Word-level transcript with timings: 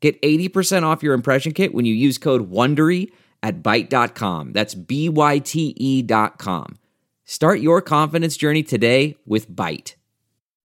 Get 0.00 0.20
80% 0.22 0.84
off 0.84 1.02
your 1.02 1.14
impression 1.14 1.52
kit 1.52 1.74
when 1.74 1.84
you 1.84 1.94
use 1.94 2.18
code 2.18 2.50
WONDERY 2.50 3.10
at 3.42 3.62
Byte.com. 3.62 4.52
That's 4.52 4.74
B-Y-T-E 4.74 6.02
dot 6.02 6.38
com. 6.38 6.78
Start 7.24 7.60
your 7.60 7.82
confidence 7.82 8.36
journey 8.36 8.62
today 8.62 9.16
with 9.26 9.50
Byte. 9.50 9.94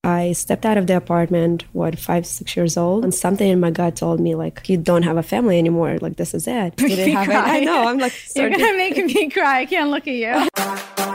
I 0.05 0.33
stepped 0.33 0.65
out 0.65 0.77
of 0.77 0.87
the 0.87 0.97
apartment, 0.97 1.63
what, 1.71 1.97
five, 1.97 2.25
six 2.27 2.57
years 2.57 2.75
old, 2.75 3.05
and 3.05 3.13
something 3.15 3.47
in 3.49 3.61
my 3.61 3.71
gut 3.71 3.95
told 3.95 4.19
me, 4.19 4.35
like, 4.35 4.67
you 4.67 4.75
don't 4.77 5.03
have 5.03 5.15
a 5.15 5.23
family 5.23 5.57
anymore. 5.57 5.97
Like, 6.01 6.17
this 6.17 6.33
is 6.33 6.45
it. 6.45 6.79
You 6.81 6.89
didn't 6.89 7.13
have 7.15 7.29
it. 7.29 7.35
I 7.35 7.61
know. 7.61 7.87
I'm 7.87 7.99
like, 7.99 8.13
You're 8.35 8.49
gonna 8.49 8.73
make 8.73 8.97
me 8.97 9.29
cry. 9.29 9.61
I 9.61 9.65
can't 9.65 9.89
look 9.89 10.05
at 10.07 10.13
you. 10.13 10.49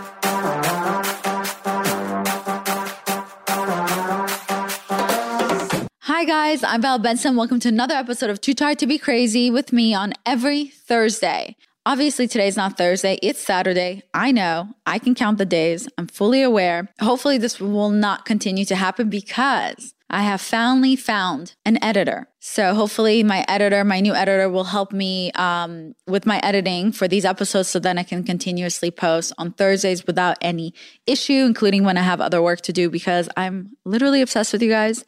Hi 6.19 6.25
guys, 6.25 6.65
I'm 6.65 6.83
Val 6.83 6.99
Benson. 6.99 7.37
Welcome 7.37 7.61
to 7.61 7.69
another 7.69 7.95
episode 7.95 8.29
of 8.29 8.41
Too 8.41 8.53
Tired 8.53 8.81
to 8.81 8.89
Be 8.89 8.99
Crazy 8.99 9.53
with 9.53 9.73
me 9.73 9.95
on 9.95 10.15
every 10.27 10.67
Thursday. 10.67 11.55
Obviously, 11.87 12.27
today's 12.27 12.57
not 12.57 12.77
Thursday, 12.77 13.21
it's 13.23 13.41
Saturday. 13.41 14.03
I 14.13 14.33
know, 14.33 14.69
I 14.85 14.99
can 14.99 15.15
count 15.15 15.39
the 15.39 15.47
days. 15.47 15.89
I'm 15.97 16.09
fully 16.09 16.43
aware. 16.43 16.89
Hopefully, 16.99 17.39
this 17.39 17.61
will 17.61 17.91
not 17.91 18.25
continue 18.25 18.65
to 18.65 18.75
happen 18.75 19.09
because 19.09 19.95
I 20.11 20.23
have 20.23 20.41
finally 20.41 20.97
found 20.97 21.55
an 21.65 21.81
editor. 21.85 22.27
So, 22.41 22.75
hopefully, 22.75 23.23
my 23.23 23.45
editor, 23.47 23.85
my 23.85 24.01
new 24.01 24.13
editor, 24.13 24.49
will 24.49 24.65
help 24.65 24.93
me 24.93 25.31
um, 25.37 25.95
with 26.09 26.27
my 26.27 26.41
editing 26.41 26.91
for 26.91 27.07
these 27.07 27.25
episodes 27.25 27.69
so 27.69 27.79
then 27.79 27.97
I 27.97 28.03
can 28.03 28.25
continuously 28.25 28.91
post 28.91 29.33
on 29.39 29.53
Thursdays 29.53 30.05
without 30.05 30.37
any 30.41 30.75
issue, 31.07 31.45
including 31.45 31.85
when 31.85 31.97
I 31.97 32.03
have 32.03 32.21
other 32.21 32.43
work 32.43 32.63
to 32.63 32.73
do 32.73 32.91
because 32.91 33.29
I'm 33.37 33.77
literally 33.85 34.21
obsessed 34.21 34.53
with 34.53 34.63
you 34.63 34.71
guys. 34.71 35.05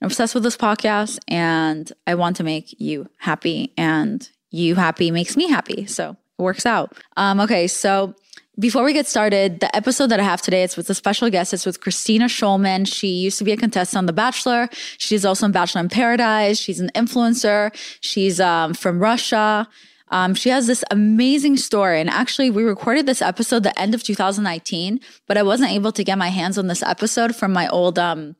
I'm 0.00 0.06
obsessed 0.06 0.34
with 0.34 0.44
this 0.44 0.56
podcast 0.56 1.18
and 1.26 1.90
I 2.06 2.14
want 2.14 2.36
to 2.36 2.44
make 2.44 2.80
you 2.80 3.08
happy 3.18 3.72
and 3.76 4.28
you 4.50 4.76
happy 4.76 5.10
makes 5.10 5.36
me 5.36 5.48
happy. 5.48 5.86
So 5.86 6.16
it 6.38 6.42
works 6.42 6.66
out. 6.66 6.96
Um, 7.16 7.40
okay, 7.40 7.66
so 7.66 8.14
before 8.58 8.84
we 8.84 8.92
get 8.92 9.06
started, 9.06 9.60
the 9.60 9.74
episode 9.74 10.08
that 10.08 10.20
I 10.20 10.24
have 10.24 10.42
today 10.42 10.62
it's 10.62 10.76
with 10.76 10.90
a 10.90 10.94
special 10.94 11.30
guest. 11.30 11.54
It's 11.54 11.66
with 11.66 11.80
Kristina 11.80 12.24
Schulman. 12.24 12.92
She 12.92 13.08
used 13.08 13.38
to 13.38 13.44
be 13.44 13.52
a 13.52 13.56
contestant 13.56 13.98
on 13.98 14.06
The 14.06 14.12
Bachelor. 14.12 14.68
She's 14.98 15.24
also 15.24 15.46
in 15.46 15.52
Bachelor 15.52 15.80
in 15.80 15.88
Paradise. 15.88 16.58
She's 16.58 16.80
an 16.80 16.90
influencer. 16.94 17.70
She's 18.00 18.40
um, 18.40 18.74
from 18.74 19.00
Russia. 19.00 19.68
Um, 20.10 20.34
she 20.34 20.48
has 20.48 20.66
this 20.66 20.84
amazing 20.90 21.56
story. 21.56 22.00
And 22.00 22.08
actually, 22.08 22.50
we 22.50 22.62
recorded 22.62 23.06
this 23.06 23.22
episode 23.22 23.62
the 23.62 23.78
end 23.78 23.94
of 23.94 24.02
2019, 24.02 25.00
but 25.26 25.36
I 25.36 25.42
wasn't 25.42 25.70
able 25.70 25.92
to 25.92 26.02
get 26.02 26.18
my 26.18 26.28
hands 26.28 26.58
on 26.58 26.66
this 26.66 26.82
episode 26.82 27.36
from 27.36 27.52
my 27.52 27.68
old 27.68 27.98
um, 27.98 28.36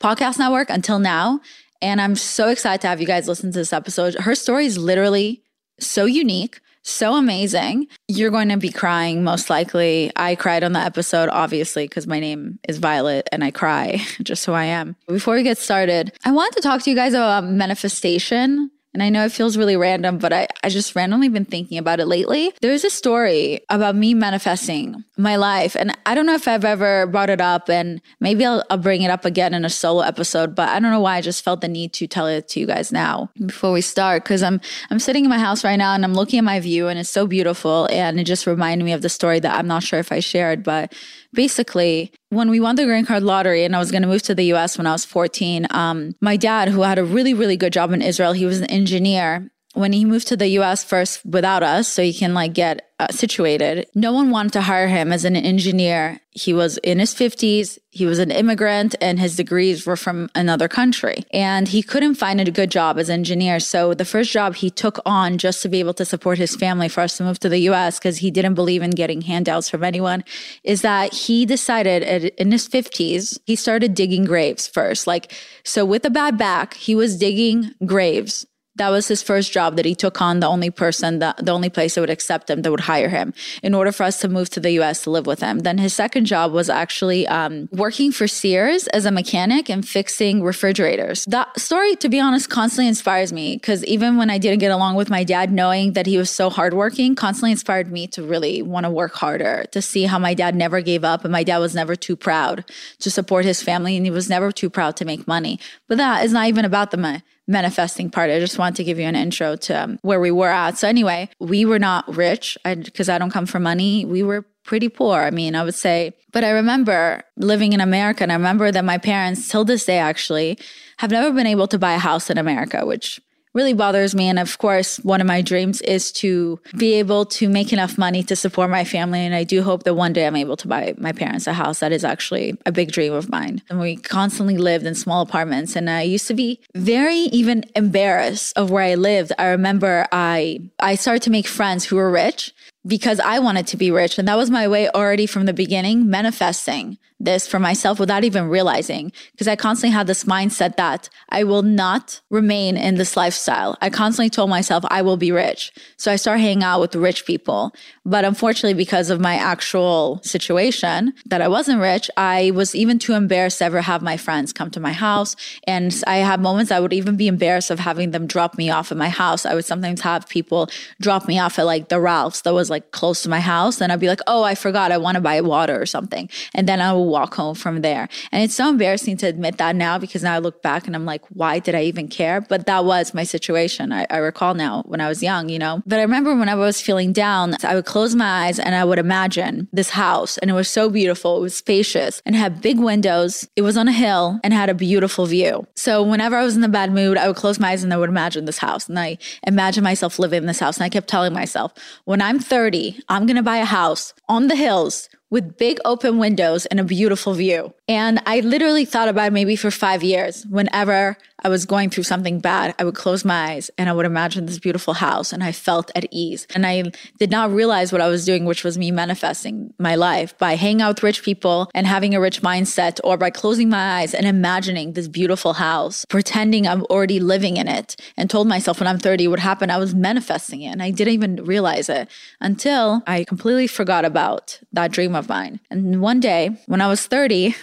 podcast 0.00 0.38
network 0.38 0.70
until 0.70 0.98
now. 0.98 1.40
And 1.82 2.00
I'm 2.00 2.16
so 2.16 2.48
excited 2.48 2.80
to 2.82 2.88
have 2.88 3.00
you 3.00 3.06
guys 3.06 3.28
listen 3.28 3.52
to 3.52 3.58
this 3.58 3.72
episode. 3.72 4.14
Her 4.14 4.34
story 4.34 4.66
is 4.66 4.76
literally 4.76 5.42
so 5.78 6.04
unique, 6.04 6.60
so 6.82 7.14
amazing. 7.14 7.86
You're 8.08 8.30
going 8.30 8.48
to 8.50 8.56
be 8.56 8.70
crying 8.70 9.24
most 9.24 9.48
likely. 9.48 10.10
I 10.16 10.34
cried 10.34 10.64
on 10.64 10.72
the 10.72 10.80
episode, 10.80 11.28
obviously, 11.30 11.86
because 11.86 12.06
my 12.06 12.20
name 12.20 12.58
is 12.68 12.78
Violet 12.78 13.28
and 13.32 13.44
I 13.44 13.50
cry 13.50 14.02
just 14.22 14.44
who 14.44 14.52
I 14.52 14.64
am. 14.64 14.96
Before 15.06 15.34
we 15.34 15.42
get 15.42 15.58
started, 15.58 16.12
I 16.24 16.32
wanted 16.32 16.56
to 16.56 16.62
talk 16.62 16.82
to 16.82 16.90
you 16.90 16.96
guys 16.96 17.14
about 17.14 17.44
manifestation. 17.44 18.70
And 18.92 19.02
I 19.02 19.08
know 19.08 19.24
it 19.24 19.32
feels 19.32 19.56
really 19.56 19.76
random, 19.76 20.18
but 20.18 20.32
I, 20.32 20.48
I 20.64 20.68
just 20.68 20.96
randomly 20.96 21.28
been 21.28 21.44
thinking 21.44 21.78
about 21.78 22.00
it 22.00 22.06
lately. 22.06 22.52
There's 22.60 22.84
a 22.84 22.90
story 22.90 23.60
about 23.68 23.94
me 23.94 24.14
manifesting 24.14 25.04
my 25.16 25.36
life. 25.36 25.76
And 25.76 25.96
I 26.06 26.14
don't 26.14 26.26
know 26.26 26.34
if 26.34 26.48
I've 26.48 26.64
ever 26.64 27.06
brought 27.06 27.30
it 27.30 27.40
up 27.40 27.68
and 27.70 28.02
maybe 28.18 28.44
I'll, 28.44 28.64
I'll 28.68 28.78
bring 28.78 29.02
it 29.02 29.10
up 29.10 29.24
again 29.24 29.54
in 29.54 29.64
a 29.64 29.70
solo 29.70 30.02
episode, 30.02 30.56
but 30.56 30.68
I 30.68 30.80
don't 30.80 30.90
know 30.90 31.00
why 31.00 31.16
I 31.16 31.20
just 31.20 31.44
felt 31.44 31.60
the 31.60 31.68
need 31.68 31.92
to 31.94 32.08
tell 32.08 32.26
it 32.26 32.48
to 32.48 32.60
you 32.60 32.66
guys 32.66 32.90
now 32.90 33.30
before 33.46 33.70
we 33.70 33.80
start. 33.80 34.24
Cause 34.24 34.42
I'm, 34.42 34.60
I'm 34.90 34.98
sitting 34.98 35.24
in 35.24 35.30
my 35.30 35.38
house 35.38 35.62
right 35.62 35.76
now 35.76 35.94
and 35.94 36.04
I'm 36.04 36.14
looking 36.14 36.38
at 36.38 36.44
my 36.44 36.58
view 36.58 36.88
and 36.88 36.98
it's 36.98 37.10
so 37.10 37.26
beautiful. 37.26 37.86
And 37.92 38.18
it 38.18 38.24
just 38.24 38.46
reminded 38.46 38.84
me 38.84 38.92
of 38.92 39.02
the 39.02 39.08
story 39.08 39.38
that 39.40 39.56
I'm 39.56 39.68
not 39.68 39.84
sure 39.84 40.00
if 40.00 40.10
I 40.10 40.18
shared, 40.20 40.64
but 40.64 40.92
basically 41.32 42.12
when 42.30 42.50
we 42.50 42.60
won 42.60 42.76
the 42.76 42.84
green 42.84 43.04
card 43.04 43.22
lottery 43.22 43.64
and 43.64 43.74
I 43.74 43.78
was 43.78 43.90
going 43.90 44.02
to 44.02 44.08
move 44.08 44.22
to 44.22 44.34
the 44.34 44.52
US 44.54 44.78
when 44.78 44.86
I 44.86 44.92
was 44.92 45.04
14, 45.04 45.66
um, 45.70 46.14
my 46.20 46.36
dad, 46.36 46.68
who 46.68 46.82
had 46.82 46.98
a 46.98 47.04
really, 47.04 47.34
really 47.34 47.56
good 47.56 47.72
job 47.72 47.92
in 47.92 48.02
Israel, 48.02 48.32
he 48.32 48.46
was 48.46 48.60
an 48.60 48.70
engineer. 48.70 49.50
When 49.74 49.92
he 49.92 50.04
moved 50.04 50.26
to 50.28 50.36
the 50.36 50.48
US 50.58 50.82
first 50.82 51.24
without 51.24 51.62
us, 51.62 51.86
so 51.86 52.02
he 52.02 52.12
can 52.12 52.34
like 52.34 52.54
get 52.54 52.90
uh, 52.98 53.06
situated, 53.08 53.86
no 53.94 54.12
one 54.12 54.30
wanted 54.30 54.52
to 54.54 54.62
hire 54.62 54.88
him 54.88 55.12
as 55.12 55.24
an 55.24 55.36
engineer. 55.36 56.20
He 56.32 56.52
was 56.52 56.76
in 56.78 56.98
his 56.98 57.14
50s, 57.14 57.78
he 57.90 58.04
was 58.04 58.18
an 58.18 58.30
immigrant, 58.30 58.94
and 59.00 59.18
his 59.18 59.36
degrees 59.36 59.86
were 59.86 59.96
from 59.96 60.28
another 60.34 60.68
country. 60.68 61.24
And 61.32 61.68
he 61.68 61.82
couldn't 61.82 62.16
find 62.16 62.40
a 62.40 62.50
good 62.50 62.70
job 62.70 62.98
as 62.98 63.08
an 63.08 63.14
engineer. 63.14 63.58
So 63.60 63.94
the 63.94 64.04
first 64.04 64.32
job 64.32 64.56
he 64.56 64.70
took 64.70 64.98
on 65.06 65.38
just 65.38 65.62
to 65.62 65.68
be 65.68 65.78
able 65.80 65.94
to 65.94 66.04
support 66.04 66.38
his 66.38 66.56
family 66.56 66.88
for 66.88 67.00
us 67.00 67.16
to 67.16 67.24
move 67.24 67.38
to 67.40 67.48
the 67.48 67.60
US, 67.70 67.98
because 67.98 68.18
he 68.18 68.30
didn't 68.30 68.54
believe 68.54 68.82
in 68.82 68.90
getting 68.90 69.22
handouts 69.22 69.70
from 69.70 69.84
anyone, 69.84 70.24
is 70.64 70.82
that 70.82 71.14
he 71.14 71.46
decided 71.46 72.02
at, 72.02 72.24
in 72.34 72.50
his 72.50 72.68
50s, 72.68 73.38
he 73.46 73.56
started 73.56 73.94
digging 73.94 74.24
graves 74.24 74.66
first. 74.66 75.06
Like, 75.06 75.32
so 75.64 75.84
with 75.84 76.04
a 76.04 76.10
bad 76.10 76.36
back, 76.36 76.74
he 76.74 76.94
was 76.96 77.16
digging 77.16 77.72
graves 77.86 78.46
that 78.80 78.88
was 78.88 79.08
his 79.08 79.22
first 79.22 79.52
job 79.52 79.76
that 79.76 79.84
he 79.84 79.94
took 79.94 80.22
on 80.22 80.40
the 80.40 80.46
only 80.46 80.70
person 80.70 81.18
that 81.18 81.36
the 81.36 81.52
only 81.52 81.68
place 81.68 81.94
that 81.94 82.00
would 82.00 82.08
accept 82.08 82.48
him 82.48 82.62
that 82.62 82.70
would 82.70 82.80
hire 82.80 83.10
him 83.10 83.34
in 83.62 83.74
order 83.74 83.92
for 83.92 84.04
us 84.04 84.18
to 84.20 84.26
move 84.26 84.48
to 84.48 84.58
the 84.58 84.70
us 84.80 85.02
to 85.02 85.10
live 85.10 85.26
with 85.26 85.40
him. 85.40 85.58
Then 85.58 85.76
his 85.76 85.92
second 85.92 86.24
job 86.24 86.50
was 86.52 86.70
actually 86.70 87.26
um, 87.28 87.68
working 87.72 88.10
for 88.10 88.26
sears 88.26 88.86
as 88.88 89.04
a 89.04 89.10
mechanic 89.10 89.68
and 89.68 89.86
fixing 89.86 90.42
refrigerators. 90.42 91.26
That 91.26 91.60
story 91.60 91.94
to 91.96 92.08
be 92.08 92.18
honest 92.18 92.48
constantly 92.48 92.88
inspires 92.88 93.34
me 93.34 93.56
because 93.56 93.84
even 93.84 94.16
when 94.16 94.30
i 94.30 94.38
didn't 94.38 94.60
get 94.60 94.70
along 94.70 94.94
with 94.96 95.10
my 95.10 95.24
dad 95.24 95.52
knowing 95.52 95.92
that 95.92 96.06
he 96.06 96.16
was 96.16 96.30
so 96.30 96.48
hardworking 96.48 97.14
constantly 97.14 97.50
inspired 97.50 97.92
me 97.92 98.06
to 98.06 98.22
really 98.22 98.62
want 98.62 98.84
to 98.84 98.90
work 98.90 99.12
harder 99.12 99.64
to 99.72 99.82
see 99.82 100.04
how 100.04 100.18
my 100.18 100.32
dad 100.32 100.54
never 100.54 100.80
gave 100.80 101.04
up 101.04 101.22
and 101.24 101.32
my 101.32 101.44
dad 101.44 101.58
was 101.58 101.74
never 101.74 101.94
too 101.94 102.16
proud 102.16 102.64
to 102.98 103.10
support 103.10 103.44
his 103.44 103.62
family 103.62 103.94
and 103.96 104.06
he 104.06 104.10
was 104.10 104.30
never 104.30 104.50
too 104.50 104.70
proud 104.70 104.96
to 104.96 105.04
make 105.04 105.28
money. 105.28 105.58
But 105.86 105.98
that 105.98 106.24
is 106.24 106.32
not 106.32 106.46
even 106.48 106.64
about 106.64 106.92
the 106.92 106.96
money 106.96 107.22
manifesting 107.50 108.10
part. 108.10 108.30
I 108.30 108.38
just 108.38 108.58
want 108.58 108.76
to 108.76 108.84
give 108.84 108.98
you 108.98 109.04
an 109.04 109.16
intro 109.16 109.56
to 109.56 109.74
um, 109.74 109.98
where 110.02 110.20
we 110.20 110.30
were 110.30 110.48
at. 110.48 110.78
So 110.78 110.88
anyway, 110.88 111.28
we 111.40 111.64
were 111.64 111.78
not 111.78 112.16
rich 112.16 112.56
because 112.64 113.08
I, 113.08 113.16
I 113.16 113.18
don't 113.18 113.30
come 113.30 113.46
from 113.46 113.64
money. 113.64 114.04
We 114.04 114.22
were 114.22 114.46
pretty 114.64 114.88
poor. 114.88 115.20
I 115.20 115.30
mean, 115.30 115.56
I 115.56 115.64
would 115.64 115.74
say, 115.74 116.14
but 116.32 116.44
I 116.44 116.50
remember 116.50 117.22
living 117.36 117.72
in 117.72 117.80
America 117.80 118.22
and 118.22 118.30
I 118.30 118.36
remember 118.36 118.70
that 118.70 118.84
my 118.84 118.98
parents 118.98 119.48
till 119.48 119.64
this 119.64 119.84
day 119.84 119.98
actually 119.98 120.58
have 120.98 121.10
never 121.10 121.32
been 121.32 121.46
able 121.46 121.66
to 121.68 121.78
buy 121.78 121.94
a 121.94 121.98
house 121.98 122.30
in 122.30 122.38
America, 122.38 122.86
which 122.86 123.20
really 123.54 123.72
bothers 123.72 124.14
me. 124.14 124.28
And 124.28 124.38
of 124.38 124.58
course, 124.58 124.98
one 124.98 125.20
of 125.20 125.26
my 125.26 125.42
dreams 125.42 125.80
is 125.82 126.12
to 126.12 126.60
be 126.76 126.94
able 126.94 127.24
to 127.26 127.48
make 127.48 127.72
enough 127.72 127.98
money 127.98 128.22
to 128.24 128.36
support 128.36 128.70
my 128.70 128.84
family. 128.84 129.20
And 129.20 129.34
I 129.34 129.44
do 129.44 129.62
hope 129.62 129.82
that 129.84 129.94
one 129.94 130.12
day 130.12 130.26
I'm 130.26 130.36
able 130.36 130.56
to 130.58 130.68
buy 130.68 130.94
my 130.98 131.12
parents 131.12 131.46
a 131.46 131.52
house. 131.52 131.80
That 131.80 131.92
is 131.92 132.04
actually 132.04 132.56
a 132.64 132.72
big 132.72 132.92
dream 132.92 133.12
of 133.12 133.28
mine. 133.28 133.62
And 133.68 133.80
we 133.80 133.96
constantly 133.96 134.56
lived 134.56 134.86
in 134.86 134.94
small 134.94 135.22
apartments. 135.22 135.74
And 135.76 135.90
I 135.90 136.02
used 136.02 136.28
to 136.28 136.34
be 136.34 136.60
very 136.74 137.16
even 137.16 137.64
embarrassed 137.74 138.56
of 138.56 138.70
where 138.70 138.84
I 138.84 138.94
lived. 138.94 139.32
I 139.38 139.46
remember 139.46 140.06
I 140.12 140.60
I 140.78 140.94
started 140.94 141.22
to 141.22 141.30
make 141.30 141.46
friends 141.46 141.84
who 141.84 141.96
were 141.96 142.10
rich 142.10 142.54
because 142.86 143.20
I 143.20 143.40
wanted 143.40 143.66
to 143.68 143.76
be 143.76 143.90
rich. 143.90 144.18
And 144.18 144.26
that 144.28 144.36
was 144.36 144.50
my 144.50 144.66
way 144.68 144.88
already 144.88 145.26
from 145.26 145.46
the 145.46 145.52
beginning, 145.52 146.08
manifesting 146.08 146.98
this 147.20 147.46
for 147.46 147.58
myself 147.58 148.00
without 148.00 148.24
even 148.24 148.48
realizing. 148.48 149.12
Because 149.32 149.46
I 149.46 149.54
constantly 149.54 149.94
had 149.94 150.06
this 150.06 150.24
mindset 150.24 150.76
that 150.76 151.08
I 151.28 151.44
will 151.44 151.62
not 151.62 152.20
remain 152.30 152.76
in 152.76 152.94
this 152.96 153.16
lifestyle. 153.16 153.76
I 153.80 153.90
constantly 153.90 154.30
told 154.30 154.48
myself 154.48 154.84
I 154.88 155.02
will 155.02 155.18
be 155.18 155.30
rich. 155.30 155.72
So 155.98 156.10
I 156.10 156.16
started 156.16 156.40
hanging 156.40 156.64
out 156.64 156.80
with 156.80 156.94
rich 156.94 157.26
people. 157.26 157.74
But 158.06 158.24
unfortunately, 158.24 158.74
because 158.74 159.10
of 159.10 159.20
my 159.20 159.34
actual 159.34 160.20
situation 160.24 161.12
that 161.26 161.42
I 161.42 161.48
wasn't 161.48 161.80
rich, 161.80 162.10
I 162.16 162.50
was 162.54 162.74
even 162.74 162.98
too 162.98 163.12
embarrassed 163.12 163.58
to 163.58 163.64
ever 163.66 163.82
have 163.82 164.02
my 164.02 164.16
friends 164.16 164.52
come 164.52 164.70
to 164.70 164.80
my 164.80 164.92
house. 164.92 165.36
And 165.64 165.94
I 166.06 166.16
had 166.16 166.40
moments 166.40 166.72
I 166.72 166.80
would 166.80 166.94
even 166.94 167.16
be 167.16 167.28
embarrassed 167.28 167.70
of 167.70 167.78
having 167.78 168.12
them 168.12 168.26
drop 168.26 168.56
me 168.56 168.70
off 168.70 168.90
at 168.90 168.98
my 168.98 169.10
house. 169.10 169.44
I 169.44 169.54
would 169.54 169.66
sometimes 169.66 170.00
have 170.00 170.28
people 170.28 170.70
drop 171.00 171.28
me 171.28 171.38
off 171.38 171.58
at 171.58 171.66
like 171.66 171.88
the 171.88 172.00
Ralph's 172.00 172.40
that 172.42 172.54
was 172.54 172.70
like 172.70 172.90
close 172.92 173.22
to 173.22 173.28
my 173.28 173.40
house. 173.40 173.80
And 173.80 173.92
I'd 173.92 174.00
be 174.00 174.08
like, 174.08 174.20
oh, 174.26 174.42
I 174.42 174.54
forgot 174.54 174.90
I 174.90 174.96
want 174.96 175.16
to 175.16 175.20
buy 175.20 175.40
water 175.42 175.80
or 175.80 175.86
something. 175.86 176.30
And 176.54 176.66
then 176.68 176.80
I 176.80 176.92
will 176.94 177.09
walk 177.10 177.34
home 177.34 177.54
from 177.54 177.82
there. 177.82 178.08
And 178.32 178.42
it's 178.42 178.54
so 178.54 178.68
embarrassing 178.68 179.16
to 179.18 179.26
admit 179.26 179.58
that 179.58 179.76
now 179.76 179.98
because 179.98 180.22
now 180.22 180.34
I 180.34 180.38
look 180.38 180.62
back 180.62 180.86
and 180.86 180.96
I'm 180.96 181.04
like, 181.04 181.22
why 181.28 181.58
did 181.58 181.74
I 181.74 181.82
even 181.82 182.08
care? 182.08 182.40
But 182.40 182.66
that 182.66 182.84
was 182.84 183.12
my 183.14 183.24
situation. 183.24 183.92
I, 183.92 184.06
I 184.10 184.18
recall 184.18 184.54
now 184.54 184.82
when 184.86 185.00
I 185.00 185.08
was 185.08 185.22
young, 185.22 185.48
you 185.48 185.58
know. 185.58 185.82
But 185.86 185.98
I 185.98 186.02
remember 186.02 186.34
when 186.34 186.48
I 186.48 186.54
was 186.54 186.80
feeling 186.80 187.12
down, 187.12 187.56
I 187.64 187.74
would 187.74 187.86
close 187.86 188.14
my 188.14 188.46
eyes 188.46 188.58
and 188.58 188.74
I 188.74 188.84
would 188.84 188.98
imagine 188.98 189.68
this 189.72 189.90
house. 189.90 190.38
And 190.38 190.50
it 190.50 190.54
was 190.54 190.68
so 190.68 190.88
beautiful. 190.88 191.38
It 191.38 191.40
was 191.40 191.56
spacious 191.56 192.22
and 192.24 192.34
had 192.34 192.60
big 192.60 192.78
windows. 192.78 193.48
It 193.56 193.62
was 193.62 193.76
on 193.76 193.88
a 193.88 193.92
hill 193.92 194.40
and 194.42 194.54
had 194.54 194.70
a 194.70 194.74
beautiful 194.74 195.26
view. 195.26 195.66
So 195.74 196.02
whenever 196.02 196.36
I 196.36 196.44
was 196.44 196.56
in 196.56 196.64
a 196.64 196.68
bad 196.68 196.92
mood, 196.92 197.18
I 197.18 197.26
would 197.26 197.36
close 197.36 197.58
my 197.58 197.70
eyes 197.70 197.84
and 197.84 197.92
I 197.92 197.96
would 197.96 198.08
imagine 198.08 198.44
this 198.44 198.58
house. 198.58 198.88
And 198.88 198.98
I 198.98 199.18
imagine 199.46 199.84
myself 199.84 200.18
living 200.18 200.38
in 200.42 200.46
this 200.46 200.60
house. 200.60 200.76
And 200.76 200.84
I 200.84 200.88
kept 200.88 201.08
telling 201.08 201.32
myself, 201.32 201.72
when 202.04 202.22
I'm 202.22 202.38
30, 202.38 203.00
I'm 203.08 203.26
going 203.26 203.36
to 203.36 203.42
buy 203.42 203.58
a 203.58 203.64
house 203.64 204.14
on 204.28 204.48
the 204.48 204.56
hills 204.56 205.08
with 205.30 205.56
big 205.56 205.78
open 205.84 206.18
windows 206.18 206.66
and 206.66 206.80
a 206.80 206.84
beautiful 206.84 207.34
view. 207.34 207.72
And 207.88 208.20
I 208.26 208.40
literally 208.40 208.84
thought 208.84 209.08
about 209.08 209.28
it 209.28 209.32
maybe 209.32 209.56
for 209.56 209.70
five 209.70 210.02
years. 210.02 210.44
Whenever 210.46 211.16
I 211.42 211.48
was 211.48 211.64
going 211.64 211.90
through 211.90 212.04
something 212.04 212.40
bad, 212.40 212.74
I 212.78 212.84
would 212.84 212.94
close 212.94 213.24
my 213.24 213.52
eyes 213.52 213.70
and 213.78 213.88
I 213.88 213.92
would 213.92 214.06
imagine 214.06 214.46
this 214.46 214.58
beautiful 214.58 214.94
house 214.94 215.32
and 215.32 215.42
I 215.42 215.52
felt 215.52 215.90
at 215.94 216.06
ease. 216.10 216.46
And 216.54 216.66
I 216.66 216.84
did 217.18 217.30
not 217.30 217.52
realize 217.52 217.92
what 217.92 218.00
I 218.00 218.08
was 218.08 218.24
doing, 218.24 218.44
which 218.44 218.64
was 218.64 218.76
me 218.76 218.90
manifesting 218.90 219.72
my 219.78 219.94
life 219.94 220.36
by 220.38 220.56
hanging 220.56 220.82
out 220.82 220.96
with 220.96 221.02
rich 221.02 221.22
people 221.22 221.70
and 221.74 221.86
having 221.86 222.14
a 222.14 222.20
rich 222.20 222.42
mindset 222.42 223.00
or 223.04 223.16
by 223.16 223.30
closing 223.30 223.68
my 223.68 224.00
eyes 224.00 224.14
and 224.14 224.26
imagining 224.26 224.92
this 224.92 225.08
beautiful 225.08 225.54
house, 225.54 226.04
pretending 226.06 226.66
I'm 226.66 226.84
already 226.84 227.20
living 227.20 227.56
in 227.56 227.68
it 227.68 227.96
and 228.16 228.28
told 228.28 228.46
myself 228.46 228.80
when 228.80 228.86
I'm 228.86 228.98
30 228.98 229.28
what 229.28 229.38
happened. 229.38 229.72
I 229.72 229.78
was 229.78 229.94
manifesting 229.94 230.62
it 230.62 230.72
and 230.72 230.82
I 230.82 230.90
didn't 230.90 231.14
even 231.14 231.36
realize 231.44 231.88
it 231.88 232.08
until 232.40 233.02
I 233.06 233.24
completely 233.24 233.66
forgot 233.66 234.04
about 234.04 234.60
that 234.72 234.92
dream 234.92 235.14
of 235.14 235.28
mine. 235.28 235.60
And 235.70 236.00
one 236.02 236.20
day 236.20 236.50
when 236.66 236.80
I 236.80 236.88
was 236.88 237.06
30, 237.06 237.54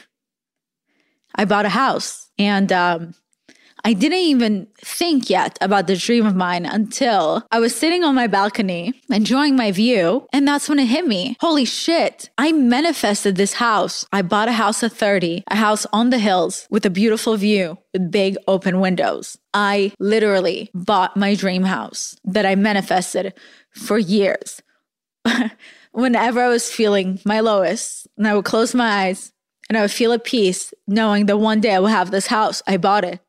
I 1.35 1.45
bought 1.45 1.65
a 1.65 1.69
house 1.69 2.29
and, 2.39 2.71
um, 2.71 3.13
I 3.87 3.93
didn't 3.93 4.17
even 4.17 4.67
think 4.79 5.29
yet 5.29 5.57
about 5.61 5.87
the 5.87 5.95
dream 5.95 6.25
of 6.25 6.35
mine 6.35 6.65
until 6.65 7.47
I 7.51 7.59
was 7.61 7.73
sitting 7.73 8.03
on 8.03 8.15
my 8.15 8.27
balcony 8.27 8.93
enjoying 9.09 9.55
my 9.55 9.71
view. 9.71 10.27
And 10.33 10.45
that's 10.45 10.67
when 10.67 10.77
it 10.77 10.87
hit 10.87 11.07
me. 11.07 11.37
Holy 11.39 11.63
shit. 11.63 12.29
I 12.37 12.51
manifested 12.51 13.37
this 13.37 13.53
house. 13.53 14.05
I 14.11 14.23
bought 14.23 14.49
a 14.49 14.51
house 14.51 14.83
at 14.83 14.91
30, 14.91 15.45
a 15.47 15.55
house 15.55 15.85
on 15.93 16.09
the 16.09 16.19
hills 16.19 16.67
with 16.69 16.85
a 16.85 16.89
beautiful 16.89 17.37
view 17.37 17.77
with 17.93 18.11
big 18.11 18.35
open 18.45 18.81
windows. 18.81 19.37
I 19.53 19.93
literally 19.99 20.69
bought 20.73 21.15
my 21.15 21.33
dream 21.33 21.63
house 21.63 22.17
that 22.25 22.45
I 22.45 22.55
manifested 22.55 23.35
for 23.71 23.97
years. 23.97 24.61
Whenever 25.93 26.41
I 26.41 26.49
was 26.49 26.69
feeling 26.69 27.21
my 27.23 27.39
lowest, 27.39 28.05
and 28.17 28.27
I 28.27 28.35
would 28.35 28.43
close 28.43 28.75
my 28.75 29.05
eyes 29.05 29.31
and 29.69 29.77
I 29.77 29.81
would 29.81 29.91
feel 29.91 30.11
at 30.11 30.25
peace 30.25 30.73
knowing 30.87 31.27
that 31.27 31.37
one 31.37 31.61
day 31.61 31.73
I 31.73 31.79
will 31.79 31.87
have 31.87 32.11
this 32.11 32.27
house. 32.27 32.61
I 32.67 32.75
bought 32.75 33.05
it. 33.05 33.21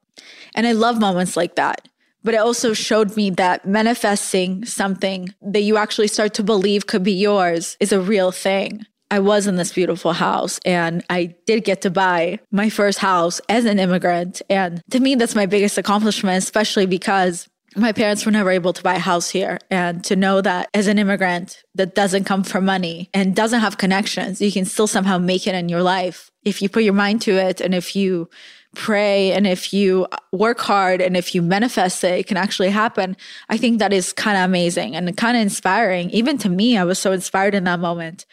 And 0.55 0.67
I 0.67 0.73
love 0.73 1.01
moments 1.01 1.37
like 1.37 1.57
that. 1.57 1.89
But 2.25 2.35
it 2.35 2.39
also 2.39 2.73
showed 2.73 3.17
me 3.17 3.31
that 3.31 3.67
manifesting 3.67 4.65
something 4.65 5.33
that 5.41 5.63
you 5.63 5.77
actually 5.77 6.09
start 6.09 6.35
to 6.35 6.43
believe 6.43 6.87
could 6.87 7.03
be 7.03 7.13
yours 7.13 7.77
is 7.81 7.93
a 7.93 8.01
real 8.01 8.33
thing. 8.33 8.85
I 9.11 9.21
was 9.21 9.47
in 9.47 9.57
this 9.57 9.73
beautiful 9.73 10.13
house 10.13 10.61
and 10.65 11.03
I 11.09 11.35
did 11.47 11.65
get 11.65 11.81
to 11.83 11.91
buy 11.91 12.41
my 12.51 12.69
first 12.69 12.99
house 12.99 13.41
as 13.49 13.65
an 13.65 13.79
immigrant. 13.79 14.43
And 14.51 14.83
to 14.91 15.01
me, 15.01 15.15
that's 15.15 15.35
my 15.35 15.47
biggest 15.47 15.79
accomplishment, 15.79 16.37
especially 16.37 16.87
because 16.87 17.49
my 17.77 17.93
parents 17.93 18.27
were 18.27 18.33
never 18.33 18.51
able 18.51 18.73
to 18.73 18.83
buy 18.83 18.95
a 18.95 18.99
house 18.99 19.31
here. 19.31 19.59
And 19.71 20.05
to 20.05 20.17
know 20.17 20.41
that 20.41 20.69
as 20.75 20.87
an 20.87 20.99
immigrant 20.99 21.63
that 21.75 21.95
doesn't 21.95 22.25
come 22.25 22.45
from 22.45 22.65
money 22.65 23.09
and 23.15 23.35
doesn't 23.35 23.61
have 23.61 23.79
connections, 23.79 24.41
you 24.41 24.53
can 24.53 24.65
still 24.65 24.87
somehow 24.87 25.19
make 25.19 25.47
it 25.47 25.55
in 25.55 25.69
your 25.69 25.83
life 25.83 26.31
if 26.45 26.61
you 26.61 26.69
put 26.69 26.83
your 26.83 26.95
mind 26.95 27.23
to 27.23 27.33
it 27.33 27.61
and 27.61 27.75
if 27.75 27.95
you 27.95 28.29
pray 28.75 29.33
and 29.33 29.47
if 29.47 29.73
you 29.73 30.07
work 30.33 30.61
hard 30.61 31.01
and 31.01 31.17
if 31.17 31.35
you 31.35 31.43
manifest 31.43 32.05
it, 32.05 32.21
it 32.21 32.27
can 32.27 32.37
actually 32.37 32.71
happen. 32.71 33.17
I 33.49 33.57
think 33.57 33.79
that 33.79 33.93
is 33.93 34.13
kind 34.13 34.37
of 34.37 34.45
amazing 34.45 34.95
and 34.95 35.17
kind 35.17 35.37
of 35.37 35.43
inspiring. 35.43 36.11
Even 36.11 36.39
to 36.39 36.49
me, 36.49 36.77
I 36.77 36.85
was 36.85 36.99
so 36.99 37.13
inspired 37.13 37.55
in 37.55 37.65
that 37.65 37.81
moment. 37.81 38.27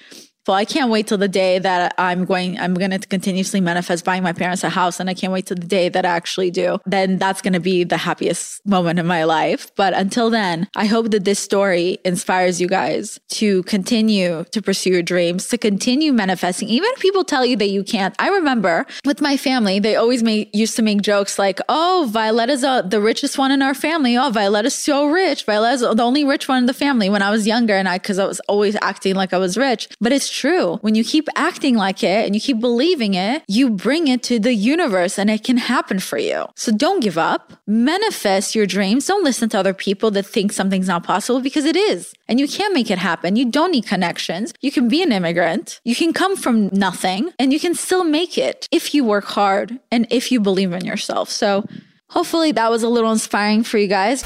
Well, 0.47 0.55
I 0.55 0.65
can't 0.65 0.91
wait 0.91 1.07
till 1.07 1.17
the 1.17 1.27
day 1.27 1.57
that 1.59 1.95
I'm 1.97 2.23
going, 2.25 2.59
I'm 2.59 2.75
going 2.75 2.91
to 2.91 2.99
continuously 2.99 3.61
manifest 3.61 4.05
buying 4.05 4.21
my 4.21 4.33
parents 4.33 4.63
a 4.63 4.69
house. 4.69 4.99
And 4.99 5.09
I 5.09 5.13
can't 5.15 5.33
wait 5.33 5.47
till 5.47 5.57
the 5.57 5.65
day 5.65 5.89
that 5.89 6.05
I 6.05 6.09
actually 6.09 6.51
do. 6.51 6.77
Then 6.85 7.17
that's 7.17 7.41
going 7.41 7.53
to 7.53 7.59
be 7.59 7.83
the 7.83 7.97
happiest 7.97 8.65
moment 8.65 8.99
in 8.99 9.07
my 9.07 9.23
life. 9.23 9.73
But 9.75 9.93
until 9.95 10.29
then, 10.29 10.67
I 10.75 10.85
hope 10.85 11.09
that 11.11 11.25
this 11.25 11.39
story 11.39 11.97
inspires 12.05 12.61
you 12.61 12.67
guys 12.67 13.19
to 13.29 13.63
continue 13.63 14.45
to 14.51 14.61
pursue 14.61 14.91
your 14.91 15.01
dreams, 15.01 15.47
to 15.49 15.57
continue 15.57 16.13
manifesting. 16.13 16.69
Even 16.69 16.89
if 16.93 16.99
people 16.99 17.23
tell 17.23 17.45
you 17.45 17.57
that 17.57 17.69
you 17.69 17.83
can't. 17.83 18.15
I 18.19 18.29
remember 18.29 18.85
with 19.03 19.21
my 19.21 19.37
family, 19.37 19.79
they 19.79 19.95
always 19.95 20.21
made, 20.21 20.55
used 20.55 20.75
to 20.75 20.83
make 20.83 21.01
jokes 21.01 21.39
like, 21.39 21.59
oh, 21.69 22.09
Violetta's 22.11 22.63
uh, 22.63 22.83
the 22.83 23.01
richest 23.01 23.37
one 23.37 23.51
in 23.51 23.61
our 23.63 23.73
family. 23.73 24.15
Oh, 24.15 24.29
Violetta's 24.29 24.75
so 24.75 25.07
rich. 25.07 25.45
Violetta's 25.45 25.81
the 25.81 26.03
only 26.03 26.23
rich 26.23 26.47
one 26.47 26.59
in 26.59 26.65
the 26.67 26.73
family 26.73 27.09
when 27.09 27.23
I 27.23 27.31
was 27.31 27.47
younger. 27.47 27.73
And 27.73 27.89
I, 27.89 27.97
cause 27.97 28.19
I 28.19 28.25
was 28.25 28.39
always 28.41 28.77
acting 28.81 29.15
like 29.15 29.33
I 29.33 29.37
was 29.37 29.57
rich. 29.57 29.89
But 29.99 30.11
it's 30.11 30.34
true. 30.35 30.77
When 30.81 30.95
you 30.95 31.03
keep 31.03 31.27
acting 31.35 31.75
like 31.75 32.03
it 32.03 32.25
and 32.25 32.35
you 32.35 32.41
keep 32.41 32.59
believing 32.59 33.13
it, 33.13 33.43
you 33.47 33.69
bring 33.69 34.07
it 34.07 34.21
to 34.23 34.39
the 34.39 34.53
universe 34.53 35.17
and 35.17 35.29
it 35.29 35.43
can 35.43 35.57
happen 35.57 35.99
for 35.99 36.17
you. 36.17 36.45
So 36.55 36.71
don't 36.71 37.01
give 37.01 37.17
up. 37.17 37.53
Manifest 37.65 38.55
your 38.55 38.65
dreams. 38.65 39.05
Don't 39.05 39.23
listen 39.23 39.49
to 39.49 39.59
other 39.59 39.73
people 39.73 40.11
that 40.11 40.25
think 40.25 40.51
something's 40.51 40.87
not 40.87 41.03
possible 41.03 41.39
because 41.39 41.65
it 41.65 41.75
is. 41.75 42.13
And 42.27 42.39
you 42.39 42.47
can 42.47 42.73
make 42.73 42.91
it 42.91 42.97
happen. 42.97 43.35
You 43.35 43.49
don't 43.49 43.71
need 43.71 43.87
connections. 43.87 44.53
You 44.61 44.71
can 44.71 44.87
be 44.89 45.01
an 45.01 45.11
immigrant. 45.11 45.79
You 45.83 45.95
can 45.95 46.13
come 46.13 46.35
from 46.35 46.67
nothing 46.67 47.31
and 47.39 47.53
you 47.53 47.59
can 47.59 47.75
still 47.75 48.03
make 48.03 48.37
it 48.37 48.67
if 48.71 48.93
you 48.93 49.03
work 49.03 49.25
hard 49.25 49.79
and 49.91 50.07
if 50.09 50.31
you 50.31 50.39
believe 50.39 50.73
in 50.73 50.85
yourself. 50.85 51.29
So 51.29 51.65
hopefully 52.09 52.51
that 52.51 52.69
was 52.69 52.83
a 52.83 52.89
little 52.89 53.11
inspiring 53.11 53.63
for 53.63 53.77
you 53.77 53.87
guys. 53.87 54.25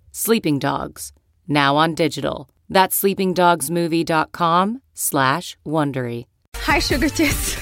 Sleeping 0.13 0.59
Dogs, 0.59 1.13
now 1.47 1.77
on 1.77 1.95
digital. 1.95 2.49
That's 2.69 3.01
sleepingdogsmovie.com 3.01 4.81
slash 4.93 5.57
Wondery. 5.65 6.25
Hi, 6.57 6.79
Sugar 6.79 7.07
Tits. 7.07 7.57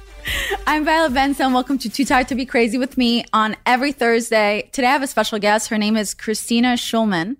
I'm 0.66 0.84
Violet 0.84 1.14
Benson. 1.14 1.52
Welcome 1.52 1.78
to 1.78 1.88
Too 1.88 2.04
Tired 2.04 2.26
to 2.26 2.34
Be 2.34 2.44
Crazy 2.44 2.76
with 2.76 2.98
me 2.98 3.24
on 3.32 3.54
every 3.64 3.92
Thursday. 3.92 4.68
Today 4.72 4.88
I 4.88 4.90
have 4.90 5.04
a 5.04 5.06
special 5.06 5.38
guest. 5.38 5.68
Her 5.68 5.78
name 5.78 5.96
is 5.96 6.12
Kristina 6.12 6.74
Schulman. 6.74 7.36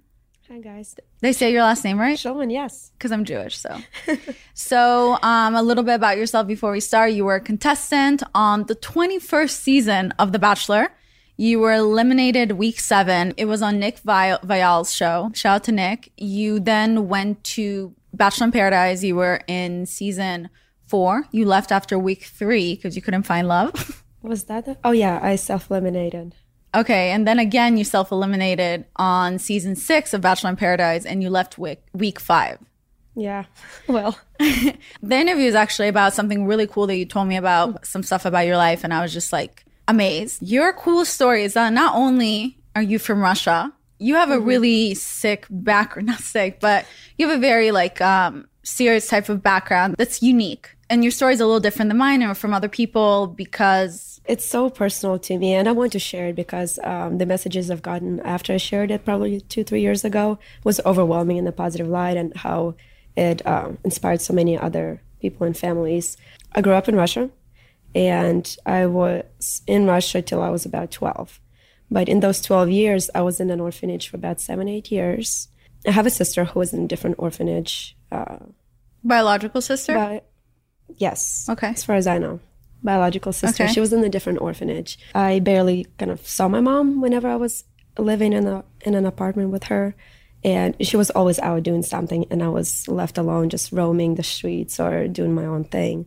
Hi, 0.48 0.60
guys. 0.60 0.94
They 1.22 1.32
say 1.32 1.50
your 1.50 1.62
last 1.62 1.82
name 1.82 1.98
right? 1.98 2.16
Schulman, 2.16 2.52
yes. 2.52 2.92
Because 2.96 3.10
I'm 3.10 3.24
Jewish, 3.24 3.58
so. 3.58 3.78
so, 4.54 5.18
um, 5.22 5.56
a 5.56 5.62
little 5.62 5.82
bit 5.82 5.94
about 5.94 6.18
yourself 6.18 6.46
before 6.46 6.70
we 6.70 6.78
start. 6.78 7.10
You 7.10 7.24
were 7.24 7.34
a 7.34 7.40
contestant 7.40 8.22
on 8.32 8.66
the 8.66 8.76
21st 8.76 9.50
season 9.50 10.12
of 10.20 10.30
The 10.30 10.38
Bachelor. 10.38 10.92
You 11.38 11.60
were 11.60 11.74
eliminated 11.74 12.52
week 12.52 12.80
seven. 12.80 13.34
It 13.36 13.44
was 13.44 13.60
on 13.62 13.78
Nick 13.78 13.98
Vi- 13.98 14.38
Viall's 14.42 14.94
show. 14.94 15.30
Shout 15.34 15.56
out 15.56 15.64
to 15.64 15.72
Nick. 15.72 16.10
You 16.16 16.58
then 16.60 17.08
went 17.08 17.44
to 17.44 17.94
Bachelor 18.14 18.46
in 18.46 18.52
Paradise. 18.52 19.02
You 19.04 19.16
were 19.16 19.42
in 19.46 19.84
season 19.86 20.48
four. 20.86 21.26
You 21.32 21.44
left 21.44 21.72
after 21.72 21.98
week 21.98 22.24
three 22.24 22.74
because 22.74 22.96
you 22.96 23.02
couldn't 23.02 23.24
find 23.24 23.46
love. 23.48 24.02
Was 24.22 24.44
that? 24.44 24.64
The- 24.64 24.78
oh 24.82 24.92
yeah, 24.92 25.20
I 25.22 25.36
self-eliminated. 25.36 26.34
okay. 26.74 27.10
And 27.10 27.28
then 27.28 27.38
again, 27.38 27.76
you 27.76 27.84
self 27.84 28.10
eliminated 28.10 28.86
on 28.96 29.38
season 29.38 29.76
six 29.76 30.14
of 30.14 30.22
Bachelor 30.22 30.50
in 30.50 30.56
Paradise 30.56 31.04
and 31.04 31.22
you 31.22 31.28
left 31.28 31.58
week, 31.58 31.82
week 31.92 32.18
five. 32.18 32.58
Yeah. 33.14 33.44
Well, 33.88 34.18
The 34.38 35.16
interview 35.16 35.46
is 35.46 35.54
actually 35.54 35.88
about 35.88 36.12
something 36.14 36.46
really 36.46 36.66
cool 36.66 36.86
that 36.86 36.96
you 36.96 37.04
told 37.04 37.28
me 37.28 37.36
about, 37.36 37.86
some 37.86 38.02
stuff 38.02 38.24
about 38.24 38.46
your 38.46 38.56
life, 38.56 38.84
and 38.84 38.92
I 38.92 39.00
was 39.02 39.12
just 39.12 39.32
like 39.32 39.64
amazed. 39.88 40.42
Your 40.42 40.72
cool 40.72 41.04
story 41.04 41.44
is 41.44 41.54
that 41.54 41.72
not 41.72 41.94
only 41.94 42.58
are 42.74 42.82
you 42.82 42.98
from 42.98 43.20
Russia, 43.20 43.72
you 43.98 44.14
have 44.14 44.30
a 44.30 44.38
really 44.38 44.94
sick 44.94 45.46
background, 45.50 46.06
not 46.12 46.20
sick, 46.20 46.60
but 46.60 46.86
you 47.18 47.28
have 47.28 47.36
a 47.36 47.40
very 47.40 47.70
like 47.70 48.00
um, 48.00 48.46
serious 48.62 49.08
type 49.08 49.28
of 49.28 49.42
background 49.42 49.94
that's 49.98 50.22
unique. 50.22 50.70
And 50.88 51.02
your 51.02 51.10
story 51.10 51.34
is 51.34 51.40
a 51.40 51.46
little 51.46 51.60
different 51.60 51.88
than 51.88 51.98
mine 51.98 52.22
or 52.22 52.34
from 52.34 52.54
other 52.54 52.68
people 52.68 53.26
because 53.26 54.20
it's 54.24 54.44
so 54.44 54.70
personal 54.70 55.18
to 55.20 55.38
me, 55.38 55.54
and 55.54 55.68
I 55.68 55.72
want 55.72 55.92
to 55.92 55.98
share 55.98 56.28
it 56.28 56.36
because 56.36 56.78
um, 56.82 57.18
the 57.18 57.26
messages 57.26 57.70
I've 57.70 57.82
gotten 57.82 58.20
after 58.20 58.52
I 58.52 58.56
shared 58.56 58.90
it 58.90 59.04
probably 59.04 59.40
two, 59.40 59.64
three 59.64 59.80
years 59.80 60.04
ago 60.04 60.38
was 60.64 60.80
overwhelming 60.84 61.36
in 61.36 61.44
the 61.44 61.52
positive 61.52 61.88
light, 61.88 62.16
and 62.16 62.36
how 62.36 62.74
it 63.16 63.44
um, 63.46 63.78
inspired 63.84 64.20
so 64.20 64.32
many 64.32 64.58
other 64.58 65.00
people 65.20 65.46
and 65.46 65.56
families. 65.56 66.16
I 66.52 66.60
grew 66.60 66.74
up 66.74 66.88
in 66.88 66.96
Russia, 66.96 67.30
and 67.96 68.56
I 68.66 68.84
was 68.84 69.62
in 69.66 69.86
Russia 69.86 70.20
till 70.20 70.42
I 70.42 70.50
was 70.50 70.66
about 70.66 70.90
12. 70.90 71.40
But 71.90 72.10
in 72.10 72.20
those 72.20 72.42
12 72.42 72.68
years, 72.68 73.08
I 73.14 73.22
was 73.22 73.40
in 73.40 73.50
an 73.50 73.58
orphanage 73.58 74.08
for 74.08 74.18
about 74.18 74.38
seven, 74.38 74.68
eight 74.68 74.90
years. 74.90 75.48
I 75.86 75.92
have 75.92 76.04
a 76.04 76.10
sister 76.10 76.44
who 76.44 76.58
was 76.58 76.74
in 76.74 76.84
a 76.84 76.86
different 76.86 77.16
orphanage. 77.18 77.96
Uh, 78.12 78.36
biological 79.02 79.62
sister. 79.62 79.94
but 79.94 80.28
yes. 80.98 81.48
Okay. 81.48 81.68
As 81.68 81.84
far 81.84 81.96
as 81.96 82.06
I 82.06 82.18
know. 82.18 82.38
Biological 82.82 83.32
sister. 83.32 83.64
Okay. 83.64 83.72
She 83.72 83.80
was 83.80 83.94
in 83.94 84.04
a 84.04 84.10
different 84.10 84.42
orphanage. 84.42 84.98
I 85.14 85.38
barely 85.38 85.86
kind 85.96 86.10
of 86.10 86.20
saw 86.28 86.48
my 86.48 86.60
mom 86.60 87.00
whenever 87.00 87.28
I 87.28 87.36
was 87.36 87.64
living 87.96 88.34
in 88.34 88.46
a 88.46 88.62
in 88.82 88.94
an 88.94 89.06
apartment 89.06 89.52
with 89.52 89.64
her. 89.64 89.94
And 90.44 90.76
she 90.86 90.98
was 90.98 91.08
always 91.10 91.38
out 91.38 91.62
doing 91.62 91.82
something 91.82 92.26
and 92.30 92.42
I 92.42 92.48
was 92.48 92.86
left 92.88 93.16
alone 93.16 93.48
just 93.48 93.72
roaming 93.72 94.16
the 94.16 94.22
streets 94.22 94.78
or 94.78 95.08
doing 95.08 95.34
my 95.34 95.46
own 95.46 95.64
thing. 95.64 96.06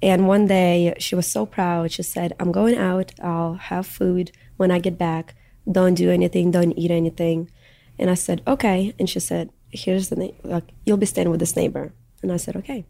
And 0.00 0.28
one 0.28 0.46
day 0.46 0.94
she 0.98 1.14
was 1.14 1.30
so 1.30 1.44
proud. 1.44 1.90
She 1.92 2.02
said, 2.02 2.32
I'm 2.38 2.52
going 2.52 2.76
out. 2.76 3.12
I'll 3.20 3.54
have 3.54 3.86
food 3.86 4.32
when 4.56 4.70
I 4.70 4.78
get 4.78 4.96
back. 4.96 5.34
Don't 5.70 5.94
do 5.94 6.10
anything. 6.10 6.50
Don't 6.50 6.72
eat 6.72 6.90
anything. 6.90 7.50
And 7.98 8.10
I 8.10 8.14
said, 8.14 8.42
okay. 8.46 8.94
And 8.98 9.10
she 9.10 9.20
said, 9.20 9.50
here's 9.70 10.08
the 10.08 10.16
name. 10.16 10.34
Like, 10.44 10.64
you'll 10.86 10.96
be 10.96 11.06
staying 11.06 11.30
with 11.30 11.40
this 11.40 11.56
neighbor. 11.56 11.92
And 12.22 12.32
I 12.32 12.36
said, 12.36 12.56
okay. 12.56 12.86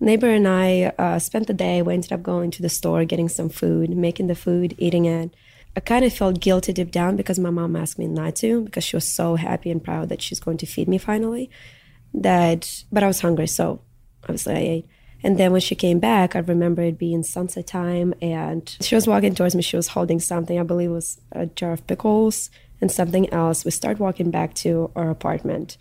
Neighbor 0.00 0.28
and 0.28 0.46
I 0.46 0.92
uh, 0.98 1.18
spent 1.18 1.46
the 1.46 1.54
day. 1.54 1.82
We 1.82 1.94
ended 1.94 2.12
up 2.12 2.22
going 2.22 2.50
to 2.52 2.62
the 2.62 2.68
store, 2.68 3.04
getting 3.04 3.28
some 3.28 3.48
food, 3.48 3.90
making 3.90 4.28
the 4.28 4.34
food, 4.34 4.74
eating 4.78 5.06
it. 5.06 5.34
I 5.76 5.80
kind 5.80 6.04
of 6.04 6.12
felt 6.12 6.40
guilty 6.40 6.72
deep 6.72 6.92
down 6.92 7.16
because 7.16 7.38
my 7.38 7.50
mom 7.50 7.74
asked 7.74 7.98
me 7.98 8.06
not 8.06 8.36
to 8.36 8.62
because 8.62 8.84
she 8.84 8.96
was 8.96 9.08
so 9.08 9.34
happy 9.34 9.70
and 9.70 9.82
proud 9.82 10.08
that 10.08 10.22
she's 10.22 10.38
going 10.38 10.56
to 10.58 10.66
feed 10.66 10.88
me 10.88 10.98
finally. 10.98 11.50
That, 12.12 12.84
but 12.92 13.02
I 13.02 13.08
was 13.08 13.20
hungry, 13.20 13.48
so 13.48 13.80
obviously 14.22 14.54
I 14.54 14.58
ate. 14.58 14.86
And 15.24 15.38
then 15.38 15.52
when 15.52 15.62
she 15.62 15.74
came 15.74 16.00
back, 16.00 16.36
I 16.36 16.40
remember 16.40 16.82
it 16.82 16.98
being 16.98 17.22
sunset 17.22 17.66
time, 17.66 18.12
and 18.20 18.76
she 18.82 18.94
was 18.94 19.06
walking 19.06 19.34
towards 19.34 19.54
me. 19.54 19.62
She 19.62 19.74
was 19.74 19.88
holding 19.88 20.20
something, 20.20 20.60
I 20.60 20.62
believe 20.62 20.90
was 20.90 21.18
a 21.32 21.46
jar 21.46 21.72
of 21.72 21.86
pickles 21.86 22.50
and 22.82 22.92
something 22.92 23.32
else. 23.32 23.64
We 23.64 23.70
start 23.70 23.98
walking 23.98 24.30
back 24.30 24.52
to 24.56 24.90
our 24.94 25.08
apartment, 25.08 25.78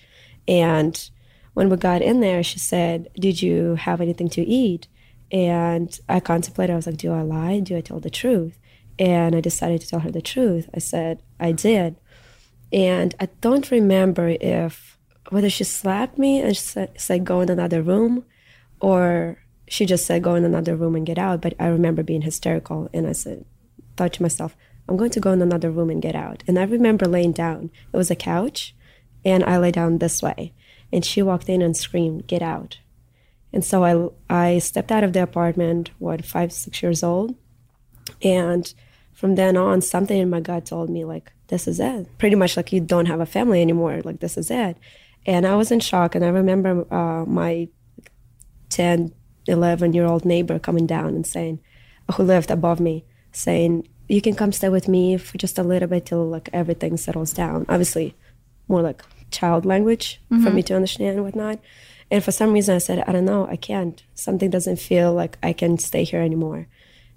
and 0.48 1.10
when 1.56 1.70
we 1.70 1.76
got 1.76 2.02
in 2.02 2.22
there, 2.22 2.42
she 2.42 2.58
said, 2.58 3.10
"Did 3.16 3.42
you 3.42 3.76
have 3.76 4.00
anything 4.00 4.30
to 4.30 4.42
eat?" 4.42 4.88
And 5.30 6.00
I 6.08 6.22
contemplated. 6.22 6.74
I 6.74 6.78
was 6.78 6.88
like, 6.88 6.98
"Do 6.98 7.12
I 7.12 7.22
lie? 7.22 7.60
Do 7.60 7.76
I 7.76 7.82
tell 7.82 8.00
the 8.00 8.10
truth?" 8.10 8.58
And 8.98 9.36
I 9.36 9.42
decided 9.42 9.82
to 9.82 9.88
tell 9.90 10.00
her 10.00 10.12
the 10.12 10.22
truth. 10.22 10.70
I 10.74 10.80
said, 10.80 11.22
"I 11.38 11.52
did," 11.52 11.98
and 12.72 13.14
I 13.20 13.28
don't 13.42 13.70
remember 13.72 14.30
if 14.40 14.98
whether 15.32 15.50
she 15.50 15.66
slapped 15.66 16.18
me 16.18 16.40
and 16.40 16.56
said, 16.56 16.92
said 16.98 17.26
go 17.26 17.42
in 17.42 17.50
another 17.50 17.82
room 17.82 18.24
or 18.84 19.38
she 19.70 19.86
just 19.86 20.06
said 20.06 20.22
go 20.22 20.36
in 20.36 20.44
another 20.44 20.76
room 20.76 20.94
and 20.94 21.06
get 21.06 21.18
out. 21.18 21.42
But 21.42 21.56
i 21.60 21.68
remember 21.68 22.04
being 22.04 22.22
hysterical 22.22 22.90
and 22.94 23.08
i 23.08 23.14
said 23.14 23.46
thought 23.96 24.14
to 24.14 24.22
myself 24.22 24.56
i'm 24.88 24.98
going 24.98 25.12
to 25.12 25.22
go 25.22 25.32
in 25.32 25.42
another 25.42 25.72
room 25.72 25.90
and 25.90 26.02
get 26.02 26.16
out. 26.16 26.44
And 26.48 26.60
i 26.60 26.64
remember 26.64 27.06
laying 27.08 27.32
down 27.32 27.72
it 27.92 27.98
was 27.98 28.12
a 28.12 28.16
couch 28.16 28.76
and 29.26 29.44
i 29.46 29.58
lay 29.58 29.72
down 29.72 29.98
this 29.98 30.22
way. 30.22 30.54
And 30.92 31.04
she 31.04 31.24
walked 31.24 31.50
in 31.50 31.62
and 31.62 31.76
screamed 31.76 32.28
get 32.28 32.44
out. 32.44 32.80
And 33.54 33.64
so 33.64 33.86
i 33.86 34.46
i 34.46 34.60
stepped 34.60 34.92
out 34.92 35.06
of 35.06 35.14
the 35.14 35.24
apartment 35.24 35.92
what 35.98 36.26
five 36.26 36.52
six 36.52 36.84
years 36.84 37.02
old. 37.02 37.36
And 38.22 38.72
from 39.14 39.36
then 39.36 39.56
on 39.56 39.80
something 39.80 40.20
in 40.20 40.30
my 40.30 40.42
gut 40.42 40.66
told 40.66 40.90
me 40.90 41.06
like 41.06 41.32
this 41.48 41.70
is 41.70 41.80
it. 41.80 42.18
Pretty 42.18 42.36
much 42.36 42.58
like 42.58 42.74
you 42.74 42.82
don't 42.82 43.06
have 43.06 43.22
a 43.22 43.26
family 43.26 43.62
anymore 43.62 44.02
like 44.04 44.20
this 44.20 44.38
is 44.38 44.52
it. 44.52 44.76
And 45.26 45.48
i 45.48 45.56
was 45.56 45.72
in 45.72 45.80
shock 45.80 46.16
and 46.16 46.26
i 46.26 46.28
remember 46.28 46.72
uh, 46.94 47.24
my 47.26 47.70
10 48.74 49.14
11 49.48 49.94
year 49.94 50.06
old 50.06 50.26
neighbor 50.26 50.58
coming 50.58 50.86
down 50.86 51.10
and 51.16 51.28
saying 51.28 51.60
who 52.16 52.24
lived 52.24 52.52
above 52.52 52.80
me 52.80 53.06
saying 53.32 53.88
you 54.08 54.22
can 54.22 54.36
come 54.36 54.52
stay 54.52 54.70
with 54.70 54.88
me 54.88 55.18
for 55.18 55.38
just 55.38 55.58
a 55.58 55.64
little 55.64 55.88
bit 55.88 56.06
till 56.06 56.26
like 56.26 56.50
everything 56.54 56.98
settles 56.98 57.34
down. 57.34 57.66
Obviously 57.70 58.16
more 58.68 58.82
like 58.82 59.04
child 59.32 59.66
language 59.66 60.22
for 60.30 60.36
mm-hmm. 60.36 60.56
me 60.56 60.64
to 60.64 60.76
understand 60.76 61.16
and 61.16 61.24
whatnot. 61.24 61.60
And 62.12 62.24
for 62.24 62.32
some 62.32 62.54
reason 62.54 62.76
i 62.76 62.80
said 62.80 63.04
i 63.08 63.12
don't 63.12 63.26
know 63.26 63.48
i 63.48 63.56
can't. 63.56 64.04
Something 64.14 64.50
doesn't 64.50 64.78
feel 64.78 65.14
like 65.14 65.38
i 65.42 65.54
can 65.54 65.78
stay 65.78 66.04
here 66.04 66.22
anymore. 66.22 66.68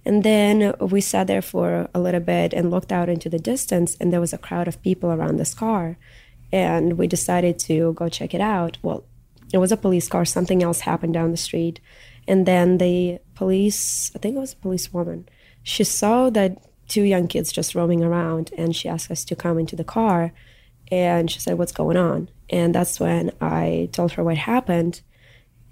And 0.04 0.22
then 0.22 0.72
we 0.80 1.00
sat 1.00 1.26
there 1.26 1.42
for 1.42 1.88
a 1.92 1.98
little 1.98 2.20
bit 2.20 2.52
and 2.52 2.70
looked 2.70 2.92
out 2.92 3.08
into 3.08 3.28
the 3.28 3.40
distance 3.40 3.96
and 4.00 4.12
there 4.12 4.20
was 4.20 4.32
a 4.32 4.38
crowd 4.38 4.68
of 4.68 4.82
people 4.82 5.10
around 5.10 5.36
this 5.36 5.54
car. 5.54 5.98
And 6.52 6.96
we 6.96 7.08
decided 7.08 7.58
to 7.60 7.92
go 7.94 8.08
check 8.08 8.32
it 8.32 8.40
out. 8.40 8.78
Well 8.82 9.04
it 9.52 9.58
was 9.58 9.72
a 9.72 9.76
police 9.76 10.08
car. 10.08 10.24
Something 10.24 10.62
else 10.62 10.80
happened 10.80 11.14
down 11.14 11.30
the 11.30 11.36
street. 11.36 11.80
And 12.28 12.46
then 12.46 12.78
the 12.78 13.20
police 13.34 14.10
i 14.14 14.18
think 14.18 14.36
it 14.36 14.40
was 14.40 14.54
a 14.54 14.56
police 14.56 14.92
woman. 14.92 15.28
She 15.62 15.84
saw 15.84 16.30
that 16.30 16.58
two 16.88 17.02
young 17.02 17.28
kids 17.28 17.52
just 17.52 17.74
roaming 17.74 18.02
around 18.02 18.50
and 18.56 18.74
she 18.74 18.88
asked 18.88 19.10
us 19.10 19.24
to 19.24 19.36
come 19.36 19.58
into 19.58 19.76
the 19.76 19.84
car. 19.84 20.32
And 20.90 21.30
she 21.30 21.40
said 21.40 21.58
what's 21.58 21.72
going 21.72 21.96
on? 21.96 22.28
And 22.50 22.74
that's 22.74 23.00
when 23.00 23.32
i 23.40 23.88
told 23.92 24.12
her 24.12 24.24
what 24.24 24.38
happened. 24.38 25.00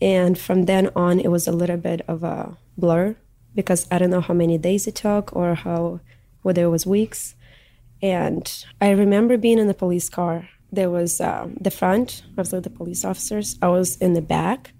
And 0.00 0.38
from 0.38 0.64
then 0.64 0.90
on 0.95 1.21
it 1.21 1.31
was 1.31 1.49
a 1.49 1.52
little 1.52 1.76
bit 1.76 2.02
of 2.09 2.23
a 2.23 2.57
blur 2.76 3.16
because 3.54 3.87
i 3.90 3.99
don't 3.99 4.11
know 4.11 4.21
how 4.21 4.35
many 4.35 4.59
days 4.59 4.87
it 4.87 4.97
took 4.97 5.35
or 5.35 5.54
how 5.54 6.00
whether 6.43 6.64
it 6.64 6.69
was 6.69 6.87
weeks. 6.87 7.35
And 8.02 8.64
i 8.81 8.90
remember 8.90 9.37
being 9.37 9.59
in 9.59 9.66
the 9.66 9.75
police 9.75 10.09
car 10.09 10.49
there 10.75 10.90
was 10.90 11.21
um, 11.21 11.57
the 11.61 11.71
front 11.71 12.23
I 12.37 12.40
was 12.40 12.52
with 12.52 12.64
the 12.64 12.71
police 12.71 13.04
officers. 13.04 13.59
I 13.62 13.69
was 13.69 13.97
in 13.97 14.14
the 14.14 14.23
back 14.23 14.73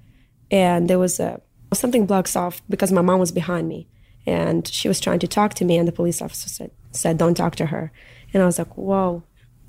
and 0.51 0.89
there 0.89 0.99
was 0.99 1.21
a 1.21 1.41
something 1.73 2.07
blocks 2.07 2.37
off 2.37 2.63
because 2.69 2.93
my 2.93 3.03
mom 3.03 3.19
was 3.19 3.33
behind 3.33 3.69
me 3.69 3.89
and 4.27 4.67
she 4.69 4.87
was 4.87 5.01
trying 5.01 5.19
to 5.19 5.27
talk 5.27 5.55
to 5.55 5.65
me 5.65 5.77
and 5.77 5.89
the 5.89 5.93
police 5.93 6.23
officer 6.23 6.49
said, 6.49 6.71
said 6.93 7.19
don't 7.19 7.37
talk 7.37 7.57
to 7.57 7.67
her. 7.67 7.93
And 8.33 8.43
i 8.43 8.47
was 8.47 8.59
like 8.59 8.77
whoa. 8.77 9.23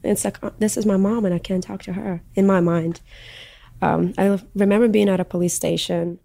It's 0.03 0.24
like 0.24 0.44
uh, 0.44 0.51
this 0.60 0.77
is 0.77 0.86
my 0.86 0.98
mom 0.98 1.25
and 1.25 1.34
i 1.34 1.39
can't 1.39 1.63
talk 1.63 1.82
to 1.84 1.94
her 1.94 2.22
in 2.36 2.46
my 2.46 2.60
mind. 2.60 3.01
Um, 3.82 4.13
i 4.17 4.39
remember 4.53 4.88
being 4.88 5.10
at 5.10 5.20
a 5.20 5.25
police 5.25 5.53
station. 5.53 6.20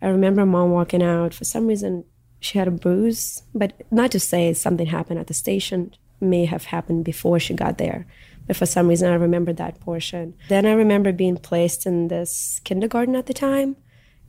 I 0.00 0.08
remember 0.08 0.44
mom 0.44 0.70
walking 0.70 1.02
out. 1.02 1.32
For 1.32 1.44
some 1.44 1.66
reason 1.66 2.04
she 2.40 2.58
had 2.58 2.68
a 2.68 2.72
bruise 2.72 3.42
but 3.54 3.72
not 3.90 4.10
to 4.10 4.20
say 4.20 4.52
something 4.52 4.86
happened 4.86 5.20
at 5.20 5.28
the 5.28 5.34
station 5.34 5.94
may 6.20 6.44
have 6.44 6.64
happened 6.64 7.04
before 7.04 7.38
she 7.38 7.54
got 7.54 7.78
there 7.78 8.06
but 8.52 8.58
for 8.58 8.66
some 8.66 8.86
reason 8.86 9.10
i 9.10 9.14
remember 9.14 9.50
that 9.50 9.80
portion 9.80 10.34
then 10.50 10.66
i 10.66 10.72
remember 10.72 11.10
being 11.10 11.38
placed 11.38 11.86
in 11.86 12.08
this 12.08 12.60
kindergarten 12.64 13.16
at 13.16 13.24
the 13.24 13.32
time 13.32 13.76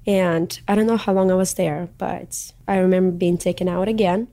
and 0.05 0.59
I 0.67 0.75
don't 0.75 0.87
know 0.87 0.97
how 0.97 1.13
long 1.13 1.31
I 1.31 1.35
was 1.35 1.53
there, 1.53 1.89
but 1.97 2.51
I 2.67 2.77
remember 2.77 3.15
being 3.15 3.37
taken 3.37 3.69
out 3.69 3.87
again 3.87 4.27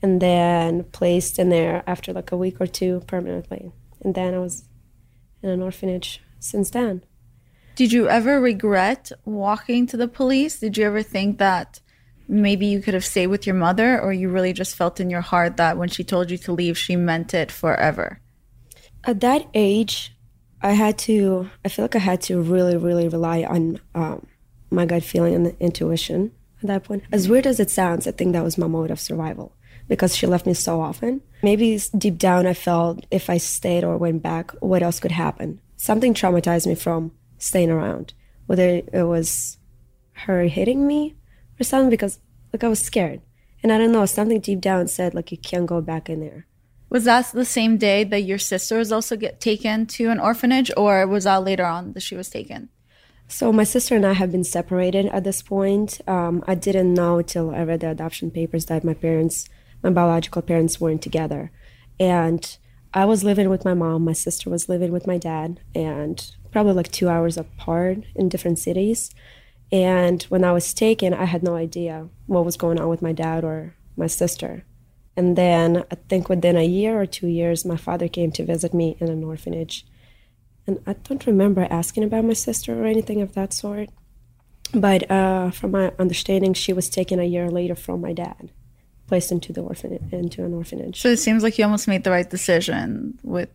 and 0.00 0.20
then 0.20 0.84
placed 0.84 1.38
in 1.38 1.48
there 1.48 1.82
after 1.86 2.12
like 2.12 2.30
a 2.32 2.36
week 2.36 2.60
or 2.60 2.66
two 2.66 3.02
permanently. 3.06 3.72
And 4.00 4.14
then 4.14 4.34
I 4.34 4.38
was 4.38 4.64
in 5.42 5.50
an 5.50 5.62
orphanage 5.62 6.20
since 6.38 6.70
then. 6.70 7.04
Did 7.74 7.92
you 7.92 8.08
ever 8.08 8.40
regret 8.40 9.10
walking 9.24 9.86
to 9.88 9.96
the 9.96 10.08
police? 10.08 10.60
Did 10.60 10.76
you 10.76 10.84
ever 10.84 11.02
think 11.02 11.38
that 11.38 11.80
maybe 12.28 12.66
you 12.66 12.80
could 12.80 12.94
have 12.94 13.04
stayed 13.04 13.28
with 13.28 13.46
your 13.46 13.56
mother, 13.56 14.00
or 14.00 14.12
you 14.12 14.28
really 14.28 14.52
just 14.52 14.76
felt 14.76 15.00
in 15.00 15.10
your 15.10 15.20
heart 15.20 15.56
that 15.56 15.78
when 15.78 15.88
she 15.88 16.04
told 16.04 16.30
you 16.30 16.38
to 16.38 16.52
leave, 16.52 16.78
she 16.78 16.96
meant 16.96 17.34
it 17.34 17.50
forever? 17.50 18.20
At 19.04 19.20
that 19.20 19.46
age, 19.54 20.14
I 20.60 20.72
had 20.72 20.96
to, 20.98 21.50
I 21.64 21.68
feel 21.68 21.84
like 21.84 21.96
I 21.96 22.00
had 22.00 22.22
to 22.22 22.40
really, 22.40 22.76
really 22.76 23.08
rely 23.08 23.42
on 23.42 23.80
um, 23.94 24.26
my 24.70 24.86
gut 24.86 25.02
feeling 25.02 25.34
and 25.34 25.56
intuition 25.58 26.32
at 26.62 26.68
that 26.68 26.84
point. 26.84 27.02
As 27.10 27.28
weird 27.28 27.46
as 27.46 27.58
it 27.58 27.70
sounds, 27.70 28.06
I 28.06 28.12
think 28.12 28.32
that 28.32 28.44
was 28.44 28.58
my 28.58 28.68
mode 28.68 28.90
of 28.90 29.00
survival 29.00 29.56
because 29.88 30.16
she 30.16 30.26
left 30.26 30.46
me 30.46 30.54
so 30.54 30.80
often. 30.80 31.20
Maybe 31.42 31.80
deep 31.98 32.18
down, 32.18 32.46
I 32.46 32.54
felt 32.54 33.04
if 33.10 33.28
I 33.28 33.38
stayed 33.38 33.82
or 33.82 33.96
went 33.96 34.22
back, 34.22 34.52
what 34.60 34.82
else 34.82 35.00
could 35.00 35.12
happen? 35.12 35.60
Something 35.76 36.14
traumatized 36.14 36.66
me 36.66 36.76
from 36.76 37.12
staying 37.38 37.70
around, 37.70 38.14
whether 38.46 38.82
it 38.92 39.06
was 39.06 39.58
her 40.12 40.44
hitting 40.44 40.86
me 40.86 41.16
or 41.58 41.64
something, 41.64 41.90
because 41.90 42.20
like 42.52 42.62
I 42.62 42.68
was 42.68 42.80
scared. 42.80 43.20
And 43.62 43.72
I 43.72 43.78
don't 43.78 43.92
know, 43.92 44.06
something 44.06 44.40
deep 44.40 44.60
down 44.60 44.86
said 44.86 45.14
like 45.14 45.32
you 45.32 45.38
can't 45.38 45.66
go 45.66 45.80
back 45.80 46.08
in 46.08 46.20
there. 46.20 46.46
Was 46.92 47.04
that 47.04 47.32
the 47.32 47.46
same 47.46 47.78
day 47.78 48.04
that 48.04 48.20
your 48.20 48.36
sister 48.36 48.76
was 48.76 48.92
also 48.92 49.16
get 49.16 49.40
taken 49.40 49.86
to 49.96 50.10
an 50.10 50.20
orphanage, 50.20 50.70
or 50.76 51.06
was 51.06 51.24
that 51.24 51.42
later 51.42 51.64
on 51.64 51.94
that 51.94 52.02
she 52.02 52.14
was 52.14 52.28
taken? 52.28 52.68
So 53.28 53.50
my 53.50 53.64
sister 53.64 53.96
and 53.96 54.04
I 54.04 54.12
have 54.12 54.30
been 54.30 54.44
separated 54.44 55.06
at 55.06 55.24
this 55.24 55.40
point. 55.40 56.02
Um, 56.06 56.44
I 56.46 56.54
didn't 56.54 56.92
know 56.92 57.22
till 57.22 57.54
I 57.54 57.62
read 57.62 57.80
the 57.80 57.88
adoption 57.88 58.30
papers 58.30 58.66
that 58.66 58.84
my 58.84 58.92
parents, 58.92 59.48
my 59.82 59.88
biological 59.88 60.42
parents, 60.42 60.82
weren't 60.82 61.00
together, 61.00 61.50
and 61.98 62.58
I 62.92 63.06
was 63.06 63.24
living 63.24 63.48
with 63.48 63.64
my 63.64 63.72
mom. 63.72 64.04
My 64.04 64.12
sister 64.12 64.50
was 64.50 64.68
living 64.68 64.92
with 64.92 65.06
my 65.06 65.16
dad, 65.16 65.60
and 65.74 66.22
probably 66.50 66.74
like 66.74 66.92
two 66.92 67.08
hours 67.08 67.38
apart 67.38 68.00
in 68.14 68.28
different 68.28 68.58
cities. 68.58 69.10
And 69.72 70.24
when 70.24 70.44
I 70.44 70.52
was 70.52 70.74
taken, 70.74 71.14
I 71.14 71.24
had 71.24 71.42
no 71.42 71.54
idea 71.56 72.10
what 72.26 72.44
was 72.44 72.58
going 72.58 72.78
on 72.78 72.90
with 72.90 73.00
my 73.00 73.12
dad 73.12 73.44
or 73.44 73.76
my 73.96 74.08
sister. 74.08 74.66
And 75.16 75.36
then 75.36 75.84
I 75.90 75.96
think 76.08 76.28
within 76.28 76.56
a 76.56 76.64
year 76.64 77.00
or 77.00 77.06
two 77.06 77.26
years, 77.26 77.64
my 77.64 77.76
father 77.76 78.08
came 78.08 78.32
to 78.32 78.44
visit 78.44 78.72
me 78.72 78.96
in 78.98 79.08
an 79.08 79.24
orphanage. 79.24 79.84
And 80.66 80.80
I 80.86 80.94
don't 80.94 81.26
remember 81.26 81.66
asking 81.70 82.04
about 82.04 82.24
my 82.24 82.32
sister 82.32 82.82
or 82.82 82.86
anything 82.86 83.20
of 83.20 83.34
that 83.34 83.52
sort. 83.52 83.90
But 84.74 85.10
uh, 85.10 85.50
from 85.50 85.72
my 85.72 85.92
understanding, 85.98 86.54
she 86.54 86.72
was 86.72 86.88
taken 86.88 87.20
a 87.20 87.24
year 87.24 87.50
later 87.50 87.74
from 87.74 88.00
my 88.00 88.14
dad, 88.14 88.50
placed 89.06 89.30
into 89.30 89.52
the 89.52 89.60
orphanage, 89.60 90.02
into 90.12 90.44
an 90.44 90.54
orphanage. 90.54 91.00
So 91.00 91.08
it 91.08 91.18
seems 91.18 91.42
like 91.42 91.58
you 91.58 91.64
almost 91.64 91.88
made 91.88 92.04
the 92.04 92.10
right 92.10 92.28
decision 92.28 93.18
with 93.22 93.50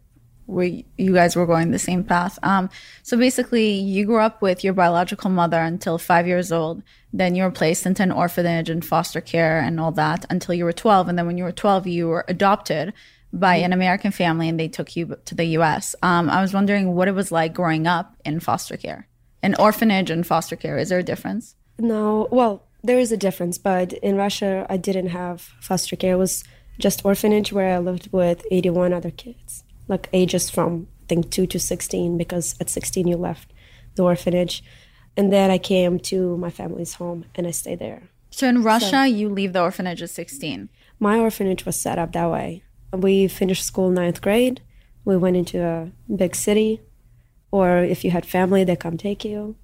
where 0.47 0.71
you 0.97 1.13
guys 1.13 1.35
were 1.35 1.45
going 1.45 1.71
the 1.71 1.79
same 1.79 2.03
path. 2.03 2.39
Um, 2.41 2.69
so 3.03 3.17
basically, 3.17 3.71
you 3.71 4.05
grew 4.05 4.19
up 4.19 4.41
with 4.41 4.63
your 4.63 4.73
biological 4.73 5.29
mother 5.29 5.59
until 5.59 5.97
five 5.97 6.25
years 6.25 6.51
old. 6.51 6.81
Then 7.13 7.35
you 7.35 7.43
were 7.43 7.51
placed 7.51 7.85
into 7.85 8.01
an 8.01 8.11
orphanage 8.11 8.69
and 8.69 8.83
foster 8.83 9.21
care 9.21 9.59
and 9.59 9.79
all 9.79 9.91
that 9.93 10.25
until 10.29 10.55
you 10.55 10.65
were 10.65 10.73
12. 10.73 11.09
And 11.09 11.17
then 11.17 11.27
when 11.27 11.37
you 11.37 11.43
were 11.43 11.51
12, 11.51 11.87
you 11.87 12.07
were 12.07 12.25
adopted 12.27 12.93
by 13.33 13.57
an 13.57 13.73
American 13.73 14.11
family 14.11 14.47
and 14.47 14.59
they 14.59 14.69
took 14.69 14.95
you 14.95 15.17
to 15.25 15.35
the 15.35 15.45
US. 15.57 15.95
Um, 16.01 16.29
I 16.29 16.41
was 16.41 16.53
wondering 16.53 16.95
what 16.95 17.09
it 17.09 17.15
was 17.15 17.31
like 17.31 17.53
growing 17.53 17.85
up 17.85 18.15
in 18.25 18.39
foster 18.39 18.77
care. 18.77 19.07
An 19.43 19.53
orphanage 19.55 20.09
and 20.09 20.25
foster 20.25 20.55
care, 20.55 20.77
is 20.77 20.89
there 20.89 20.99
a 20.99 21.03
difference? 21.03 21.55
No, 21.77 22.27
well, 22.31 22.63
there 22.83 22.97
is 22.97 23.11
a 23.11 23.17
difference, 23.17 23.57
but 23.57 23.93
in 23.93 24.15
Russia, 24.15 24.65
I 24.69 24.77
didn't 24.77 25.09
have 25.09 25.41
foster 25.59 25.95
care. 25.95 26.13
It 26.13 26.17
was 26.17 26.43
just 26.79 27.05
orphanage 27.05 27.51
where 27.51 27.75
I 27.75 27.79
lived 27.79 28.09
with 28.11 28.45
81 28.49 28.93
other 28.93 29.11
kids 29.11 29.63
like 29.87 30.09
ages 30.13 30.49
from 30.49 30.87
I 31.03 31.05
think 31.07 31.31
two 31.31 31.47
to 31.47 31.59
sixteen 31.59 32.17
because 32.17 32.55
at 32.59 32.69
sixteen 32.69 33.07
you 33.07 33.17
left 33.17 33.53
the 33.95 34.03
orphanage, 34.03 34.63
and 35.15 35.31
then 35.31 35.49
I 35.49 35.57
came 35.57 35.99
to 35.99 36.37
my 36.37 36.49
family's 36.49 36.95
home 36.95 37.25
and 37.35 37.47
I 37.47 37.51
stayed 37.51 37.79
there. 37.79 38.03
So 38.29 38.47
in 38.47 38.63
Russia, 38.63 38.89
so, 38.89 39.03
you 39.03 39.29
leave 39.29 39.53
the 39.53 39.61
orphanage 39.61 40.01
at 40.01 40.09
sixteen. 40.09 40.69
My 40.99 41.17
orphanage 41.17 41.65
was 41.65 41.79
set 41.79 41.97
up 41.97 42.11
that 42.13 42.29
way. 42.29 42.63
We 42.91 43.27
finished 43.27 43.65
school 43.65 43.89
ninth 43.89 44.21
grade. 44.21 44.61
We 45.05 45.15
went 45.17 45.37
into 45.37 45.63
a 45.63 45.91
big 46.13 46.35
city, 46.35 46.81
or 47.51 47.77
if 47.77 48.03
you 48.03 48.11
had 48.11 48.25
family, 48.25 48.63
they 48.63 48.75
come 48.75 48.97
take 48.97 49.23
you. 49.23 49.55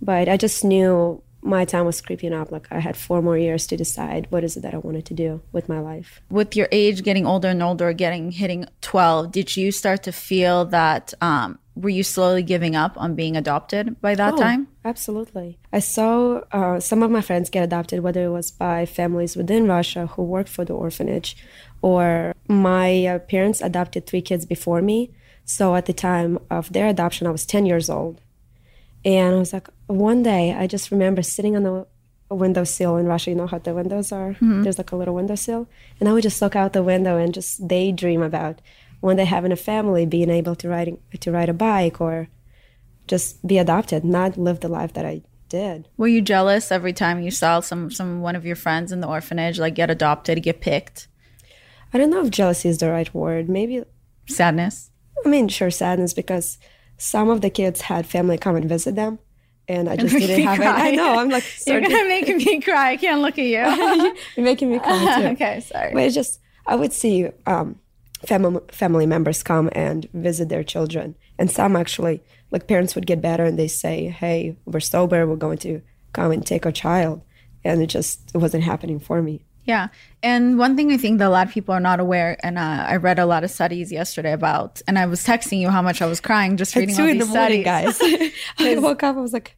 But 0.00 0.28
I 0.28 0.36
just 0.36 0.62
knew 0.64 1.22
my 1.44 1.64
time 1.66 1.84
was 1.84 2.00
creeping 2.00 2.32
up. 2.32 2.50
Like 2.50 2.66
I 2.70 2.80
had 2.80 2.96
four 2.96 3.20
more 3.22 3.36
years 3.36 3.66
to 3.68 3.76
decide 3.76 4.26
what 4.30 4.42
is 4.42 4.56
it 4.56 4.62
that 4.62 4.74
I 4.74 4.78
wanted 4.78 5.04
to 5.06 5.14
do 5.14 5.42
with 5.52 5.68
my 5.68 5.78
life. 5.78 6.22
With 6.30 6.56
your 6.56 6.68
age 6.72 7.02
getting 7.02 7.26
older 7.26 7.48
and 7.48 7.62
older, 7.62 7.92
getting 7.92 8.32
hitting 8.32 8.64
12, 8.80 9.30
did 9.30 9.56
you 9.56 9.70
start 9.70 10.02
to 10.04 10.12
feel 10.12 10.64
that, 10.66 11.12
um, 11.20 11.58
were 11.76 11.90
you 11.90 12.04
slowly 12.04 12.42
giving 12.42 12.76
up 12.76 12.92
on 12.96 13.14
being 13.14 13.36
adopted 13.36 14.00
by 14.00 14.14
that 14.14 14.34
oh, 14.34 14.38
time? 14.38 14.68
Absolutely. 14.84 15.58
I 15.72 15.80
saw 15.80 16.40
uh, 16.52 16.78
some 16.78 17.02
of 17.02 17.10
my 17.10 17.20
friends 17.20 17.50
get 17.50 17.64
adopted, 17.64 18.00
whether 18.00 18.24
it 18.24 18.30
was 18.30 18.50
by 18.50 18.86
families 18.86 19.36
within 19.36 19.66
Russia 19.66 20.06
who 20.06 20.22
worked 20.22 20.48
for 20.48 20.64
the 20.64 20.72
orphanage, 20.72 21.36
or 21.82 22.32
my 22.48 23.06
uh, 23.06 23.18
parents 23.18 23.60
adopted 23.60 24.06
three 24.06 24.22
kids 24.22 24.46
before 24.46 24.82
me. 24.82 25.10
So 25.44 25.74
at 25.74 25.86
the 25.86 25.92
time 25.92 26.38
of 26.48 26.72
their 26.72 26.86
adoption, 26.86 27.26
I 27.26 27.30
was 27.30 27.44
10 27.44 27.66
years 27.66 27.90
old. 27.90 28.20
And 29.04 29.34
I 29.34 29.38
was 29.38 29.52
like, 29.52 29.68
one 29.86 30.22
day 30.22 30.52
I 30.52 30.66
just 30.66 30.90
remember 30.90 31.22
sitting 31.22 31.56
on 31.56 31.62
the 31.62 31.86
windowsill 32.30 32.96
in 32.96 33.06
Russia. 33.06 33.30
You 33.30 33.36
know 33.36 33.46
how 33.46 33.58
the 33.58 33.74
windows 33.74 34.12
are? 34.12 34.30
Mm-hmm. 34.32 34.62
There's 34.62 34.78
like 34.78 34.92
a 34.92 34.96
little 34.96 35.14
windowsill. 35.14 35.68
And 36.00 36.08
I 36.08 36.12
would 36.12 36.22
just 36.22 36.40
look 36.40 36.56
out 36.56 36.72
the 36.72 36.82
window 36.82 37.18
and 37.18 37.34
just 37.34 37.66
daydream 37.68 38.22
about 38.22 38.60
one 39.00 39.16
day 39.16 39.24
having 39.24 39.52
a 39.52 39.56
family, 39.56 40.06
being 40.06 40.30
able 40.30 40.54
to 40.56 40.68
ride, 40.68 40.96
to 41.20 41.30
ride 41.30 41.48
a 41.48 41.54
bike 41.54 42.00
or 42.00 42.28
just 43.06 43.46
be 43.46 43.58
adopted, 43.58 44.04
not 44.04 44.38
live 44.38 44.60
the 44.60 44.68
life 44.68 44.94
that 44.94 45.04
I 45.04 45.22
did. 45.50 45.88
Were 45.98 46.08
you 46.08 46.22
jealous 46.22 46.72
every 46.72 46.94
time 46.94 47.22
you 47.22 47.30
saw 47.30 47.60
some, 47.60 47.90
some 47.90 48.22
one 48.22 48.36
of 48.36 48.46
your 48.46 48.56
friends 48.56 48.92
in 48.92 49.00
the 49.00 49.08
orphanage 49.08 49.58
like 49.58 49.74
get 49.74 49.90
adopted, 49.90 50.42
get 50.42 50.62
picked? 50.62 51.08
I 51.92 51.98
don't 51.98 52.10
know 52.10 52.24
if 52.24 52.30
jealousy 52.30 52.70
is 52.70 52.78
the 52.78 52.90
right 52.90 53.12
word. 53.14 53.48
Maybe 53.48 53.84
sadness. 54.26 54.90
I 55.24 55.28
mean, 55.28 55.48
sure, 55.48 55.70
sadness 55.70 56.14
because 56.14 56.58
some 56.96 57.28
of 57.30 57.40
the 57.40 57.50
kids 57.50 57.82
had 57.82 58.06
family 58.06 58.38
come 58.38 58.56
and 58.56 58.68
visit 58.68 58.94
them 58.94 59.18
and 59.68 59.88
I 59.88 59.96
just 59.96 60.14
didn't 60.14 60.46
have 60.46 60.58
cry. 60.58 60.88
it. 60.88 60.92
I 60.92 60.96
know. 60.96 61.18
I'm 61.18 61.28
like, 61.28 61.44
you're 61.66 61.80
gonna 61.80 62.04
make 62.04 62.28
me 62.28 62.60
cry. 62.60 62.90
I 62.90 62.96
can't 62.96 63.20
look 63.20 63.38
at 63.38 63.44
you. 63.44 64.14
you're 64.36 64.44
making 64.44 64.70
me 64.70 64.78
cry 64.78 65.20
too. 65.20 65.26
okay, 65.32 65.60
sorry. 65.60 65.92
But 65.92 66.02
it's 66.02 66.14
just 66.14 66.40
I 66.66 66.76
would 66.76 66.92
see 66.92 67.28
um, 67.46 67.80
family 68.26 68.60
family 68.70 69.06
members 69.06 69.42
come 69.42 69.70
and 69.72 70.08
visit 70.12 70.48
their 70.48 70.64
children, 70.64 71.16
and 71.38 71.50
some 71.50 71.76
actually 71.76 72.22
like 72.50 72.66
parents 72.68 72.94
would 72.94 73.06
get 73.06 73.22
better 73.22 73.44
and 73.44 73.58
they 73.58 73.68
say, 73.68 74.08
"Hey, 74.08 74.56
we're 74.64 74.80
sober. 74.80 75.26
We're 75.26 75.36
going 75.36 75.58
to 75.58 75.82
come 76.12 76.30
and 76.30 76.44
take 76.44 76.66
our 76.66 76.72
child," 76.72 77.22
and 77.64 77.82
it 77.82 77.86
just 77.86 78.34
it 78.34 78.38
wasn't 78.38 78.64
happening 78.64 79.00
for 79.00 79.22
me. 79.22 79.44
Yeah. 79.64 79.88
And 80.22 80.58
one 80.58 80.76
thing 80.76 80.92
I 80.92 80.96
think 80.96 81.18
that 81.18 81.28
a 81.28 81.30
lot 81.30 81.46
of 81.46 81.52
people 81.52 81.74
are 81.74 81.80
not 81.80 82.00
aware, 82.00 82.36
and 82.42 82.58
uh, 82.58 82.84
I 82.86 82.96
read 82.96 83.18
a 83.18 83.26
lot 83.26 83.44
of 83.44 83.50
studies 83.50 83.90
yesterday 83.90 84.32
about, 84.32 84.82
and 84.86 84.98
I 84.98 85.06
was 85.06 85.24
texting 85.24 85.58
you 85.58 85.70
how 85.70 85.82
much 85.82 86.02
I 86.02 86.06
was 86.06 86.20
crying 86.20 86.56
just 86.56 86.74
reading 86.76 86.98
all 86.98 87.06
these 87.06 87.18
the 87.18 87.30
studies. 87.30 87.64
guys. 87.64 87.98
I 88.58 88.78
woke 88.78 89.02
up, 89.02 89.16
I 89.16 89.20
was 89.20 89.32
like, 89.32 89.56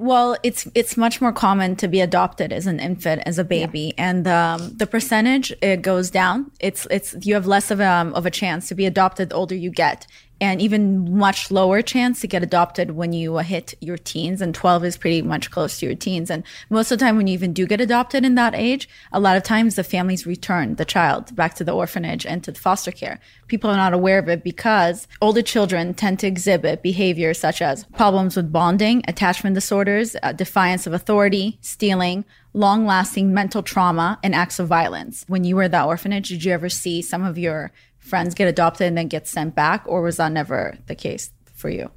well, 0.00 0.36
it's 0.42 0.66
it's 0.74 0.96
much 0.96 1.20
more 1.20 1.32
common 1.32 1.76
to 1.76 1.86
be 1.86 2.00
adopted 2.00 2.52
as 2.52 2.66
an 2.66 2.80
infant, 2.80 3.22
as 3.26 3.38
a 3.38 3.44
baby, 3.44 3.92
yeah. 3.96 4.08
and 4.08 4.26
um, 4.26 4.74
the 4.76 4.86
percentage 4.86 5.52
it 5.60 5.82
goes 5.82 6.10
down. 6.10 6.50
It's 6.58 6.86
it's 6.90 7.14
you 7.20 7.34
have 7.34 7.46
less 7.46 7.70
of 7.70 7.80
a 7.80 7.86
um, 7.86 8.14
of 8.14 8.24
a 8.24 8.30
chance 8.30 8.66
to 8.68 8.74
be 8.74 8.86
adopted 8.86 9.28
the 9.28 9.34
older 9.34 9.54
you 9.54 9.70
get, 9.70 10.06
and 10.40 10.62
even 10.62 11.16
much 11.16 11.50
lower 11.50 11.82
chance 11.82 12.20
to 12.20 12.26
get 12.26 12.42
adopted 12.42 12.92
when 12.92 13.12
you 13.12 13.36
uh, 13.36 13.42
hit 13.42 13.74
your 13.80 13.98
teens 13.98 14.40
and 14.40 14.54
12 14.54 14.84
is 14.84 14.96
pretty 14.96 15.22
much 15.22 15.50
close 15.50 15.78
to 15.78 15.86
your 15.86 15.94
teens. 15.94 16.30
And 16.30 16.44
most 16.70 16.90
of 16.90 16.98
the 16.98 17.04
time 17.04 17.16
when 17.16 17.26
you 17.26 17.34
even 17.34 17.52
do 17.52 17.66
get 17.66 17.80
adopted 17.80 18.24
in 18.24 18.34
that 18.36 18.54
age 18.54 18.88
a 19.12 19.20
lot 19.20 19.36
of 19.36 19.42
times 19.42 19.74
the 19.74 19.84
families 19.84 20.26
return 20.26 20.76
the 20.76 20.84
child 20.84 21.34
back 21.36 21.54
to 21.54 21.64
the 21.64 21.72
orphanage 21.72 22.24
and 22.24 22.42
to 22.44 22.52
the 22.52 22.60
foster 22.60 22.90
care. 22.90 23.20
People 23.48 23.70
are 23.70 23.76
not 23.76 23.92
aware 23.92 24.18
of 24.18 24.28
it 24.28 24.42
because 24.42 25.06
older 25.20 25.42
children 25.42 25.92
tend 25.94 26.18
to 26.20 26.26
exhibit 26.26 26.82
behaviors 26.82 27.38
such 27.38 27.60
as 27.60 27.84
problems 27.96 28.36
with 28.36 28.52
bonding 28.52 29.02
attachment 29.06 29.54
disorders 29.54 30.16
uh, 30.22 30.32
defiance 30.32 30.86
of 30.86 30.92
authority 30.92 31.58
stealing 31.60 32.24
long 32.52 32.84
lasting 32.84 33.32
mental 33.32 33.62
trauma 33.62 34.18
and 34.24 34.34
acts 34.34 34.58
of 34.58 34.66
violence. 34.66 35.24
When 35.28 35.44
you 35.44 35.54
were 35.54 35.64
at 35.64 35.70
that 35.70 35.86
orphanage 35.86 36.28
did 36.30 36.44
you 36.44 36.52
ever 36.52 36.68
see 36.68 37.02
some 37.02 37.24
of 37.24 37.38
your 37.38 37.72
friends 38.00 38.34
get 38.34 38.48
adopted 38.48 38.88
and 38.88 38.98
then 38.98 39.08
get 39.08 39.28
sent 39.28 39.54
back, 39.54 39.84
or 39.86 40.02
was 40.02 40.16
that 40.16 40.32
never 40.32 40.76
the 40.86 40.94
case 40.94 41.30
for 41.54 41.70
you? 41.70 41.90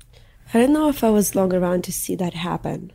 I 0.53 0.59
don't 0.59 0.73
know 0.73 0.89
if 0.89 1.03
I 1.03 1.09
was 1.09 1.35
long 1.35 1.53
around 1.53 1.83
to 1.85 1.91
see 1.91 2.15
that 2.17 2.35
happen, 2.35 2.91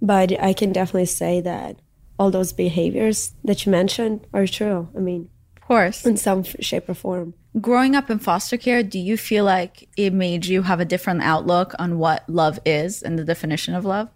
but 0.00 0.40
I 0.40 0.52
can 0.52 0.72
definitely 0.72 1.06
say 1.06 1.40
that 1.40 1.80
all 2.18 2.30
those 2.30 2.52
behaviors 2.52 3.34
that 3.42 3.66
you 3.66 3.72
mentioned 3.72 4.26
are 4.32 4.46
true. 4.46 4.88
I 4.96 5.00
mean, 5.00 5.28
of 5.56 5.62
course, 5.62 6.06
in 6.06 6.16
some 6.16 6.44
shape 6.44 6.88
or 6.88 6.94
form. 6.94 7.34
Growing 7.60 7.96
up 7.96 8.08
in 8.08 8.18
foster 8.18 8.56
care, 8.56 8.82
do 8.82 8.98
you 8.98 9.16
feel 9.16 9.44
like 9.44 9.88
it 9.96 10.12
made 10.12 10.46
you 10.46 10.62
have 10.62 10.80
a 10.80 10.84
different 10.84 11.22
outlook 11.22 11.74
on 11.78 11.98
what 11.98 12.28
love 12.28 12.58
is 12.64 13.02
and 13.02 13.18
the 13.18 13.24
definition 13.24 13.74
of 13.74 13.84
love? 13.84 14.08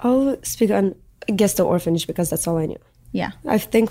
I'll 0.00 0.36
speak 0.42 0.70
on, 0.70 0.94
I 1.28 1.32
guess, 1.32 1.54
the 1.54 1.64
orphanage 1.64 2.06
because 2.06 2.30
that's 2.30 2.46
all 2.46 2.58
I 2.58 2.66
knew. 2.66 2.78
Yeah. 3.12 3.30
I 3.46 3.58
think 3.58 3.90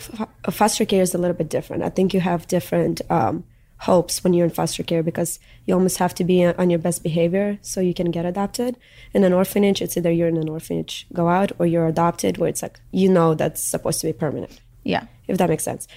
foster 0.52 0.86
care 0.86 1.02
is 1.02 1.16
a 1.16 1.18
little 1.18 1.36
bit 1.36 1.50
different. 1.50 1.84
I 1.84 1.90
think 1.90 2.14
you 2.14 2.20
have 2.20 2.48
different 2.48 3.02
um, 3.10 3.44
hopes 3.86 4.24
when 4.24 4.34
you're 4.34 4.45
in 4.45 4.52
foster 4.52 4.84
care 4.84 5.04
because 5.04 5.39
you 5.65 5.74
almost 5.74 5.98
have 5.98 6.13
to 6.15 6.24
be 6.24 6.43
on 6.45 6.69
your 6.69 6.80
best 6.80 7.04
behavior 7.04 7.58
so 7.62 7.80
you 7.80 7.93
can 7.93 8.12
get 8.12 8.26
adopted. 8.26 8.78
In 9.13 9.24
an 9.24 9.34
orphanage, 9.34 9.82
it's 9.82 9.95
either 9.98 10.12
you're 10.12 10.28
in 10.28 10.38
an 10.38 10.50
orphanage, 10.50 11.08
go 11.13 11.30
out, 11.30 11.52
or 11.60 11.65
you're 11.65 11.88
adopted, 11.88 12.38
where 12.38 12.50
it's 12.50 12.62
like 12.62 12.80
you 12.91 13.10
know 13.10 13.34
that's 13.36 13.62
supposed 13.62 14.02
to 14.02 14.08
be 14.08 14.13
permanent. 14.13 14.60
Yeah, 14.84 15.06
if 15.28 15.38
that 15.38 15.50
makes 15.50 15.63
sense. 15.63 15.88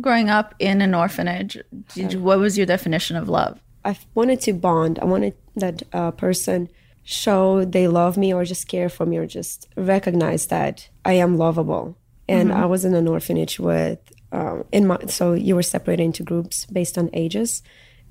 Growing 0.00 0.28
up 0.28 0.54
in 0.58 0.82
an 0.82 0.94
orphanage, 0.94 1.56
you, 1.94 2.20
what 2.20 2.38
was 2.38 2.56
your 2.58 2.66
definition 2.66 3.16
of 3.16 3.28
love? 3.28 3.60
I 3.84 3.96
wanted 4.14 4.40
to 4.42 4.52
bond. 4.52 4.98
I 4.98 5.04
wanted 5.04 5.34
that 5.56 5.82
uh, 5.92 6.10
person 6.10 6.68
show 7.04 7.64
they 7.64 7.86
love 7.86 8.16
me 8.16 8.34
or 8.34 8.44
just 8.44 8.66
care 8.66 8.88
for 8.88 9.06
me 9.06 9.16
or 9.16 9.26
just 9.26 9.68
recognize 9.76 10.46
that 10.46 10.88
I 11.04 11.12
am 11.14 11.38
lovable. 11.38 11.96
And 12.28 12.50
mm-hmm. 12.50 12.60
I 12.60 12.66
was 12.66 12.84
in 12.84 12.94
an 12.94 13.06
orphanage 13.06 13.60
with 13.60 14.00
um, 14.32 14.64
in 14.72 14.86
my 14.86 14.98
so 15.06 15.32
you 15.34 15.54
were 15.54 15.62
separated 15.62 16.02
into 16.02 16.22
groups 16.22 16.66
based 16.66 16.98
on 16.98 17.10
ages, 17.12 17.62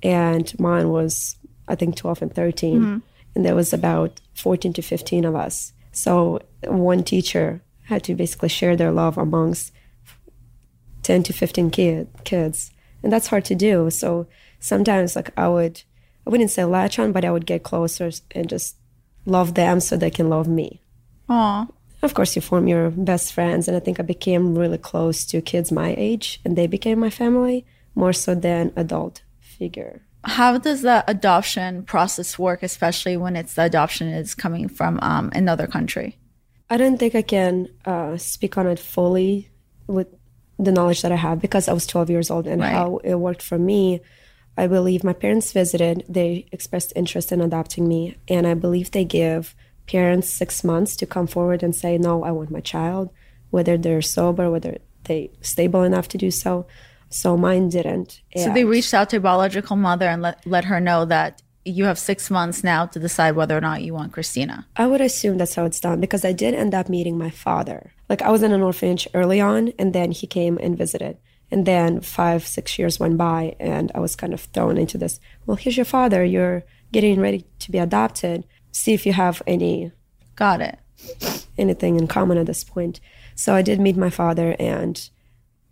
and 0.02 0.58
mine 0.58 0.88
was 0.88 1.36
I 1.68 1.74
think 1.74 1.96
twelve 1.96 2.22
and 2.22 2.34
13 2.34 2.80
mm-hmm. 2.80 2.98
and 3.34 3.44
there 3.44 3.54
was 3.54 3.72
about 3.72 4.20
fourteen 4.34 4.72
to 4.74 4.82
fifteen 4.82 5.24
of 5.24 5.34
us. 5.34 5.72
So 5.92 6.40
one 6.64 7.04
teacher 7.04 7.62
had 7.84 8.02
to 8.04 8.14
basically 8.14 8.48
share 8.48 8.76
their 8.76 8.92
love 8.92 9.18
amongst 9.18 9.72
ten 11.02 11.22
to 11.24 11.32
fifteen 11.32 11.70
kid, 11.70 12.08
kids, 12.24 12.70
and 13.02 13.12
that's 13.12 13.28
hard 13.28 13.44
to 13.46 13.54
do. 13.54 13.90
So 13.90 14.26
sometimes 14.58 15.16
like 15.16 15.30
I 15.36 15.48
would 15.48 15.82
I 16.26 16.30
wouldn't 16.30 16.50
say 16.50 16.64
latch 16.64 16.98
on, 16.98 17.12
but 17.12 17.24
I 17.24 17.30
would 17.30 17.46
get 17.46 17.62
closer 17.62 18.10
and 18.32 18.48
just 18.48 18.76
love 19.26 19.54
them 19.54 19.80
so 19.80 19.96
they 19.96 20.10
can 20.10 20.28
love 20.28 20.48
me. 20.48 20.80
Aw. 21.28 21.66
Of 22.06 22.14
course, 22.14 22.36
you 22.36 22.40
form 22.40 22.68
your 22.68 22.90
best 22.90 23.32
friends, 23.32 23.66
and 23.66 23.76
I 23.76 23.80
think 23.80 23.98
I 23.98 24.04
became 24.04 24.56
really 24.56 24.78
close 24.78 25.24
to 25.26 25.40
kids 25.40 25.72
my 25.72 25.92
age, 25.98 26.40
and 26.44 26.56
they 26.56 26.68
became 26.68 27.00
my 27.00 27.10
family 27.10 27.66
more 27.96 28.12
so 28.12 28.32
than 28.36 28.72
adult 28.76 29.22
figure. 29.40 30.02
How 30.22 30.56
does 30.56 30.82
the 30.82 31.02
adoption 31.08 31.82
process 31.82 32.38
work, 32.38 32.62
especially 32.62 33.16
when 33.16 33.34
it's 33.34 33.54
the 33.54 33.64
adoption 33.64 34.06
is 34.06 34.36
coming 34.36 34.68
from 34.68 35.00
um, 35.02 35.32
another 35.34 35.66
country? 35.66 36.16
I 36.70 36.76
don't 36.76 36.96
think 36.96 37.16
I 37.16 37.22
can 37.22 37.68
uh, 37.84 38.16
speak 38.18 38.56
on 38.56 38.68
it 38.68 38.78
fully 38.78 39.50
with 39.88 40.06
the 40.60 40.70
knowledge 40.70 41.02
that 41.02 41.10
I 41.10 41.16
have 41.16 41.40
because 41.40 41.66
I 41.68 41.72
was 41.72 41.88
12 41.88 42.08
years 42.10 42.30
old 42.30 42.46
and 42.46 42.60
Right. 42.60 42.70
how 42.72 42.98
it 43.02 43.16
worked 43.16 43.42
for 43.42 43.58
me. 43.58 44.00
I 44.56 44.68
believe 44.68 45.02
my 45.02 45.12
parents 45.12 45.50
visited, 45.52 46.04
they 46.08 46.46
expressed 46.52 46.92
interest 46.94 47.32
in 47.32 47.40
adopting 47.40 47.88
me, 47.88 48.16
and 48.28 48.46
I 48.46 48.54
believe 48.54 48.92
they 48.92 49.04
give 49.04 49.56
parents 49.86 50.28
six 50.28 50.64
months 50.64 50.96
to 50.96 51.06
come 51.06 51.26
forward 51.26 51.62
and 51.62 51.74
say, 51.74 51.98
No, 51.98 52.24
I 52.24 52.30
want 52.32 52.50
my 52.50 52.60
child, 52.60 53.10
whether 53.50 53.76
they're 53.76 54.02
sober, 54.02 54.50
whether 54.50 54.78
they 55.04 55.30
stable 55.40 55.82
enough 55.82 56.08
to 56.08 56.18
do 56.18 56.30
so. 56.30 56.66
So 57.08 57.36
mine 57.36 57.68
didn't. 57.68 58.20
So 58.36 58.52
they 58.52 58.64
reached 58.64 58.92
out 58.92 59.10
to 59.10 59.16
your 59.16 59.22
biological 59.22 59.76
mother 59.76 60.06
and 60.08 60.22
let, 60.22 60.44
let 60.46 60.64
her 60.64 60.80
know 60.80 61.04
that 61.04 61.40
you 61.64 61.84
have 61.84 61.98
six 61.98 62.30
months 62.30 62.62
now 62.62 62.86
to 62.86 62.98
decide 63.00 63.34
whether 63.34 63.56
or 63.56 63.60
not 63.60 63.82
you 63.82 63.92
want 63.92 64.12
Kristina. 64.12 64.64
I 64.76 64.86
would 64.86 65.00
assume 65.00 65.36
that's 65.36 65.54
how 65.54 65.64
it's 65.64 65.80
done 65.80 66.00
because 66.00 66.24
I 66.24 66.32
did 66.32 66.54
end 66.54 66.74
up 66.74 66.88
meeting 66.88 67.18
my 67.18 67.30
father. 67.30 67.92
Like 68.08 68.22
I 68.22 68.30
was 68.30 68.42
in 68.42 68.52
an 68.52 68.62
orphanage 68.62 69.08
early 69.14 69.40
on, 69.40 69.72
and 69.78 69.92
then 69.92 70.12
he 70.12 70.26
came 70.26 70.58
and 70.58 70.78
visited. 70.78 71.18
And 71.50 71.66
then 71.66 72.00
five, 72.00 72.46
six 72.46 72.78
years 72.78 73.00
went 73.00 73.18
by, 73.18 73.56
and 73.58 73.90
I 73.94 74.00
was 74.00 74.16
kind 74.16 74.32
of 74.32 74.40
thrown 74.40 74.78
into 74.78 74.98
this. 74.98 75.20
Well, 75.44 75.56
here's 75.56 75.76
your 75.76 75.84
father. 75.84 76.24
You're 76.24 76.64
getting 76.92 77.20
ready 77.20 77.44
to 77.60 77.70
be 77.70 77.78
adopted. 77.78 78.44
See 78.76 78.92
if 78.92 79.06
you 79.06 79.14
have 79.14 79.42
any 79.46 79.90
Got 80.36 80.60
it. 80.60 80.78
anything 81.56 81.96
in 81.96 82.06
common 82.06 82.36
at 82.36 82.46
this 82.46 82.62
point. 82.62 83.00
So 83.34 83.54
I 83.54 83.62
did 83.62 83.80
meet 83.80 83.96
my 83.96 84.10
father, 84.10 84.54
and 84.58 85.08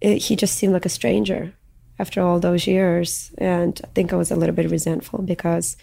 it, 0.00 0.16
he 0.22 0.36
just 0.36 0.56
seemed 0.56 0.72
like 0.72 0.86
a 0.86 0.88
stranger 1.00 1.54
after 1.98 2.22
all 2.22 2.40
those 2.40 2.66
years. 2.66 3.30
And 3.36 3.78
I 3.84 3.88
think 3.88 4.12
I 4.12 4.16
was 4.16 4.30
a 4.30 4.36
little 4.36 4.54
bit 4.54 4.70
resentful 4.70 5.20
because 5.22 5.76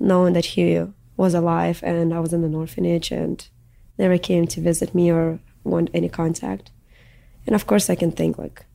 knowing 0.00 0.32
that 0.34 0.46
he 0.46 0.84
was 1.16 1.32
alive 1.32 1.80
and 1.84 2.12
I 2.12 2.18
was 2.18 2.32
in 2.32 2.42
an 2.42 2.56
orphanage 2.56 3.12
and 3.12 3.46
never 3.96 4.18
came 4.18 4.46
to 4.48 4.60
visit 4.60 4.94
me 4.94 5.12
or 5.12 5.38
want 5.62 5.90
any 5.94 6.08
contact. 6.08 6.72
And 7.46 7.54
of 7.54 7.66
course, 7.68 7.88
I 7.88 7.94
can 7.94 8.10
think 8.10 8.36
like 8.36 8.66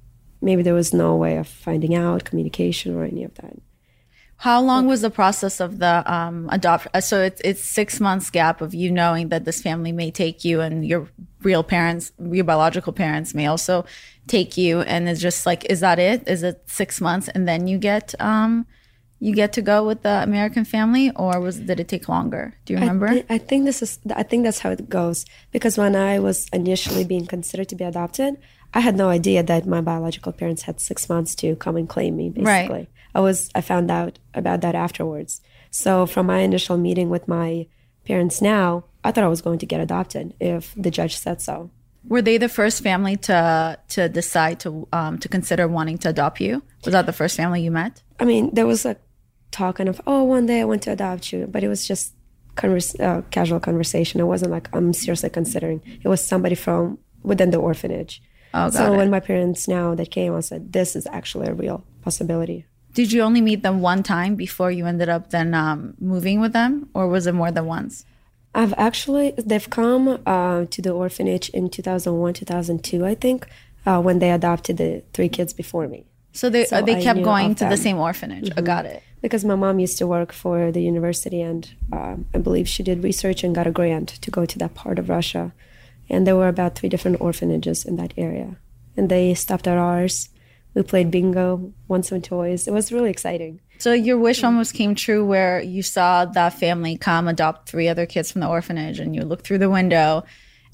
maybe 0.41 0.61
there 0.61 0.73
was 0.73 0.93
no 0.93 1.17
way 1.17 1.35
of 1.35 1.47
finding 1.47 1.95
out 1.95 2.23
communication 2.23 2.95
or 2.95 3.03
any 3.03 3.25
of 3.25 3.35
that. 3.35 3.57
How 4.39 4.61
long 4.61 4.87
was 4.87 5.01
the 5.01 5.09
process 5.09 5.59
of 5.59 5.79
the 5.79 5.95
um, 6.11 6.47
adopt? 6.49 6.87
uh, 6.93 7.01
So 7.01 7.15
it's 7.21 7.41
it's 7.43 7.63
six 7.79 7.99
months 7.99 8.29
gap 8.29 8.61
of 8.61 8.73
you 8.73 8.89
knowing 8.89 9.29
that 9.29 9.43
this 9.43 9.61
family 9.61 9.91
may 9.91 10.11
take 10.11 10.45
you, 10.47 10.61
and 10.61 10.85
your 10.91 11.01
real 11.43 11.63
parents, 11.63 12.13
your 12.37 12.45
biological 12.45 12.93
parents, 12.93 13.33
may 13.33 13.47
also 13.47 13.83
take 14.27 14.55
you, 14.55 14.79
and 14.81 15.09
it's 15.09 15.19
just 15.19 15.45
like, 15.45 15.65
is 15.65 15.79
that 15.81 15.99
it? 15.99 16.25
Is 16.27 16.41
it 16.43 16.57
six 16.67 17.01
months, 17.01 17.27
and 17.33 17.47
then 17.49 17.67
you 17.67 17.77
get 17.77 18.15
um, 18.21 18.65
you 19.19 19.35
get 19.35 19.51
to 19.53 19.61
go 19.61 19.77
with 19.85 20.03
the 20.03 20.23
American 20.23 20.63
family, 20.63 21.11
or 21.17 21.41
was 21.41 21.59
did 21.59 21.77
it 21.83 21.89
take 21.89 22.07
longer? 22.07 22.55
Do 22.63 22.71
you 22.73 22.79
remember? 22.79 23.07
I, 23.07 23.13
thi- 23.15 23.25
I 23.29 23.37
think 23.39 23.65
this 23.65 23.81
is. 23.81 23.99
I 24.15 24.23
think 24.23 24.45
that's 24.45 24.59
how 24.59 24.71
it 24.71 24.87
goes. 24.87 25.25
Because 25.51 25.77
when 25.77 25.95
I 25.97 26.19
was 26.19 26.47
initially 26.53 27.03
being 27.03 27.25
considered 27.27 27.67
to 27.69 27.75
be 27.75 27.83
adopted, 27.83 28.35
I 28.73 28.79
had 28.79 28.95
no 28.95 29.09
idea 29.09 29.43
that 29.43 29.67
my 29.67 29.81
biological 29.81 30.31
parents 30.31 30.61
had 30.61 30.79
six 30.79 31.09
months 31.09 31.35
to 31.41 31.57
come 31.57 31.75
and 31.75 31.89
claim 31.89 32.15
me. 32.15 32.29
Basically, 32.29 32.45
Right. 32.87 32.87
I 33.13 33.19
was. 33.19 33.49
I 33.55 33.61
found 33.61 33.89
out 33.91 34.19
about 34.33 34.61
that 34.61 34.75
afterwards. 34.75 35.41
So 35.71 36.05
from 36.05 36.27
my 36.27 36.39
initial 36.39 36.77
meeting 36.77 37.09
with 37.09 37.27
my 37.27 37.67
parents, 38.05 38.41
now 38.41 38.85
I 39.03 39.11
thought 39.11 39.23
I 39.23 39.27
was 39.27 39.41
going 39.41 39.59
to 39.59 39.65
get 39.65 39.81
adopted 39.81 40.33
if 40.39 40.73
the 40.75 40.91
judge 40.91 41.17
said 41.17 41.41
so. 41.41 41.69
Were 42.07 42.21
they 42.21 42.37
the 42.37 42.49
first 42.49 42.81
family 42.81 43.17
to 43.17 43.77
to 43.89 44.09
decide 44.09 44.59
to 44.61 44.87
um, 44.93 45.17
to 45.19 45.27
consider 45.27 45.67
wanting 45.67 45.97
to 45.99 46.09
adopt 46.09 46.39
you? 46.39 46.63
Was 46.85 46.93
that 46.93 47.05
the 47.05 47.13
first 47.13 47.35
family 47.35 47.61
you 47.61 47.71
met? 47.71 48.01
I 48.19 48.25
mean, 48.25 48.53
there 48.53 48.67
was 48.67 48.85
a 48.85 48.95
talk 49.51 49.77
kind 49.77 49.89
of, 49.89 49.99
oh, 50.07 50.23
one 50.23 50.45
day 50.45 50.61
I 50.61 50.65
want 50.65 50.83
to 50.83 50.91
adopt 50.91 51.33
you, 51.33 51.47
but 51.47 51.63
it 51.63 51.67
was 51.67 51.87
just 51.87 52.13
converse, 52.55 52.97
uh, 52.99 53.21
casual 53.31 53.59
conversation. 53.59 54.19
It 54.21 54.25
wasn't 54.25 54.51
like 54.51 54.69
I'm 54.73 54.93
seriously 54.93 55.29
considering. 55.29 55.81
It 56.03 56.07
was 56.07 56.23
somebody 56.23 56.55
from 56.55 56.99
within 57.23 57.51
the 57.51 57.57
orphanage. 57.57 58.21
Oh, 58.53 58.69
got 58.69 58.73
so 58.73 58.93
it. 58.93 58.97
when 58.97 59.09
my 59.09 59.19
parents 59.19 59.67
now 59.67 59.95
that 59.95 60.11
came, 60.11 60.35
I 60.35 60.39
said, 60.39 60.73
this 60.73 60.95
is 60.95 61.07
actually 61.07 61.47
a 61.47 61.53
real 61.53 61.83
possibility. 62.01 62.65
Did 62.99 63.13
you 63.13 63.21
only 63.21 63.39
meet 63.39 63.63
them 63.63 63.79
one 63.79 64.03
time 64.03 64.35
before 64.35 64.71
you 64.71 64.85
ended 64.85 65.07
up 65.07 65.29
then 65.29 65.53
um, 65.53 65.93
moving 66.01 66.41
with 66.41 66.51
them, 66.51 66.89
or 66.93 67.07
was 67.07 67.27
it 67.27 67.31
more 67.31 67.49
than 67.49 67.65
once? 67.65 68.03
I've 68.53 68.73
actually, 68.77 69.27
they've 69.37 69.69
come 69.69 70.19
uh, 70.25 70.65
to 70.65 70.81
the 70.81 70.91
orphanage 70.91 71.47
in 71.47 71.69
2001, 71.69 72.33
2002, 72.33 73.05
I 73.05 73.15
think, 73.15 73.47
uh, 73.85 74.01
when 74.01 74.19
they 74.19 74.31
adopted 74.31 74.75
the 74.75 75.01
three 75.13 75.29
kids 75.29 75.53
before 75.53 75.87
me. 75.87 76.03
So 76.33 76.49
they 76.49 76.65
So 76.65 76.81
they 76.81 77.01
kept 77.01 77.23
going 77.23 77.55
to 77.55 77.63
the 77.63 77.69
them. 77.69 77.73
Mm-hmm. 77.73 77.83
same 77.83 77.97
orphanage. 77.99 78.51
I 78.57 78.61
got 78.73 78.85
it. 78.85 79.01
because 79.21 79.45
my 79.45 79.55
mom 79.55 79.79
used 79.79 79.97
to 79.99 80.05
work 80.05 80.33
for 80.33 80.69
the 80.75 80.81
university 80.81 81.41
and 81.41 81.63
um, 81.97 82.25
i 82.35 82.37
believe 82.37 82.67
she 82.67 82.83
did 82.89 82.97
research 83.09 83.39
and 83.43 83.55
got 83.59 83.67
a 83.71 83.71
grant 83.79 84.09
to 84.23 84.29
go 84.37 84.43
to 84.45 84.57
that 84.61 84.73
part 84.81 84.97
of 84.99 85.09
russia 85.09 85.43
and 86.09 86.19
there 86.25 86.37
were 86.39 86.51
about 86.55 86.75
three 86.75 86.91
different 86.93 87.17
orphanages 87.27 87.79
in 87.89 87.95
that 87.97 88.13
area 88.27 88.49
and 88.95 89.09
they 89.09 89.25
stopped 89.33 89.67
at 89.67 89.77
ours 89.77 90.15
we 90.73 90.81
played 90.83 91.09
bingo 91.11 91.71
won 91.87 92.03
some 92.03 92.21
toys 92.21 92.67
it 92.67 92.71
was 92.73 92.91
really 92.91 93.09
exciting 93.09 93.59
So 93.79 93.93
your 93.93 94.17
wish 94.17 94.43
almost 94.43 94.73
came 94.73 94.93
true, 94.93 95.23
where 95.25 95.61
you 95.61 95.81
saw 95.83 96.25
that 96.25 96.53
family 96.59 96.97
come 96.97 97.29
adopt 97.29 97.69
three 97.69 97.87
other 97.87 98.05
kids 98.05 98.29
from 98.31 98.41
the 98.41 98.47
orphanage, 98.49 98.99
and 98.99 99.15
you 99.15 99.21
looked 99.23 99.45
through 99.47 99.59
the 99.59 99.69
window, 99.69 100.25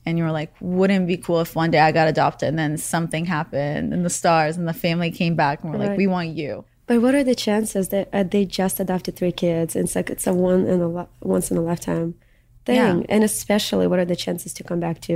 and 0.07 0.17
you 0.17 0.23
were 0.23 0.31
like, 0.41 0.51
"Wouldn't 0.59 1.03
it 1.03 1.07
be 1.07 1.17
cool 1.17 1.39
if 1.41 1.55
one 1.55 1.69
day 1.69 1.79
I 1.87 1.91
got 1.91 2.07
adopted?" 2.07 2.49
And 2.49 2.57
then 2.57 2.77
something 2.77 3.25
happened, 3.25 3.93
and 3.93 4.03
the 4.03 4.09
stars 4.09 4.57
and 4.57 4.67
the 4.67 4.73
family 4.73 5.11
came 5.11 5.35
back, 5.35 5.61
and 5.61 5.71
we're 5.71 5.77
like, 5.85 5.97
"We 5.97 6.07
want 6.07 6.29
you." 6.41 6.65
but 6.87 6.99
what 7.03 7.13
are 7.13 7.23
the 7.23 7.35
chances 7.35 7.89
that 7.89 8.09
uh, 8.11 8.23
they 8.23 8.43
just 8.45 8.79
adopted 8.79 9.15
three 9.15 9.31
kids 9.31 9.75
it's 9.75 9.95
like 9.95 10.09
it's 10.13 10.27
a 10.27 10.33
one 10.33 10.65
in 10.73 10.81
a 10.81 10.87
li- 10.87 11.11
once 11.21 11.49
in 11.51 11.57
a 11.57 11.61
lifetime 11.61 12.13
thing 12.65 12.75
Yeah. 12.75 13.01
and 13.13 13.23
especially 13.23 13.85
what 13.87 13.99
are 14.01 14.05
the 14.13 14.15
chances 14.25 14.51
to 14.57 14.63
come 14.63 14.79
back 14.79 14.97
to 15.09 15.15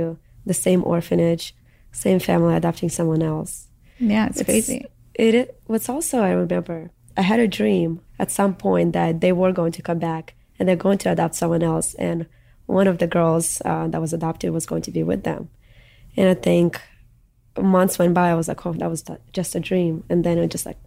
the 0.50 0.54
same 0.66 0.82
orphanage 0.84 1.54
same 1.92 2.18
family 2.18 2.54
adopting 2.54 2.88
someone 2.98 3.22
else 3.22 3.68
Yeah, 4.00 4.26
it's, 4.26 4.42
crazy. 4.42 4.86
It, 5.14 5.34
it 5.34 5.60
what's 5.66 5.88
also 5.88 6.20
I 6.20 6.30
remember 6.30 6.90
I 7.16 7.22
had 7.22 7.40
a 7.40 7.46
dream 7.46 8.00
at 8.18 8.30
some 8.30 8.54
point 8.54 8.92
that 8.94 9.20
they 9.20 9.32
were 9.32 9.52
going 9.52 9.72
to 9.72 9.82
come 9.82 9.98
back 9.98 10.34
and 10.58 10.68
they're 10.68 10.76
going 10.76 10.98
to 10.98 11.12
adopt 11.12 11.34
someone 11.34 11.62
else 11.62 11.94
and 11.94 12.26
one 12.66 12.86
of 12.86 12.98
the 12.98 13.06
girls 13.06 13.60
uh, 13.64 13.88
that 13.88 14.00
was 14.00 14.12
adopted 14.12 14.52
was 14.52 14.66
going 14.66 14.82
to 14.82 14.90
be 14.90 15.02
with 15.02 15.24
them 15.24 15.50
and 16.16 16.28
I 16.28 16.34
think 16.34 16.80
months 17.60 17.98
went 17.98 18.14
by 18.14 18.30
I 18.30 18.34
was 18.34 18.48
like 18.48 18.64
oh 18.64 18.72
that 18.74 18.88
was 18.88 19.04
just 19.32 19.54
a 19.54 19.60
dream 19.60 20.04
and 20.08 20.24
then 20.24 20.38
it 20.38 20.48
just 20.48 20.66
like 20.66 20.78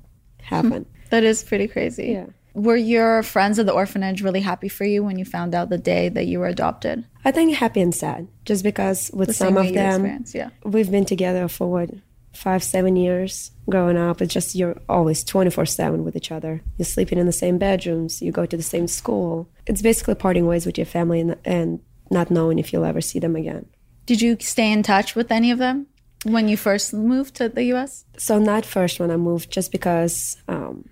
happened 0.41 0.85
That 1.09 1.23
is 1.23 1.43
pretty 1.43 1.67
crazy. 1.67 2.07
Yeah. 2.13 2.25
Were 2.55 2.75
your 2.75 3.21
friends 3.21 3.59
at 3.59 3.67
the 3.67 3.71
orphanage 3.71 4.23
really 4.23 4.41
happy 4.41 4.67
for 4.67 4.83
you 4.83 5.03
when 5.03 5.19
you 5.19 5.25
found 5.25 5.53
out 5.53 5.69
the 5.69 5.77
day 5.77 6.09
that 6.09 6.25
you 6.25 6.39
were 6.39 6.47
adopted? 6.47 7.05
I 7.25 7.31
think 7.31 7.55
happy 7.55 7.81
and 7.81 7.93
sad 7.93 8.27
just 8.45 8.63
because 8.63 9.11
with 9.13 9.27
The 9.27 9.33
some 9.33 9.57
of 9.57 9.71
them 9.73 10.23
yeah. 10.33 10.49
we've 10.63 10.89
been 10.89 11.05
together 11.05 11.47
for 11.47 11.69
what 11.69 11.91
five 12.33 12.63
seven 12.63 12.95
years 12.95 13.51
growing 13.69 13.97
up 13.97 14.21
it's 14.21 14.33
just 14.33 14.55
you're 14.55 14.77
always 14.89 15.23
24 15.23 15.65
7 15.65 16.03
with 16.03 16.15
each 16.15 16.31
other. 16.31 16.61
You're 16.77 16.85
sleeping 16.85 17.17
in 17.17 17.25
the 17.25 17.31
same 17.31 17.57
bedrooms. 17.57 18.21
You 18.21 18.31
go 18.31 18.45
to 18.45 18.57
the 18.57 18.63
same 18.63 18.87
school. 18.87 19.49
It's 19.65 19.81
basically 19.81 20.15
parting 20.15 20.45
ways 20.45 20.65
with 20.65 20.77
your 20.77 20.85
family 20.85 21.21
and, 21.21 21.37
and 21.45 21.79
not 22.11 22.31
knowing 22.31 22.59
if 22.59 22.73
you'll 22.73 22.85
ever 22.85 23.01
see 23.01 23.19
them 23.19 23.35
again. 23.35 23.65
Did 24.05 24.21
you 24.21 24.37
stay 24.39 24.71
in 24.71 24.83
touch 24.83 25.15
with 25.15 25.31
any 25.31 25.51
of 25.51 25.59
them 25.59 25.87
when 26.25 26.47
you 26.47 26.57
first 26.57 26.93
moved 26.93 27.35
to 27.35 27.49
the 27.49 27.63
U.S.? 27.65 28.05
so 28.17 28.39
not 28.39 28.65
first 28.65 28.99
when 28.99 29.11
i 29.11 29.17
moved 29.17 29.51
just 29.51 29.71
because 29.71 30.37
um, 30.47 30.87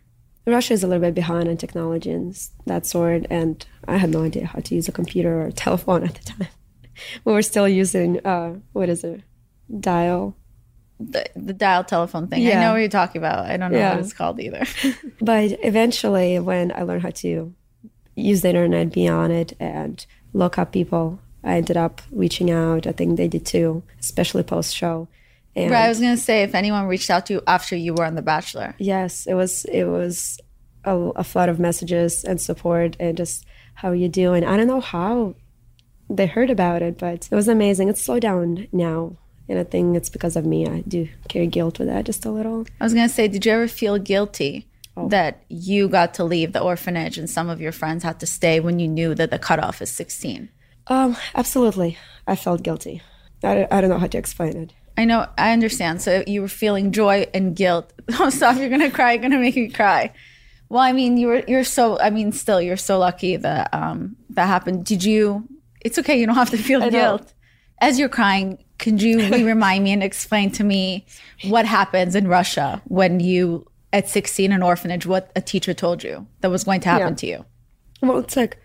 russia 0.45 0.73
is 0.73 0.83
a 0.83 0.87
little 0.87 1.01
bit 1.01 1.13
behind 1.13 1.47
on 1.47 1.55
technology 1.55 2.11
and 2.11 2.37
that 2.65 2.85
sort 2.85 3.25
and 3.29 3.65
i 3.87 3.95
had 3.95 4.09
no 4.09 4.23
idea 4.23 4.45
how 4.45 4.59
to 4.59 4.75
use 4.75 4.89
a 4.89 4.91
computer 4.91 5.41
or 5.41 5.45
a 5.47 5.51
telephone 5.65 6.03
at 6.03 6.15
the 6.15 6.23
time. 6.23 6.47
We 7.25 7.33
were 7.33 7.41
still 7.41 7.67
using 7.67 8.25
uh, 8.25 8.55
what 8.73 8.89
is 8.89 9.03
it? 9.03 9.21
Dial 9.79 10.35
The, 11.09 11.25
the 11.35 11.53
dial 11.53 11.83
telephone 11.83 12.27
thing. 12.27 12.45
I 12.47 12.53
know 12.61 12.71
what 12.73 12.77
you're 12.77 12.89
talking 12.89 13.19
about. 13.21 13.45
I 13.45 13.57
don't 13.57 13.71
know 13.71 13.77
Yeah. 13.77 13.91
what 13.95 14.03
it's 14.03 14.13
called 14.13 14.39
either. 14.39 14.65
But 15.21 15.57
eventually, 15.63 16.39
when 16.39 16.71
I 16.75 16.83
learned 16.83 17.01
how 17.03 17.09
to 17.09 17.53
use 18.15 18.41
the 18.41 18.49
internet, 18.49 18.91
be 18.91 19.07
on 19.07 19.31
it, 19.31 19.53
and 19.59 20.05
look 20.33 20.57
up 20.57 20.71
people, 20.71 21.19
I 21.43 21.55
ended 21.57 21.77
up 21.77 22.01
reaching 22.11 22.51
out. 22.51 22.85
I 22.87 22.91
think 22.91 23.17
they 23.17 23.27
did 23.27 23.45
too, 23.45 23.83
especially 23.99 24.43
post 24.43 24.75
show. 24.75 25.07
And 25.55 25.71
right. 25.71 25.85
I 25.85 25.89
was 25.89 25.99
gonna 25.99 26.17
say 26.17 26.43
if 26.43 26.55
anyone 26.55 26.85
reached 26.87 27.09
out 27.09 27.25
to 27.27 27.33
you 27.33 27.41
after 27.47 27.75
you 27.75 27.93
were 27.93 28.05
on 28.05 28.15
The 28.15 28.21
Bachelor. 28.21 28.75
yes, 28.77 29.25
it 29.27 29.33
was 29.33 29.65
it 29.65 29.83
was 29.85 30.39
a, 30.85 30.95
a 30.95 31.23
flood 31.23 31.49
of 31.49 31.59
messages 31.59 32.23
and 32.23 32.39
support 32.39 32.95
and 32.99 33.17
just 33.17 33.45
how 33.75 33.89
are 33.89 33.95
you 33.95 34.07
doing? 34.09 34.43
I 34.45 34.55
don't 34.57 34.67
know 34.67 34.81
how 34.81 35.35
they 36.09 36.27
heard 36.27 36.49
about 36.49 36.81
it, 36.81 36.97
but 36.97 37.27
it 37.31 37.35
was 37.35 37.47
amazing. 37.47 37.89
It's 37.89 38.01
slowed 38.03 38.21
down 38.21 38.67
now. 38.71 39.17
And 39.49 39.59
I 39.59 39.63
think 39.63 39.97
it's 39.97 40.09
because 40.09 40.35
of 40.35 40.45
me. 40.45 40.67
I 40.67 40.81
do 40.87 41.07
carry 41.27 41.47
guilt 41.47 41.79
with 41.79 41.87
that 41.89 42.05
just 42.05 42.25
a 42.25 42.31
little. 42.31 42.65
I 42.79 42.83
was 42.83 42.93
gonna 42.93 43.09
say, 43.09 43.27
did 43.27 43.45
you 43.45 43.51
ever 43.51 43.67
feel 43.67 43.97
guilty 43.97 44.67
Oh. 44.97 45.07
that 45.07 45.43
you 45.47 45.87
got 45.87 46.13
to 46.15 46.25
leave 46.25 46.51
the 46.51 46.59
orphanage 46.59 47.17
and 47.17 47.29
some 47.29 47.47
of 47.49 47.61
your 47.61 47.71
friends 47.71 48.03
had 48.03 48.19
to 48.19 48.25
stay 48.25 48.59
when 48.59 48.77
you 48.77 48.89
knew 48.89 49.15
that 49.15 49.31
the 49.31 49.39
cutoff 49.39 49.81
is 49.81 49.89
16? 49.89 50.49
Um, 50.87 51.15
absolutely. 51.33 51.97
I 52.27 52.35
felt 52.35 52.61
guilty. 52.61 53.01
I, 53.41 53.65
I 53.71 53.79
don't 53.79 53.89
know 53.89 53.99
how 53.99 54.07
to 54.07 54.17
explain 54.17 54.57
it. 54.57 54.73
I 54.97 55.05
know, 55.05 55.27
I 55.37 55.53
understand. 55.53 56.01
So 56.01 56.23
you 56.27 56.41
were 56.41 56.49
feeling 56.49 56.91
joy 56.91 57.25
and 57.33 57.55
guilt. 57.55 57.93
Oh, 58.19 58.29
stop! 58.29 58.57
You're 58.57 58.67
gonna 58.69 58.91
cry. 58.91 59.13
You're 59.13 59.21
gonna 59.21 59.39
make 59.39 59.55
me 59.55 59.69
cry. 59.69 60.11
Well, 60.67 60.81
I 60.81 60.91
mean, 60.91 61.15
you 61.17 61.27
were 61.27 61.43
you're 61.47 61.63
so. 61.63 61.97
I 61.97 62.09
mean, 62.09 62.33
still, 62.33 62.61
you're 62.61 62.75
so 62.75 62.99
lucky 62.99 63.37
that 63.37 63.73
um 63.73 64.17
that 64.31 64.47
happened. 64.47 64.85
Did 64.85 65.03
you? 65.05 65.47
It's 65.79 65.97
okay. 65.99 66.19
You 66.19 66.25
don't 66.25 66.35
have 66.35 66.49
to 66.49 66.57
feel 66.57 66.89
guilt. 66.89 67.33
As 67.79 67.97
you're 67.97 68.09
crying, 68.09 68.57
could 68.81 69.01
you 69.01 69.29
remind 69.45 69.85
me 69.85 69.93
and 69.93 70.03
explain 70.03 70.51
to 70.51 70.63
me 70.65 71.05
what 71.45 71.65
happens 71.65 72.15
in 72.15 72.27
Russia 72.27 72.81
when 72.85 73.21
you 73.21 73.65
at 73.93 74.09
16 74.09 74.51
an 74.51 74.61
orphanage? 74.61 75.05
What 75.05 75.31
a 75.35 75.41
teacher 75.41 75.73
told 75.73 76.03
you 76.03 76.27
that 76.41 76.49
was 76.51 76.65
going 76.65 76.81
to 76.81 76.89
happen 76.89 77.09
Yeah. 77.13 77.15
to 77.15 77.27
you? 77.27 77.45
Well, 78.01 78.17
it's 78.17 78.35
like. 78.35 78.57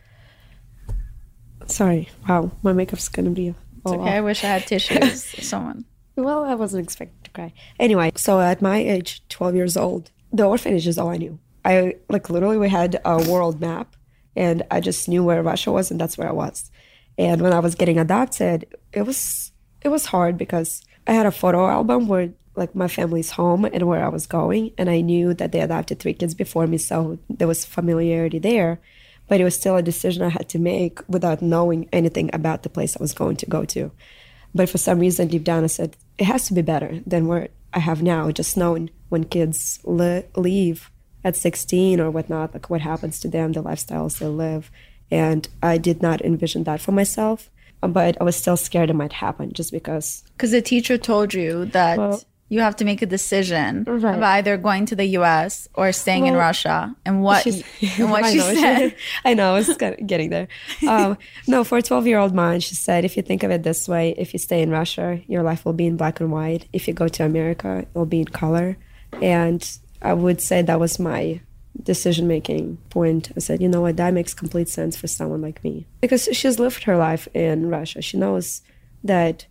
Sorry. 1.67 2.09
Wow. 2.29 2.51
My 2.63 2.73
makeup's 2.73 3.09
gonna 3.09 3.31
be. 3.31 3.49
It's 3.49 3.93
okay. 3.93 4.17
I 4.17 4.21
wish 4.21 4.43
I 4.45 4.49
had 4.49 4.67
tissues. 4.67 5.25
Someone. 5.47 5.85
Well, 6.17 6.45
I 6.45 6.55
wasn't 6.55 6.85
expecting 6.85 7.19
to 7.25 7.31
cry. 7.31 7.53
Anyway, 7.79 8.13
so 8.17 8.41
at 8.41 8.63
my 8.63 8.79
age, 8.79 9.23
12 9.29 9.55
years 9.55 9.77
old, 9.77 10.11
the 10.33 10.45
orphanage 10.45 10.87
is 10.87 10.97
all 10.99 11.11
I 11.11 11.19
knew. 11.19 11.39
I, 11.65 11.97
like, 12.09 12.31
literally, 12.31 12.57
we 12.57 12.69
had 12.71 13.01
a 13.05 13.19
world 13.31 13.61
map, 13.61 13.97
and 14.35 14.63
I 14.71 14.81
just 14.81 15.09
knew 15.09 15.23
where 15.23 15.43
Russia 15.43 15.71
was, 15.73 15.91
and 15.91 16.01
that's 16.01 16.17
where 16.17 16.29
I 16.29 16.33
was. 16.33 16.71
And 17.19 17.43
when 17.43 17.53
I 17.53 17.59
was 17.59 17.75
getting 17.75 17.99
adopted, 17.99 18.67
it 18.93 19.03
was 19.03 19.46
it 19.87 19.91
was 19.91 20.07
hard 20.07 20.37
because 20.37 20.83
I 21.07 21.13
had 21.13 21.27
a 21.27 21.31
photo 21.31 21.69
album 21.69 22.09
where 22.09 22.31
like 22.57 22.75
my 22.75 22.89
family's 22.89 23.31
home 23.31 23.65
and 23.65 23.85
where 23.85 24.05
I 24.05 24.09
was 24.09 24.27
going, 24.27 24.73
and 24.77 24.91
I 24.91 25.01
knew 25.01 25.33
that 25.35 25.53
they 25.53 25.61
adopted 25.61 26.01
three 26.01 26.13
kids 26.13 26.35
before 26.35 26.67
me, 26.67 26.79
so 26.79 27.19
there 27.31 27.47
was 27.47 27.65
familiarity 27.65 28.41
there. 28.41 28.81
But 29.29 29.41
it 29.41 29.45
was 29.45 29.55
still 29.55 29.77
a 29.77 29.83
decision 29.83 30.25
I 30.25 30.31
had 30.31 30.49
to 30.51 30.59
make 30.59 31.07
without 31.09 31.41
knowing 31.41 31.89
anything 31.93 32.31
about 32.33 32.63
the 32.63 32.69
place 32.69 32.97
I 32.97 33.03
was 33.03 33.13
going 33.13 33.37
to 33.37 33.47
go 33.47 33.65
to. 33.67 33.93
But 34.55 34.69
for 34.69 34.79
some 34.79 34.99
reason, 34.99 35.29
deep 35.29 35.45
down, 35.45 35.63
I 35.63 35.69
said 35.69 35.97
it 36.19 36.25
has 36.25 36.47
to 36.49 36.55
be 36.55 36.63
better 36.63 37.01
than 37.07 37.29
what 37.29 37.53
I 37.73 37.79
have 37.79 38.03
now. 38.03 38.31
Just 38.33 38.57
knowing 38.57 38.91
when 39.09 39.25
kids 39.25 39.79
le- 39.85 40.25
leave 40.35 40.91
at 41.23 41.37
16 41.37 42.01
or 42.01 42.11
whatnot, 42.11 42.55
like 42.55 42.71
what 42.71 42.81
happens 42.81 43.21
to 43.21 43.29
them, 43.29 43.53
the 43.53 43.63
lifestyles 43.63 44.19
they 44.19 44.27
live. 44.27 44.71
And 45.11 45.49
I 45.63 45.79
did 45.79 46.03
not 46.03 46.23
envision 46.23 46.65
that 46.65 46.81
for 46.81 46.93
myself, 46.93 47.51
but 47.89 48.17
I 48.21 48.25
was 48.25 48.37
still 48.37 48.57
scared 48.57 48.91
it 48.91 48.95
might 48.95 49.13
happen 49.13 49.53
just 49.53 49.73
because. 49.73 50.23
Because 50.37 50.51
the 50.51 50.63
teacher 50.63 50.97
told 50.99 51.35
you 51.35 51.67
that 51.67 51.99
Well- 51.99 52.23
you 52.49 52.61
have 52.61 52.77
to 52.77 52.85
make 52.85 53.03
a 53.03 53.07
decision 53.07 53.83
Right. 53.89 54.15
of 54.15 54.23
either 54.23 54.57
going 54.57 54.87
to 54.87 54.95
the 54.95 55.05
U.S. 55.19 55.67
or 55.75 55.91
staying 55.91 56.27
in 56.27 56.35
Russia, 56.35 56.95
and 57.05 57.21
what 57.21 57.43
She's- 57.43 57.65
and 57.99 58.09
what 58.09 58.23
I 58.29 58.31
she 58.31 58.39
know, 58.39 58.55
said. 58.55 58.95
I 59.25 59.35
know, 59.35 59.51
I 59.55 59.59
was 59.59 59.77
getting 60.07 60.31
there. 60.31 60.47
Um, 60.87 61.19
no, 61.49 61.65
for 61.65 61.79
a 61.79 61.83
12 61.83 62.07
year 62.07 62.19
old 62.19 62.35
mind, 62.35 62.63
she 62.63 62.77
said, 62.77 63.05
if 63.05 63.17
you 63.17 63.23
think 63.25 63.43
of 63.43 63.51
it 63.51 63.65
this 63.65 63.89
way, 63.89 64.15
if 64.17 64.33
you 64.33 64.39
stay 64.39 64.63
in 64.63 64.71
Russia, 64.71 65.21
your 65.27 65.43
life 65.43 65.65
will 65.65 65.73
be 65.73 65.87
in 65.87 65.97
black 65.97 66.21
and 66.21 66.31
white. 66.31 66.67
If 66.73 66.87
you 66.87 66.95
go 66.95 67.09
to 67.09 67.25
America, 67.25 67.79
it 67.79 67.89
will 67.95 68.07
be 68.07 68.21
in 68.21 68.27
color. 68.29 68.77
And 69.21 69.69
I 70.03 70.13
would 70.13 70.41
say 70.41 70.63
that 70.63 70.79
was 70.79 71.01
my 71.01 71.41
decision 71.83 72.27
making 72.27 72.79
point. 72.91 73.31
I 73.37 73.41
said, 73.41 73.61
you 73.61 73.69
know 73.69 73.81
what, 73.81 73.97
that 73.97 74.15
makes 74.15 74.35
complete 74.35 74.69
sense 74.69 74.97
for 74.97 75.07
someone 75.07 75.43
like 75.43 75.63
me. 75.65 75.87
Because 76.01 76.29
she's 76.33 76.59
lived 76.59 76.85
her 76.85 76.97
life 76.97 77.29
in 77.35 77.69
Russia. 77.69 78.03
She 78.03 78.17
knows 78.17 78.63
that 79.05 79.47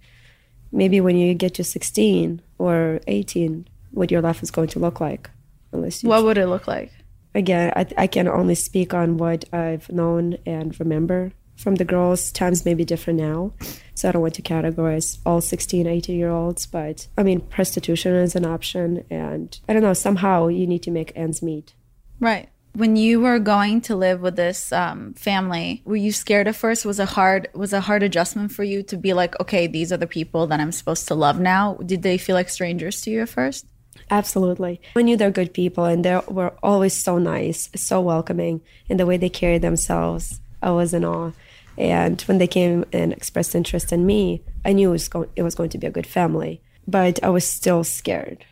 maybe 0.71 0.99
when 1.01 1.17
you 1.17 1.33
get 1.33 1.53
to 1.55 1.63
16 1.63 2.41
or 2.57 2.99
18, 3.07 3.67
what 3.91 4.11
your 4.11 4.21
life 4.21 4.43
is 4.43 4.51
going 4.51 4.67
to 4.69 4.79
look 4.79 4.99
like. 4.99 5.29
Unless 5.71 6.03
you 6.03 6.09
What 6.09 6.23
would 6.23 6.37
it 6.37 6.47
look 6.47 6.67
like? 6.67 6.91
again, 7.33 7.71
I, 7.75 7.85
I 7.97 8.07
can 8.07 8.27
only 8.27 8.55
speak 8.55 8.93
on 8.93 9.17
what 9.17 9.43
I've 9.53 9.91
known 9.91 10.37
and 10.45 10.77
remember 10.79 11.33
from 11.57 11.75
the 11.75 11.85
girls. 11.85 12.31
Times 12.31 12.65
may 12.65 12.73
be 12.73 12.85
different 12.85 13.19
now, 13.19 13.51
so 13.93 14.07
I 14.07 14.11
don't 14.13 14.21
want 14.21 14.35
to 14.35 14.41
categorize 14.41 15.19
all 15.25 15.41
16, 15.41 15.85
18 15.85 16.17
year 16.17 16.29
olds. 16.31 16.65
But 16.65 17.07
I 17.17 17.23
mean, 17.23 17.41
prostitution 17.41 18.15
is 18.15 18.35
an 18.35 18.45
option, 18.45 19.03
and 19.09 19.59
I 19.67 19.73
don't 19.73 19.81
know, 19.83 19.93
somehow 19.93 20.47
you 20.47 20.65
need 20.65 20.83
to 20.83 20.91
make 20.91 21.11
ends 21.15 21.41
meet. 21.41 21.73
Right. 22.19 22.49
When 22.73 22.97
you 22.97 23.21
were 23.21 23.39
going 23.39 23.79
to 23.81 23.95
live 23.95 24.19
with 24.19 24.35
this 24.35 24.71
um, 24.73 25.13
family, 25.13 25.81
were 25.85 25.95
you 25.95 26.11
scared 26.11 26.47
at 26.47 26.55
first? 26.55 26.85
Was 26.85 26.99
a 26.99 27.05
hard 27.05 27.47
was 27.53 27.71
a 27.71 27.79
hard 27.79 28.03
adjustment 28.03 28.51
for 28.51 28.63
you 28.63 28.83
to 28.83 28.97
be 28.97 29.13
like, 29.13 29.39
okay, 29.39 29.65
these 29.65 29.93
are 29.93 29.97
the 29.97 30.07
people 30.07 30.45
that 30.47 30.59
I'm 30.59 30.73
supposed 30.73 31.07
to 31.07 31.15
love 31.15 31.39
now? 31.39 31.75
Did 31.75 32.03
they 32.03 32.17
feel 32.17 32.35
like 32.35 32.49
strangers 32.49 32.99
to 33.01 33.11
you 33.11 33.21
at 33.21 33.29
first? 33.29 33.65
Absolutely. 34.11 34.81
I 34.95 35.01
knew 35.01 35.17
they're 35.17 35.31
good 35.31 35.53
people 35.53 35.85
and 35.85 36.03
they 36.03 36.19
were 36.27 36.53
always 36.61 36.93
so 36.93 37.17
nice, 37.17 37.69
so 37.75 38.01
welcoming, 38.01 38.61
and 38.89 38.99
the 38.99 39.05
way 39.05 39.17
they 39.17 39.29
carried 39.29 39.61
themselves, 39.61 40.41
I 40.61 40.71
was 40.71 40.93
in 40.93 41.05
awe. 41.05 41.31
And 41.77 42.21
when 42.21 42.37
they 42.37 42.47
came 42.47 42.85
and 42.93 43.11
expressed 43.11 43.55
interest 43.55 43.91
in 43.91 44.05
me, 44.05 44.41
I 44.63 44.73
knew 44.73 44.89
it 44.89 44.91
was, 44.91 45.09
it 45.35 45.43
was 45.43 45.55
going 45.55 45.69
to 45.69 45.77
be 45.77 45.87
a 45.87 45.91
good 45.91 46.07
family. 46.07 46.61
But 46.87 47.23
I 47.23 47.29
was 47.29 47.47
still 47.47 47.83
scared, 47.83 48.45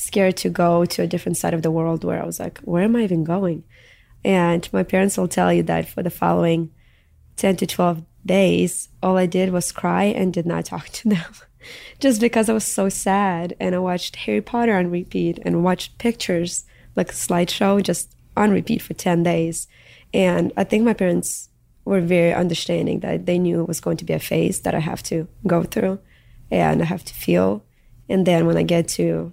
scared 0.00 0.36
to 0.38 0.48
go 0.48 0.84
to 0.84 1.02
a 1.02 1.06
different 1.06 1.36
side 1.36 1.54
of 1.54 1.62
the 1.62 1.70
world 1.70 2.04
where 2.04 2.22
I 2.22 2.26
was 2.26 2.40
like, 2.40 2.58
where 2.60 2.84
am 2.84 2.96
I 2.96 3.02
even 3.02 3.24
going? 3.24 3.64
And 4.24 4.68
my 4.72 4.82
parents 4.82 5.16
will 5.16 5.28
tell 5.28 5.52
you 5.52 5.62
that 5.64 5.88
for 5.88 6.02
the 6.02 6.10
following 6.10 6.70
10 7.36 7.56
to 7.56 7.66
12 7.66 8.02
days, 8.24 8.88
all 9.02 9.16
I 9.16 9.26
did 9.26 9.52
was 9.52 9.72
cry 9.72 10.04
and 10.04 10.32
did 10.32 10.46
not 10.46 10.64
talk 10.66 10.88
to 10.88 11.08
them. 11.08 11.32
Just 11.98 12.20
because 12.20 12.48
I 12.48 12.54
was 12.54 12.64
so 12.64 12.88
sad. 12.88 13.54
And 13.60 13.74
I 13.74 13.78
watched 13.78 14.16
Harry 14.16 14.40
Potter 14.40 14.74
on 14.74 14.90
repeat 14.90 15.38
and 15.44 15.62
watched 15.62 15.98
pictures, 15.98 16.64
like 16.96 17.10
a 17.10 17.14
slideshow, 17.14 17.82
just 17.82 18.14
on 18.36 18.50
repeat 18.50 18.80
for 18.80 18.94
10 18.94 19.22
days. 19.22 19.68
And 20.14 20.52
I 20.56 20.64
think 20.64 20.84
my 20.84 20.94
parents 20.94 21.50
were 21.84 22.00
very 22.00 22.32
understanding 22.32 23.00
that 23.00 23.26
they 23.26 23.38
knew 23.38 23.60
it 23.60 23.68
was 23.68 23.80
going 23.80 23.98
to 23.98 24.04
be 24.04 24.12
a 24.12 24.18
phase 24.18 24.60
that 24.60 24.74
I 24.74 24.80
have 24.80 25.02
to 25.04 25.28
go 25.46 25.62
through 25.62 25.98
and 26.50 26.82
I 26.82 26.84
have 26.86 27.04
to 27.04 27.14
feel. 27.14 27.64
And 28.08 28.26
then 28.26 28.46
when 28.46 28.56
I 28.56 28.62
get 28.62 28.88
to 28.88 29.32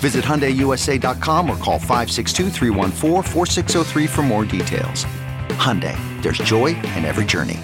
Visit 0.00 0.24
HyundaiUSA.com 0.24 1.50
or 1.50 1.56
call 1.58 1.78
562-314-4603 1.78 4.08
for 4.08 4.22
more 4.22 4.46
details. 4.46 5.04
Hyundai, 5.60 5.94
there's 6.22 6.38
joy 6.38 6.68
in 6.96 7.04
every 7.04 7.26
journey. 7.26 7.58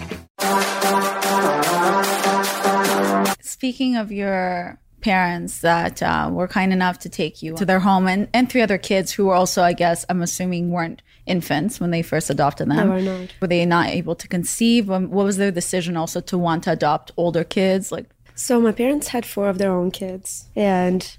Speaking 3.40 3.96
of 3.96 4.12
your 4.12 4.79
parents 5.01 5.61
that 5.61 6.03
uh, 6.03 6.29
were 6.31 6.46
kind 6.49 6.75
enough 6.75 6.99
to 6.99 7.09
take 7.09 7.42
you 7.42 7.55
to 7.55 7.64
their 7.64 7.81
home 7.81 8.07
and, 8.07 8.29
and 8.35 8.51
three 8.51 8.61
other 8.61 8.77
kids 8.77 9.11
who 9.12 9.25
were 9.27 9.35
also, 9.35 9.62
I 9.62 9.72
guess, 9.72 10.05
I'm 10.09 10.20
assuming 10.20 10.70
weren't 10.70 11.01
infants 11.25 11.81
when 11.81 11.90
they 11.90 12.03
first 12.03 12.29
adopted 12.29 12.68
them. 12.70 12.88
They 12.88 12.94
were 12.94 13.01
not. 13.01 13.35
Were 13.40 13.46
they 13.46 13.64
not 13.64 13.88
able 13.88 14.14
to 14.16 14.29
conceive? 14.29 14.90
Um, 14.90 15.11
What 15.11 15.25
was 15.25 15.38
their 15.38 15.51
decision 15.51 15.96
also 15.96 16.20
to 16.20 16.37
want 16.37 16.64
to 16.64 16.72
adopt 16.72 17.12
older 17.16 17.44
kids? 17.44 17.90
Like, 17.90 18.11
So 18.35 18.61
my 18.61 18.72
parents 18.72 19.09
had 19.09 19.25
four 19.25 19.49
of 19.49 19.57
their 19.57 19.72
own 19.72 19.90
kids, 19.90 20.49
and 20.55 21.16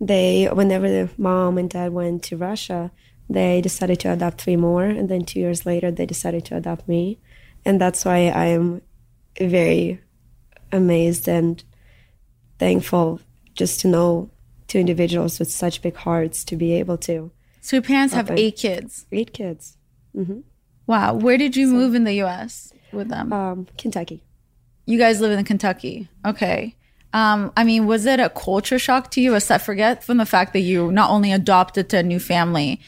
they, 0.00 0.48
whenever 0.52 0.88
the 0.88 1.10
mom 1.18 1.58
and 1.58 1.68
dad 1.68 1.92
went 1.92 2.22
to 2.24 2.36
Russia, 2.36 2.90
they 3.28 3.60
decided 3.60 4.00
to 4.00 4.12
adopt 4.12 4.40
three 4.40 4.56
more, 4.56 4.84
and 4.84 5.08
then 5.08 5.24
two 5.24 5.40
years 5.40 5.66
later 5.66 5.90
they 5.90 6.06
decided 6.06 6.44
to 6.46 6.56
adopt 6.56 6.88
me, 6.88 7.18
and 7.64 7.80
that's 7.80 8.04
why 8.04 8.28
I 8.28 8.46
am 8.46 8.82
very 9.38 10.00
amazed 10.72 11.28
and 11.28 11.62
thankful 12.58 13.20
just 13.54 13.80
to 13.80 13.88
know 13.88 14.30
two 14.68 14.78
individuals 14.78 15.38
with 15.38 15.50
such 15.50 15.82
big 15.82 15.96
hearts 15.96 16.44
to 16.44 16.56
be 16.56 16.72
able 16.74 16.96
to 16.98 17.30
so 17.60 17.76
your 17.76 17.82
parents 17.82 18.14
have 18.14 18.30
eight 18.30 18.56
kids. 18.56 19.06
eight 19.12 19.32
kids. 19.32 19.76
Wow. 20.86 21.14
Where 21.14 21.36
did 21.36 21.56
you 21.56 21.66
move 21.66 21.94
in 21.94 22.04
the 22.04 22.14
U.S. 22.14 22.72
with 22.92 23.08
them? 23.08 23.32
Um, 23.32 23.66
Kentucky. 23.76 24.24
you 24.86 24.98
guys 24.98 25.20
live 25.20 25.38
in 25.38 25.44
Kentucky. 25.44 26.08
Okay. 26.26 26.74
Um, 27.12 27.52
I 27.56 27.64
mean, 27.64 27.86
was 27.86 28.06
it 28.06 28.20
a 28.20 28.30
culture 28.30 28.78
shock 28.78 29.10
to 29.12 29.20
you? 29.20 29.34
Aside, 29.34 29.62
forget 29.62 30.04
from 30.04 30.18
the 30.18 30.26
fact 30.26 30.52
that 30.52 30.60
you 30.60 30.92
not 30.92 31.10
only 31.10 31.32
adopted 31.32 31.88
to 31.90 31.98
a 31.98 32.02
new 32.02 32.20
family 32.20 32.80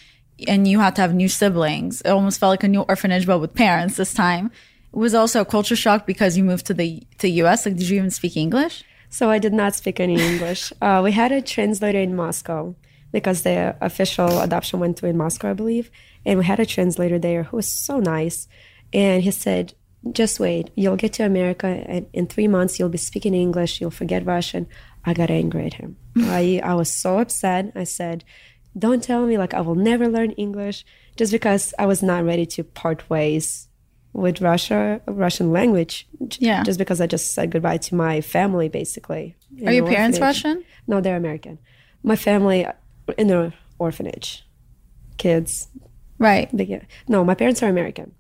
and 0.47 0.67
you 0.67 0.81
had 0.81 0.97
to 0.97 1.03
have 1.03 1.15
new 1.15 1.29
siblings. 1.29 2.01
It 2.03 2.11
almost 2.11 2.41
felt 2.41 2.51
like 2.51 2.65
a 2.65 2.69
new 2.69 2.83
orphanage, 2.83 3.27
but 3.27 3.39
with 3.39 3.55
parents 3.55 3.97
this 3.97 4.15
time. 4.15 4.51
It 4.93 4.99
was 4.99 5.15
also 5.15 5.41
a 5.41 5.45
culture 5.45 5.77
shock 5.77 6.07
because 6.07 6.37
you 6.37 6.45
moved 6.45 6.67
to 6.67 6.75
the 6.75 7.03
to 7.19 7.29
US. 7.29 7.67
Like, 7.67 7.77
did 7.77 7.89
you 7.89 7.97
even 7.97 8.11
speak 8.11 8.37
English? 8.37 8.85
So 9.09 9.31
I 9.31 9.39
did 9.39 9.53
not 9.53 9.75
speak 9.75 10.01
any 10.01 10.21
English. 10.21 10.73
uh, 10.83 11.01
we 11.03 11.13
had 11.13 11.33
a 11.33 11.43
translator 11.43 11.99
in 11.99 12.15
Moscow 12.15 12.75
because 13.11 13.43
the 13.43 13.77
official 13.81 14.41
adoption 14.41 14.81
went 14.81 14.99
through 14.99 15.11
in 15.11 15.19
Moscow, 15.19 15.51
I 15.51 15.53
believe, 15.53 15.91
and 16.25 16.39
we 16.39 16.47
had 16.47 16.61
a 16.61 16.67
translator 16.67 17.19
there 17.19 17.43
who 17.45 17.57
was 17.57 17.71
so 17.71 18.01
nice, 18.01 18.49
and 18.93 19.23
he 19.23 19.31
said, 19.31 19.75
"Just 20.11 20.41
wait, 20.41 20.71
you'll 20.75 20.97
get 20.97 21.13
to 21.15 21.25
America, 21.25 21.67
and 21.67 22.07
in 22.13 22.27
three 22.27 22.49
months 22.49 22.79
you'll 22.79 22.89
be 22.89 22.99
speaking 22.99 23.35
English. 23.35 23.81
You'll 23.81 23.91
forget 23.91 24.27
Russian." 24.27 24.67
I 25.05 25.15
got 25.15 25.31
angry 25.31 25.67
at 25.67 25.75
him. 25.75 25.97
I 26.17 26.61
I 26.63 26.75
was 26.75 26.93
so 26.93 27.19
upset. 27.19 27.73
I 27.75 27.85
said, 27.85 28.25
"Don't 28.79 29.03
tell 29.03 29.27
me 29.27 29.39
like 29.39 29.55
I 29.55 29.61
will 29.61 29.75
never 29.75 30.09
learn 30.09 30.33
English," 30.33 30.85
just 31.17 31.33
because 31.33 31.75
I 31.79 31.87
was 31.87 32.03
not 32.03 32.25
ready 32.25 32.47
to 32.47 32.65
part 32.65 33.09
ways 33.09 33.69
with 34.13 34.41
Russia, 34.41 35.01
Russian 35.07 35.53
language. 35.53 36.07
Yeah. 36.39 36.63
Just 36.63 36.79
because 36.79 37.01
I 37.01 37.07
just 37.07 37.33
said 37.33 37.51
goodbye 37.51 37.79
to 37.79 37.95
my 37.95 38.21
family, 38.21 38.69
basically. 38.69 39.37
Are 39.65 39.73
your 39.73 39.87
parents 39.87 40.19
orphanage. 40.19 40.45
Russian? 40.45 40.65
No, 40.87 41.01
they're 41.01 41.17
American. 41.17 41.59
My 42.03 42.17
family 42.17 42.67
in 43.17 43.29
the 43.29 43.53
orphanage, 43.79 44.45
kids. 45.17 45.69
Right. 46.19 46.55
Big, 46.55 46.87
no, 47.09 47.25
my 47.25 47.35
parents 47.35 47.63
are 47.63 47.69
American. 47.69 48.13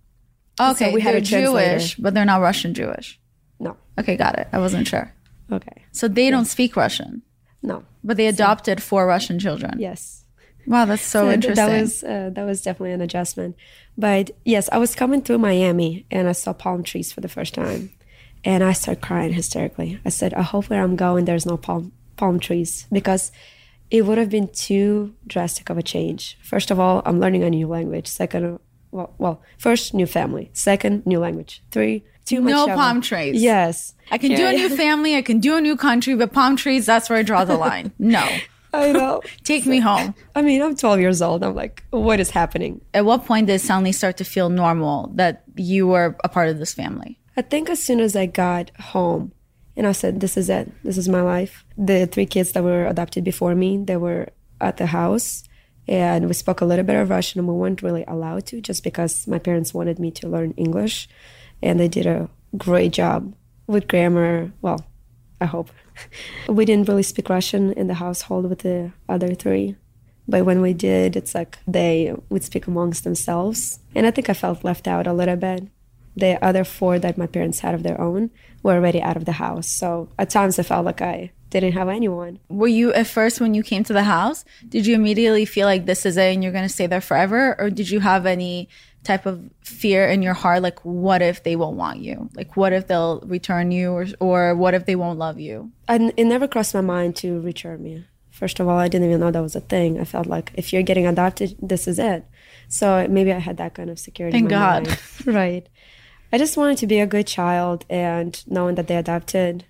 Okay. 0.61 0.93
we 0.93 1.01
had 1.01 1.15
they're 1.15 1.19
a. 1.19 1.45
Jewish, 1.45 1.97
but 1.97 2.15
they're 2.15 2.25
not 2.25 2.41
Russian 2.41 2.75
Jewish. 2.75 3.19
No. 3.59 3.77
Okay, 3.99 4.17
got 4.17 4.38
it. 4.38 4.49
I 4.53 4.59
wasn't 4.59 4.87
sure. 4.87 5.12
Okay. 5.51 5.85
So 5.93 6.09
they 6.09 6.31
don't 6.31 6.47
speak 6.47 6.77
Russian, 6.77 7.23
No. 7.62 7.85
but 8.03 8.17
they 8.17 8.27
adopted 8.27 8.83
four 8.83 9.07
Russian 9.07 9.38
children. 9.38 9.79
Yes. 9.79 10.25
Wow, 10.67 10.85
that's 10.85 11.03
so, 11.03 11.25
th- 11.25 11.35
interesting. 11.35 11.67
That 11.67 11.81
was 11.81 12.05
uh, 12.05 12.31
that 12.35 12.45
was 12.45 12.62
definitely 12.62 12.93
an 12.93 13.01
adjustment. 13.01 13.57
But 13.99 14.31
yes, 14.45 14.69
I 14.71 14.79
was 14.79 14.95
coming 14.95 15.21
through 15.23 15.38
Miami 15.38 16.07
and 16.11 16.29
I 16.29 16.33
saw 16.33 16.53
palm 16.53 16.83
trees 16.85 17.12
for 17.12 17.21
the 17.21 17.29
first 17.29 17.53
time, 17.55 17.91
and 18.45 18.62
I 18.62 18.73
started 18.73 19.03
crying 19.03 19.33
hysterically. 19.33 20.01
I 20.05 20.11
said, 20.11 20.33
"I 20.35 20.43
hope 20.43 20.71
where 20.71 20.83
I'm 20.83 20.97
going 20.97 21.25
there's 21.25 21.47
no 21.47 21.57
palm 21.57 21.93
palm 22.17 22.38
trees 22.41 22.87
because." 22.93 23.33
It 23.91 24.07
would 24.07 24.17
have 24.17 24.31
been 24.31 24.49
too 24.49 25.12
drastic 25.27 25.69
of 25.69 25.77
a 25.77 25.83
change. 25.83 26.38
First 26.43 26.71
of 26.71 26.81
all, 26.81 27.03
I'm 27.05 27.21
learning 27.21 27.43
a 27.45 27.51
new 27.51 27.67
language. 27.69 28.07
Second, 28.07 28.59
well, 28.92 29.14
well, 29.18 29.42
first 29.59 29.94
new 29.94 30.07
family. 30.07 30.50
Second, 30.52 31.05
new 31.07 31.18
language. 31.18 31.62
Three, 31.70 32.05
too 32.24 32.40
much. 32.40 32.50
No 32.52 32.66
travel. 32.66 32.83
palm 32.83 33.00
trees. 33.00 33.42
Yes, 33.42 33.94
I 34.11 34.18
can 34.18 34.37
do 34.37 34.46
a 34.46 34.52
new 34.52 34.68
family, 34.76 35.16
I 35.16 35.22
can 35.22 35.40
do 35.40 35.57
a 35.57 35.61
new 35.61 35.76
country, 35.76 36.14
but 36.14 36.33
palm 36.33 36.57
trees, 36.57 36.87
that's 36.87 37.11
where 37.11 37.18
I 37.18 37.22
draw 37.22 37.44
the 37.44 37.57
line. 37.57 37.92
No. 37.98 38.28
I 38.74 38.90
know. 38.92 39.20
Take 39.44 39.66
me 39.66 39.81
home. 39.81 40.14
I 40.35 40.40
mean, 40.40 40.62
I'm 40.62 40.74
12 40.74 40.98
years 41.00 41.20
old. 41.20 41.42
I'm 41.44 41.55
like, 41.55 41.85
what 41.90 42.20
is 42.20 42.31
happening? 42.31 42.81
At 42.94 43.05
what 43.05 43.26
point 43.26 43.46
did 43.46 43.55
it 43.55 43.61
suddenly 43.61 43.92
start 43.92 44.16
to 44.16 44.24
feel 44.24 44.48
normal 44.48 45.11
that 45.14 45.44
you 45.57 45.87
were 45.87 46.16
a 46.24 46.28
part 46.31 46.48
of 46.48 46.59
this 46.59 46.72
family? 46.72 47.18
I 47.37 47.42
think 47.42 47.68
as 47.68 47.83
soon 47.83 48.00
as 48.00 48.16
I 48.16 48.24
got 48.24 48.70
home 48.81 49.33
and 49.76 49.87
I 49.87 49.92
said, 49.92 50.20
this 50.20 50.38
is 50.38 50.48
it, 50.48 50.72
this 50.85 50.96
is 50.96 51.07
my 51.07 51.20
life. 51.20 51.66
The 51.76 52.07
three 52.07 52.24
kids 52.24 52.52
that 52.52 52.62
were 52.62 52.87
adopted 52.87 53.24
before 53.24 53.55
me, 53.55 53.76
they 53.76 53.98
were 53.98 54.28
at 54.59 54.78
the 54.78 54.87
house 54.87 55.44
and 55.88 56.27
we 56.27 56.35
spoke 56.35 56.61
a 56.61 56.64
little 56.64 56.85
bit 56.85 56.97
of 56.97 57.11
Russian 57.11 57.40
and 57.40 57.49
we 57.49 57.55
weren't 57.55 57.83
really 57.83 58.05
allowed 58.07 58.47
to 58.47 58.61
just 58.61 58.85
because 58.85 59.27
my 59.27 59.38
parents 59.38 59.75
wanted 59.75 59.99
me 59.99 60.11
to 60.12 60.29
learn 60.29 60.53
English 60.53 61.09
and 61.62 61.79
they 61.79 61.88
did 61.88 62.07
a 62.07 62.29
great 62.57 62.92
job 62.92 63.35
with 63.66 63.88
grammar. 63.88 64.53
Well, 64.61 64.85
I 65.40 65.47
hope. 65.47 65.71
we 66.49 66.64
didn't 66.64 66.88
really 66.88 67.03
speak 67.03 67.29
Russian 67.29 67.73
in 67.73 67.87
the 67.87 67.95
household 67.95 68.49
with 68.49 68.61
the 68.61 68.92
other 69.09 69.35
three. 69.35 69.77
But 70.29 70.45
when 70.45 70.61
we 70.61 70.73
did, 70.73 71.16
it's 71.16 71.35
like 71.35 71.59
they 71.66 72.14
would 72.29 72.45
speak 72.45 72.66
amongst 72.66 73.05
themselves. 73.05 73.81
And 73.95 74.07
I 74.07 74.11
think 74.12 74.31
I 74.31 74.35
felt 74.35 74.64
left 74.64 74.87
out 74.87 75.07
a 75.07 75.12
little 75.12 75.37
bit. 75.37 75.68
The 76.14 76.42
other 76.45 76.62
four 76.62 76.99
that 76.99 77.18
my 77.18 77.27
parents 77.27 77.61
had 77.61 77.75
of 77.75 77.83
their 77.83 78.01
own 78.01 78.31
were 78.62 78.75
already 78.75 79.03
out 79.03 79.16
of 79.16 79.25
the 79.25 79.33
house. 79.33 79.68
So 79.68 80.09
at 80.18 80.31
times 80.31 80.59
I 80.59 80.62
felt 80.62 80.85
like 80.85 81.03
I 81.03 81.33
didn't 81.61 81.75
have 81.75 81.88
anyone. 81.88 82.38
Were 82.49 82.69
you 82.69 82.93
at 82.93 83.07
first 83.07 83.41
when 83.41 83.55
you 83.55 83.62
came 83.62 83.85
to 83.85 83.93
the 83.93 84.03
house, 84.03 84.45
did 84.69 84.87
you 84.87 84.95
immediately 84.95 85.45
feel 85.45 85.67
like 85.67 85.87
this 85.87 86.07
is 86.07 86.17
it 86.17 86.33
and 86.33 86.43
you're 86.43 86.53
going 86.53 86.65
to 86.65 86.73
stay 86.73 86.87
there 86.87 87.01
forever? 87.01 87.55
Or 87.61 87.71
did 87.71 87.91
you 87.91 88.01
have 88.01 88.27
any 88.27 88.69
type 89.05 89.27
of 89.27 89.51
fear 89.62 90.09
in 90.09 90.23
your 90.23 90.35
heart? 90.35 90.62
Like, 90.62 90.81
what 90.81 91.23
if 91.23 91.43
they 91.43 91.57
won't 91.57 91.77
want 91.77 92.01
you? 92.01 92.31
Like, 92.35 92.57
what 92.57 92.73
if 92.73 92.87
they'll 92.87 93.21
return 93.21 93.71
you? 93.71 93.93
Or, 93.93 94.07
or 94.21 94.55
what 94.55 94.75
if 94.75 94.87
they 94.87 94.97
won't 94.97 95.19
love 95.19 95.38
you? 95.38 95.73
And 95.88 96.12
it 96.17 96.25
never 96.25 96.49
crossed 96.49 96.75
my 96.75 96.81
mind 96.81 97.17
to 97.17 97.41
return 97.41 97.83
me. 97.83 98.05
First 98.31 98.59
of 98.59 98.69
all, 98.69 98.79
I 98.79 98.88
didn't 98.88 99.09
even 99.09 99.21
know 99.21 99.31
that 99.31 99.43
was 99.43 99.57
a 99.57 99.61
thing. 99.61 100.01
I 100.01 100.05
felt 100.05 100.27
like 100.27 100.53
if 100.55 100.73
you're 100.73 100.83
getting 100.83 101.07
adopted, 101.07 101.57
this 101.61 101.87
is 101.87 101.99
it. 101.99 102.25
So 102.69 103.07
maybe 103.09 103.33
I 103.33 103.38
had 103.38 103.59
that 103.59 103.75
kind 103.75 103.91
of 103.91 103.99
security. 103.99 104.37
Thank 104.37 104.49
God. 104.49 104.99
right. 105.27 105.69
I 106.33 106.38
just 106.38 106.57
wanted 106.57 106.79
to 106.79 106.87
be 106.87 106.99
a 106.99 107.07
good 107.07 107.27
child, 107.27 107.85
and 107.91 108.43
knowing 108.47 108.77
that 108.77 108.87
they 108.87 108.97
adopted 108.97 109.67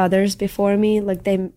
others 0.00 0.36
before 0.36 0.76
me, 0.76 1.00
like 1.00 1.22
they, 1.24 1.50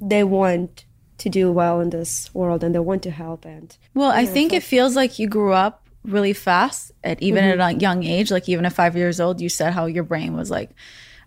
they 0.00 0.24
want 0.24 0.84
to 1.18 1.28
do 1.30 1.50
well 1.52 1.80
in 1.80 1.90
this 1.90 2.12
world, 2.34 2.64
and 2.64 2.74
they 2.74 2.80
want 2.80 3.02
to 3.04 3.10
help. 3.10 3.44
And 3.44 3.76
Well, 3.94 4.10
I 4.10 4.26
think 4.26 4.52
it 4.52 4.62
feels 4.62 4.96
like 4.96 5.18
you 5.20 5.28
grew 5.28 5.52
up 5.52 5.88
really 6.02 6.32
fast 6.34 6.92
at 7.02 7.22
even 7.22 7.44
Mm-hmm. 7.44 7.60
at 7.60 7.76
a 7.76 7.78
young 7.78 8.04
age. 8.04 8.30
Like 8.30 8.48
even 8.48 8.66
at 8.66 8.72
five 8.72 8.96
years 8.96 9.20
old, 9.20 9.40
you 9.40 9.48
said 9.48 9.72
how 9.72 9.86
your 9.86 10.04
brain 10.04 10.36
was 10.36 10.50
like, 10.50 10.70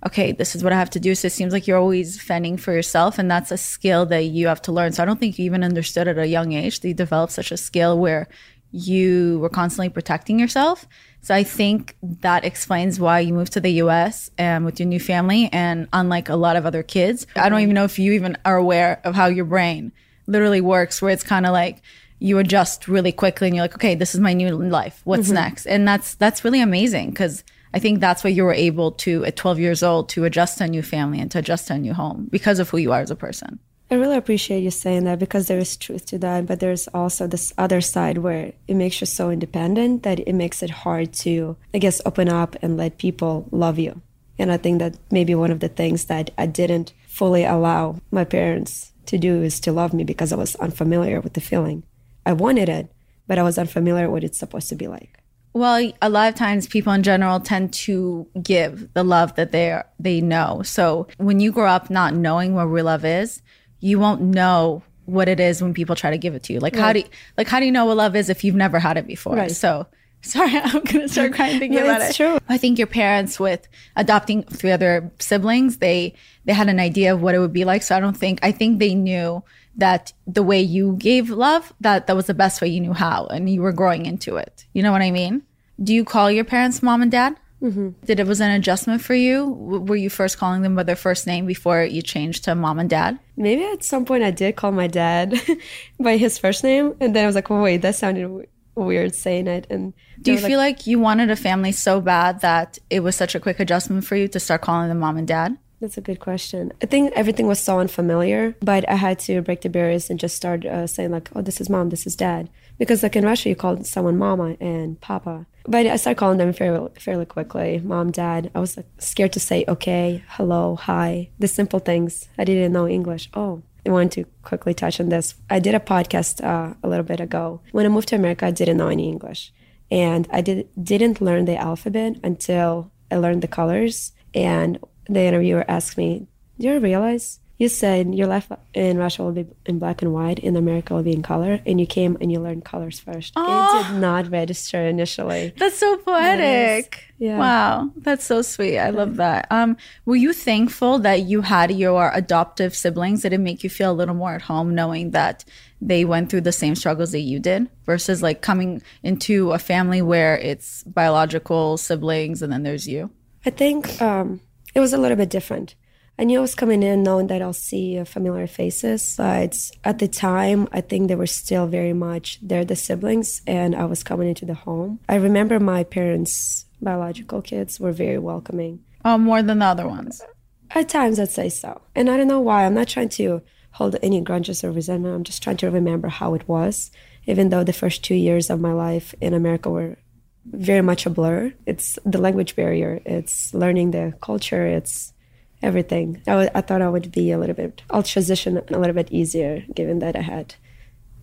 okay, 0.06 0.32
this 0.32 0.56
is 0.56 0.64
what 0.64 0.74
I 0.74 0.78
have 0.78 0.92
to 0.92 1.00
do. 1.00 1.16
So 1.16 1.26
it 1.28 1.32
seems 1.32 1.54
like 1.54 1.66
you're 1.68 1.80
always 1.80 2.22
fending 2.22 2.58
for 2.58 2.74
yourself, 2.74 3.18
and 3.18 3.32
that's 3.32 3.52
a 3.52 3.58
skill 3.58 4.06
that 4.08 4.26
you 4.26 4.48
have 4.48 4.62
to 4.64 4.72
learn. 4.72 4.92
So 4.92 5.02
I 5.02 5.06
don't 5.08 5.20
think 5.20 5.40
you 5.40 5.46
even 5.46 5.64
understood 5.64 6.08
at 6.08 6.20
a 6.20 6.28
young 6.28 6.54
age 6.54 6.82
that 6.82 6.88
you 6.88 6.94
developed 6.94 7.34
such 7.34 7.52
a 7.52 7.58
skill 7.58 7.98
where 7.98 8.28
you 8.72 9.40
were 9.42 9.50
constantly 9.50 9.90
protecting 9.90 10.40
yourself. 10.40 10.86
So 11.28 11.36
I 11.36 11.44
think 11.44 11.98
that 12.22 12.46
explains 12.46 13.02
why 13.02 13.20
you 13.20 13.34
moved 13.34 13.52
to 13.52 13.60
the 13.60 13.84
US 13.84 14.32
and 14.38 14.60
um, 14.60 14.64
with 14.64 14.80
your 14.80 14.88
new 14.88 14.98
family. 14.98 15.50
And 15.52 15.90
unlike 15.92 16.30
a 16.30 16.38
lot 16.38 16.56
of 16.56 16.66
other 16.66 16.84
kids, 16.84 17.28
I 17.36 17.50
don't 17.50 17.60
even 17.60 17.74
know 17.74 17.84
if 17.84 18.00
you 18.00 18.14
even 18.14 18.38
are 18.46 18.56
aware 18.56 19.02
of 19.04 19.14
how 19.14 19.26
your 19.26 19.44
brain 19.44 19.92
literally 20.26 20.62
works, 20.62 21.02
where 21.02 21.12
it's 21.12 21.26
kind 21.26 21.46
of 21.46 21.52
like 21.52 21.82
you 22.20 22.38
adjust 22.38 22.88
really 22.88 23.12
quickly 23.12 23.48
and 23.48 23.58
you're 23.58 23.66
like, 23.66 23.76
okay, 23.76 23.94
this 23.94 24.16
is 24.16 24.22
my 24.22 24.32
new 24.32 24.52
life. 24.52 25.02
What's 25.04 25.26
mm-hmm. 25.26 25.34
next? 25.34 25.66
And 25.66 25.86
that's 25.86 26.16
that's 26.16 26.46
really 26.46 26.62
amazing 26.62 27.10
because 27.10 27.44
I 27.74 27.80
think 27.80 28.00
that's 28.00 28.24
why 28.24 28.30
you 28.30 28.46
were 28.46 28.54
able 28.54 28.94
to 28.94 29.26
at 29.26 29.36
12 29.36 29.60
years 29.60 29.84
old 29.84 30.08
to 30.12 30.24
adjust 30.24 30.60
to 30.60 30.64
a 30.64 30.68
new 30.70 30.82
family 30.82 31.20
and 31.20 31.30
to 31.32 31.40
adjust 31.40 31.68
to 31.68 31.74
a 31.74 31.78
new 31.78 31.94
home 31.94 32.30
because 32.32 32.58
of 32.60 32.70
who 32.70 32.78
you 32.78 32.94
are 32.94 33.02
as 33.02 33.12
a 33.12 33.18
person. 33.18 33.60
I 33.90 33.96
really 33.96 34.18
appreciate 34.18 34.64
you 34.64 34.72
saying 34.72 35.06
that 35.06 35.18
because 35.18 35.48
there 35.48 35.60
is 35.60 35.78
truth 35.78 36.06
to 36.08 36.18
that, 36.20 36.46
but 36.46 36.60
there's 36.60 36.90
also 36.90 37.26
this 37.26 37.54
other 37.58 37.80
side 37.80 38.18
where 38.18 38.52
it 38.68 38.76
makes 38.76 39.00
you 39.00 39.08
so 39.08 39.30
independent 39.30 40.04
that 40.04 40.20
it 40.20 40.34
makes 40.34 40.62
it 40.62 40.70
hard 40.70 41.14
to, 41.14 41.56
I 41.74 41.78
guess, 41.78 42.02
open 42.06 42.28
up 42.28 42.58
and 42.62 42.76
let 42.76 42.98
people 42.98 43.48
love 43.50 43.80
you. 43.80 44.02
And 44.38 44.52
I 44.52 44.58
think 44.58 44.80
that 44.80 44.98
maybe 45.10 45.34
one 45.36 45.52
of 45.52 45.62
the 45.62 45.70
things 45.70 46.06
that 46.06 46.32
I 46.38 46.48
didn't 46.48 46.94
fully 47.08 47.46
allow 47.46 48.02
my 48.12 48.26
parents 48.26 48.92
to 49.06 49.18
do 49.18 49.42
is 49.42 49.60
to 49.62 49.72
love 49.72 49.94
me 49.94 50.04
because 50.04 50.34
I 50.34 50.36
was 50.36 50.56
unfamiliar 50.58 51.22
with 51.22 51.34
the 51.34 51.42
feeling. 51.42 51.84
I 52.26 52.34
wanted 52.34 52.68
it, 52.68 52.92
but 53.26 53.40
I 53.40 53.44
was 53.44 53.58
unfamiliar 53.58 54.08
with 54.10 54.12
what 54.12 54.24
it's 54.26 54.38
supposed 54.38 54.68
to 54.70 54.76
be 54.76 54.88
like. 54.88 55.24
Well, 55.54 55.92
a 56.02 56.10
lot 56.10 56.30
of 56.30 56.36
times 56.36 56.68
people 56.68 56.94
in 56.94 57.02
general 57.02 57.40
tend 57.40 57.74
to 57.74 58.28
give 58.44 58.94
the 58.94 59.04
love 59.04 59.36
that 59.36 59.52
they 59.52 59.82
they 59.98 60.22
know. 60.22 60.62
So 60.64 61.08
when 61.18 61.40
you 61.40 61.52
grow 61.52 61.70
up 61.70 61.90
not 61.90 62.14
knowing 62.14 62.54
what 62.54 62.66
real 62.66 62.86
love 62.86 63.06
is, 63.06 63.42
you 63.80 64.00
won't 64.00 64.22
know 64.22 64.84
what 65.06 65.30
it 65.30 65.40
is 65.40 65.62
when 65.62 65.74
people 65.74 65.96
try 65.96 66.12
to 66.12 66.18
give 66.18 66.36
it 66.36 66.44
to 66.44 66.54
you. 66.54 66.60
Like 66.60 66.76
how 66.76 66.92
do 66.94 67.00
you, 67.00 67.06
like 67.38 67.48
how 67.48 67.60
do 67.60 67.66
you 67.66 67.72
know 67.72 67.86
what 67.86 67.98
love 67.98 68.16
is 68.16 68.30
if 68.30 68.44
you've 68.44 68.56
never 68.56 68.80
had 68.80 68.98
it 68.98 69.08
before? 69.08 69.36
Right. 69.36 69.52
So 69.52 69.88
sorry, 70.22 70.52
I'm 70.64 70.84
gonna 70.84 71.08
start 71.08 71.34
crying 71.34 71.60
thinking 71.60 71.80
No, 71.80 71.86
about 71.86 72.02
it's 72.02 72.12
it. 72.12 72.16
true. 72.16 72.38
I 72.50 72.58
think 72.58 72.78
your 72.78 72.88
parents 72.88 73.40
with 73.40 73.68
adopting 73.96 74.44
three 74.44 74.72
other 74.72 75.10
siblings, 75.20 75.78
they 75.78 76.14
they 76.46 76.54
had 76.54 76.68
an 76.70 76.80
idea 76.80 77.14
of 77.14 77.22
what 77.22 77.36
it 77.36 77.40
would 77.40 77.54
be 77.54 77.64
like. 77.66 77.84
So 77.84 77.96
I 77.96 78.00
don't 78.00 78.18
think 78.18 78.40
I 78.44 78.52
think 78.52 78.80
they 78.80 78.96
knew 78.96 79.44
that 79.78 80.12
the 80.26 80.44
way 80.44 80.60
you 80.60 80.96
gave 80.98 81.30
love, 81.30 81.72
that 81.82 82.08
that 82.08 82.16
was 82.16 82.26
the 82.26 82.34
best 82.34 82.62
way 82.62 82.68
you 82.68 82.82
knew 82.82 82.94
how, 82.94 83.28
and 83.28 83.50
you 83.50 83.62
were 83.62 83.72
growing 83.72 84.06
into 84.06 84.36
it. 84.36 84.66
You 84.74 84.82
know 84.84 84.92
what 84.92 85.02
I 85.04 85.12
mean? 85.12 85.44
Do 85.82 85.94
you 85.94 86.04
call 86.04 86.32
your 86.32 86.44
parents 86.44 86.82
mom 86.82 87.02
and 87.04 87.12
dad? 87.12 87.38
Mm-hmm. 87.62 87.90
Did 88.06 88.20
it 88.20 88.28
was 88.28 88.40
an 88.40 88.52
adjustment 88.52 89.02
for 89.02 89.16
you? 89.16 89.46
W- 89.46 89.82
Were 89.82 89.96
you 89.96 90.10
first 90.10 90.38
calling 90.38 90.62
them 90.62 90.76
by 90.76 90.84
their 90.84 90.96
first 90.96 91.26
name 91.26 91.46
before 91.48 91.84
you 91.84 92.02
changed 92.02 92.44
to 92.44 92.54
mom 92.56 92.78
and 92.80 92.90
dad? 92.90 93.18
Maybe 93.36 93.64
at 93.66 93.84
some 93.84 94.06
point 94.06 94.24
I 94.24 94.32
did 94.32 94.56
call 94.56 94.72
my 94.72 94.88
dad 94.88 95.34
by 96.00 96.18
his 96.18 96.38
first 96.38 96.64
name, 96.64 96.96
and 97.00 97.16
then 97.16 97.24
I 97.24 97.28
was 97.28 97.36
like, 97.36 97.50
well, 97.50 97.62
wait, 97.64 97.82
that 97.82 97.96
sounded 97.96 98.22
w- 98.24 98.48
weird 98.76 99.16
saying 99.16 99.48
it. 99.48 99.66
And 99.72 99.94
Do 100.22 100.34
you 100.34 100.38
feel 100.38 100.60
like 100.60 100.86
you 100.86 101.00
wanted 101.00 101.32
a 101.32 101.36
family 101.36 101.72
so 101.72 102.00
bad 102.00 102.42
that 102.42 102.78
it 102.92 103.00
was 103.00 103.16
such 103.16 103.34
a 103.34 103.40
quick 103.40 103.60
adjustment 103.60 104.06
for 104.06 104.16
you 104.16 104.28
to 104.28 104.40
start 104.40 104.62
calling 104.62 104.88
them 104.90 105.00
mom 105.00 105.18
and 105.18 105.28
dad? 105.28 105.58
That's 105.80 105.98
a 105.98 106.02
good 106.02 106.20
question. 106.20 106.74
I 106.82 106.88
think 106.88 107.14
everything 107.16 107.46
was 107.48 107.60
so 107.60 107.80
unfamiliar, 107.80 108.56
but 108.62 108.88
I 108.90 108.96
had 108.96 109.20
to 109.20 109.42
break 109.44 109.62
the 109.62 109.70
barriers 109.70 110.10
and 110.10 110.20
just 110.20 110.36
start 110.36 110.66
uh, 110.66 110.88
saying 110.88 111.12
like, 111.12 111.30
"Oh, 111.36 111.44
this 111.44 111.62
is 111.62 111.70
mom, 111.70 111.90
this 111.90 112.08
is 112.08 112.16
dad," 112.16 112.50
because 112.80 113.04
like 113.04 113.16
in 113.16 113.24
Russia, 113.24 113.50
you 113.50 113.56
call 113.56 113.84
someone 113.84 114.18
mama 114.18 114.58
and 114.60 115.00
papa. 115.02 115.46
But 115.68 115.86
I 115.86 115.96
started 115.98 116.18
calling 116.18 116.38
them 116.38 116.54
fairly, 116.54 116.90
fairly 117.00 117.26
quickly. 117.26 117.82
Mom, 117.84 118.12
dad. 118.12 118.50
I 118.56 118.60
was 118.60 118.78
like 118.78 118.88
scared 119.00 119.34
to 119.34 119.40
say 119.40 119.66
okay, 119.68 120.24
hello, 120.30 120.76
hi, 120.76 121.30
the 121.40 121.48
simple 121.48 121.80
things. 121.80 122.30
I 122.38 122.44
didn't 122.46 122.72
know 122.72 122.88
English. 122.88 123.30
Oh, 123.34 123.62
I 123.86 123.92
wanted 123.92 124.12
to 124.12 124.32
quickly 124.44 124.74
touch 124.74 125.00
on 125.00 125.10
this. 125.10 125.36
I 125.50 125.60
did 125.60 125.76
a 125.76 125.80
podcast 125.80 126.44
uh, 126.44 126.74
a 126.82 126.88
little 126.88 127.06
bit 127.06 127.20
ago. 127.20 127.62
When 127.72 127.86
I 127.86 127.90
moved 127.90 128.10
to 128.10 128.16
America, 128.16 128.46
I 128.46 128.52
didn't 128.52 128.78
know 128.78 128.90
any 128.90 129.08
English, 129.08 129.54
and 129.92 130.28
I 130.32 130.42
did 130.42 130.70
didn't 130.82 131.22
learn 131.22 131.46
the 131.46 131.58
alphabet 131.58 132.18
until 132.24 132.92
I 133.12 133.18
learned 133.18 133.42
the 133.42 133.48
colors. 133.48 134.14
And 134.34 134.80
the 135.10 135.22
interviewer 135.22 135.66
asked 135.68 135.98
me, 135.98 136.28
"Do 136.60 136.68
you 136.68 136.80
realize 136.80 137.40
you 137.58 137.70
said 137.70 138.14
your 138.14 138.28
life 138.28 138.52
in 138.74 138.98
Russia 138.98 139.24
will 139.24 139.32
be 139.32 139.48
in 139.66 139.80
black 139.80 140.02
and 140.02 140.14
white, 140.14 140.40
in 140.40 140.56
America 140.56 140.94
will 140.94 141.04
be 141.04 141.14
in 141.14 141.24
color, 141.24 141.60
and 141.66 141.80
you 141.80 141.88
came 141.88 142.18
and 142.22 142.32
you 142.32 142.40
learned 142.40 142.66
colors 142.66 143.00
first. 143.00 143.34
Oh. 143.36 143.80
It 143.80 143.88
did 143.88 144.00
not 144.00 144.30
register 144.30 144.86
initially. 144.86 145.54
That's 145.58 145.78
so 145.78 145.98
poetic. 145.98 147.04
Yeah. 147.20 147.40
Wow, 147.40 147.92
that's 147.96 148.24
so 148.24 148.44
sweet. 148.44 148.78
I 148.78 148.92
love 148.92 149.16
that. 149.16 149.48
Um, 149.50 149.76
were 150.06 150.16
you 150.16 150.34
thankful 150.34 151.00
that 151.00 151.24
you 151.24 151.42
had 151.42 151.72
your 151.72 152.12
adoptive 152.14 152.76
siblings? 152.76 153.24
Did 153.24 153.34
it 153.34 153.40
make 153.40 153.64
you 153.64 153.72
feel 153.72 153.92
a 153.92 153.94
little 153.94 154.14
more 154.14 154.36
at 154.36 154.44
home 154.44 154.76
knowing 154.76 155.10
that 155.12 155.44
they 155.82 156.06
went 156.06 156.30
through 156.30 156.42
the 156.42 156.52
same 156.52 156.76
struggles 156.76 157.12
that 157.14 157.22
you 157.22 157.40
did 157.40 157.72
versus 157.88 158.22
like 158.22 158.42
coming 158.42 158.84
into 159.02 159.52
a 159.52 159.58
family 159.58 160.00
where 160.00 160.38
it's 160.38 160.84
biological 160.84 161.78
siblings 161.78 162.44
and 162.44 162.54
then 162.54 162.62
there's 162.62 162.88
you? 162.88 163.10
I 163.48 163.50
think 163.50 164.00
um, 164.00 164.40
it 164.76 164.80
was 164.80 164.94
a 164.94 165.00
little 165.00 165.18
bit 165.18 165.30
different. 165.30 165.74
I 166.20 166.24
knew 166.24 166.40
I 166.40 166.42
was 166.42 166.56
coming 166.56 166.82
in 166.82 167.04
knowing 167.04 167.28
that 167.28 167.44
I'll 167.44 167.54
see 167.54 168.04
familiar 168.04 168.48
faces, 168.48 169.14
but 169.18 169.56
at 169.84 170.00
the 170.00 170.08
time, 170.08 170.68
I 170.72 170.82
think 170.82 171.08
they 171.08 171.16
were 171.16 171.28
still 171.28 171.68
very 171.68 171.94
much 171.94 172.40
they're 172.42 172.66
the 172.66 172.76
siblings, 172.76 173.42
and 173.46 173.76
I 173.76 173.86
was 173.86 174.04
coming 174.04 174.28
into 174.28 174.46
the 174.46 174.56
home. 174.56 175.00
I 175.08 175.16
remember 175.16 175.60
my 175.60 175.84
parents' 175.84 176.66
biological 176.82 177.44
kids 177.44 177.80
were 177.80 177.92
very 177.92 178.18
welcoming. 178.18 178.84
Oh, 179.06 179.20
more 179.20 179.44
than 179.44 179.60
the 179.60 179.66
other 179.66 179.88
ones. 179.88 180.24
At 180.72 180.90
times, 180.90 181.20
I'd 181.20 181.30
say 181.30 181.50
so. 181.50 181.82
And 181.96 182.10
I 182.10 182.18
don't 182.18 182.28
know 182.28 182.42
why. 182.42 182.66
I'm 182.66 182.74
not 182.74 182.88
trying 182.88 183.10
to 183.10 183.42
hold 183.72 183.96
any 184.02 184.20
grudges 184.22 184.64
or 184.64 184.72
resentment. 184.72 185.14
I'm 185.14 185.24
just 185.24 185.44
trying 185.44 185.58
to 185.58 185.70
remember 185.70 186.08
how 186.08 186.34
it 186.34 186.48
was, 186.48 186.90
even 187.28 187.50
though 187.50 187.64
the 187.64 187.74
first 187.74 188.04
two 188.04 188.16
years 188.16 188.50
of 188.50 188.60
my 188.60 188.74
life 188.74 189.14
in 189.22 189.36
America 189.36 189.70
were 189.70 189.98
very 190.46 190.82
much 190.82 191.06
a 191.06 191.12
blur. 191.12 191.54
It's 191.68 192.00
the 192.06 192.18
language 192.18 192.56
barrier, 192.56 193.02
it's 193.06 193.54
learning 193.54 193.92
the 193.92 194.14
culture, 194.20 194.66
it's 194.66 195.14
everything. 195.62 196.22
I, 196.28 196.32
w- 196.32 196.50
I 196.54 196.62
thought 196.62 196.82
I 196.82 196.90
would 196.90 197.12
be 197.12 197.32
a 197.32 197.38
little 197.38 197.56
bit, 197.56 197.82
I'll 197.90 198.04
transition 198.04 198.58
a 198.58 198.78
little 198.78 198.94
bit 198.94 199.12
easier 199.12 199.64
given 199.74 200.00
that 200.00 200.16
I 200.16 200.22
had 200.22 200.56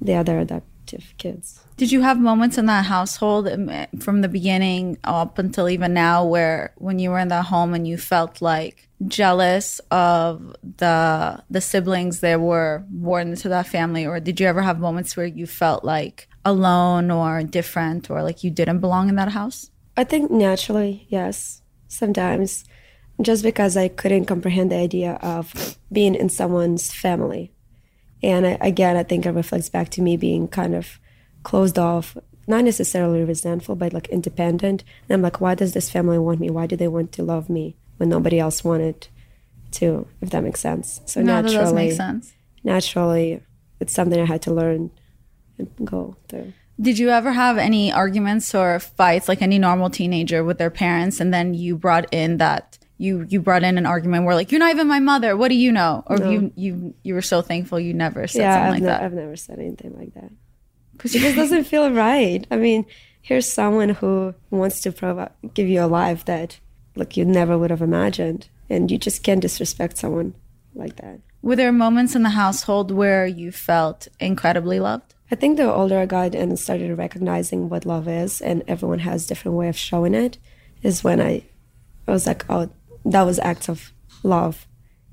the 0.00 0.14
other 0.14 0.38
adoptive 0.38 1.14
kids. 1.18 1.60
Did 1.76 1.90
you 1.90 2.02
have 2.02 2.20
moments 2.20 2.56
in 2.56 2.66
that 2.66 2.84
household 2.84 3.48
um, 3.48 3.70
from 3.98 4.20
the 4.20 4.28
beginning 4.28 4.98
up 5.02 5.38
until 5.38 5.68
even 5.68 5.92
now 5.94 6.24
where 6.24 6.72
when 6.76 6.98
you 6.98 7.10
were 7.10 7.18
in 7.18 7.28
that 7.28 7.46
home 7.46 7.74
and 7.74 7.86
you 7.86 7.96
felt 7.96 8.40
like 8.40 8.88
jealous 9.06 9.80
of 9.90 10.54
the 10.62 11.42
the 11.50 11.60
siblings 11.60 12.20
that 12.20 12.40
were 12.40 12.84
born 12.88 13.30
into 13.30 13.48
that 13.48 13.66
family 13.66 14.06
or 14.06 14.20
did 14.20 14.40
you 14.40 14.46
ever 14.46 14.62
have 14.62 14.78
moments 14.78 15.16
where 15.16 15.26
you 15.26 15.46
felt 15.46 15.84
like 15.84 16.28
alone 16.44 17.10
or 17.10 17.42
different 17.42 18.08
or 18.08 18.22
like 18.22 18.44
you 18.44 18.50
didn't 18.50 18.78
belong 18.78 19.08
in 19.08 19.16
that 19.16 19.32
house? 19.32 19.70
I 19.96 20.04
think 20.04 20.30
naturally, 20.30 21.06
yes. 21.08 21.62
Sometimes 21.88 22.64
just 23.20 23.42
because 23.42 23.76
I 23.76 23.88
couldn't 23.88 24.26
comprehend 24.26 24.72
the 24.72 24.76
idea 24.76 25.18
of 25.22 25.78
being 25.92 26.14
in 26.14 26.28
someone's 26.28 26.92
family. 26.92 27.52
And 28.22 28.46
I, 28.46 28.58
again, 28.60 28.96
I 28.96 29.02
think 29.02 29.26
it 29.26 29.32
reflects 29.32 29.68
back 29.68 29.90
to 29.90 30.02
me 30.02 30.16
being 30.16 30.48
kind 30.48 30.74
of 30.74 30.98
closed 31.42 31.78
off, 31.78 32.16
not 32.46 32.64
necessarily 32.64 33.22
resentful, 33.22 33.76
but 33.76 33.92
like 33.92 34.08
independent. 34.08 34.82
And 35.08 35.14
I'm 35.14 35.22
like, 35.22 35.40
why 35.40 35.54
does 35.54 35.74
this 35.74 35.90
family 35.90 36.18
want 36.18 36.40
me? 36.40 36.50
Why 36.50 36.66
do 36.66 36.76
they 36.76 36.88
want 36.88 37.12
to 37.12 37.22
love 37.22 37.48
me 37.48 37.76
when 37.98 38.08
nobody 38.08 38.40
else 38.40 38.64
wanted 38.64 39.08
to? 39.72 40.06
If 40.20 40.30
that 40.30 40.42
makes 40.42 40.60
sense. 40.60 41.00
So 41.04 41.22
no, 41.22 41.40
naturally, 41.40 41.90
sense. 41.92 42.32
naturally, 42.64 43.42
it's 43.78 43.94
something 43.94 44.20
I 44.20 44.24
had 44.24 44.42
to 44.42 44.54
learn 44.54 44.90
and 45.58 45.68
go 45.84 46.16
through. 46.28 46.52
Did 46.80 46.98
you 46.98 47.10
ever 47.10 47.32
have 47.32 47.56
any 47.56 47.92
arguments 47.92 48.52
or 48.54 48.80
fights 48.80 49.28
like 49.28 49.42
any 49.42 49.58
normal 49.58 49.90
teenager 49.90 50.42
with 50.42 50.58
their 50.58 50.70
parents 50.70 51.20
and 51.20 51.32
then 51.32 51.54
you 51.54 51.76
brought 51.76 52.12
in 52.12 52.38
that 52.38 52.73
you 52.98 53.26
you 53.28 53.40
brought 53.40 53.62
in 53.64 53.76
an 53.78 53.86
argument 53.86 54.24
where 54.24 54.34
like 54.34 54.52
you're 54.52 54.58
not 54.60 54.70
even 54.70 54.86
my 54.86 55.00
mother 55.00 55.36
what 55.36 55.48
do 55.48 55.56
you 55.56 55.72
know 55.72 56.02
or 56.06 56.16
No. 56.18 56.30
you 56.30 56.52
you 56.54 56.94
you 57.02 57.14
were 57.14 57.22
so 57.22 57.42
thankful 57.42 57.80
you 57.80 57.92
never 57.92 58.26
said 58.28 58.40
yeah, 58.42 58.54
something 58.54 58.66
I've, 58.66 58.72
like 58.74 58.82
ne- 58.82 58.86
that 58.86 59.02
I've 59.02 59.12
never 59.12 59.36
said 59.36 59.58
anything 59.58 59.96
like 59.98 60.14
that. 60.14 60.30
Because 60.92 61.14
it 61.14 61.20
just 61.20 61.34
doesn't 61.36 61.64
feel 61.64 61.90
right. 61.90 62.46
I 62.52 62.56
mean, 62.56 62.86
here's 63.20 63.52
someone 63.52 63.88
who 63.90 64.32
wants 64.50 64.80
to 64.82 64.92
provi- 64.92 65.32
give 65.52 65.66
you 65.68 65.82
a 65.82 65.86
life 65.88 66.24
that, 66.26 66.60
like, 66.94 67.16
you 67.16 67.24
never 67.24 67.58
would 67.58 67.70
have 67.70 67.82
imagined, 67.82 68.46
and 68.70 68.88
you 68.92 68.96
just 68.96 69.24
can't 69.24 69.40
disrespect 69.42 69.98
someone 69.98 70.34
like 70.72 70.94
that. 70.96 71.18
were 71.42 71.56
there 71.56 71.72
moments 71.72 72.14
in 72.14 72.22
the 72.22 72.30
household 72.30 72.92
where 72.92 73.26
you 73.26 73.50
felt 73.50 74.06
incredibly 74.20 74.78
loved 74.78 75.14
I 75.32 75.34
think 75.34 75.56
the 75.56 75.72
older 75.72 75.98
I 75.98 76.06
got 76.06 76.34
and 76.36 76.56
started 76.56 76.96
recognizing 76.96 77.68
what 77.68 77.84
love 77.84 78.06
is, 78.06 78.40
and 78.40 78.62
everyone 78.68 79.00
has 79.00 79.26
different 79.26 79.56
way 79.56 79.68
of 79.68 79.76
showing 79.76 80.14
it, 80.14 80.38
is 80.82 81.02
when 81.02 81.20
I, 81.20 81.42
I 82.06 82.12
was 82.12 82.24
like, 82.26 82.44
oh, 82.48 82.70
that 83.04 83.22
was 83.22 83.38
acts 83.38 83.68
of 83.68 83.92
love, 84.22 84.66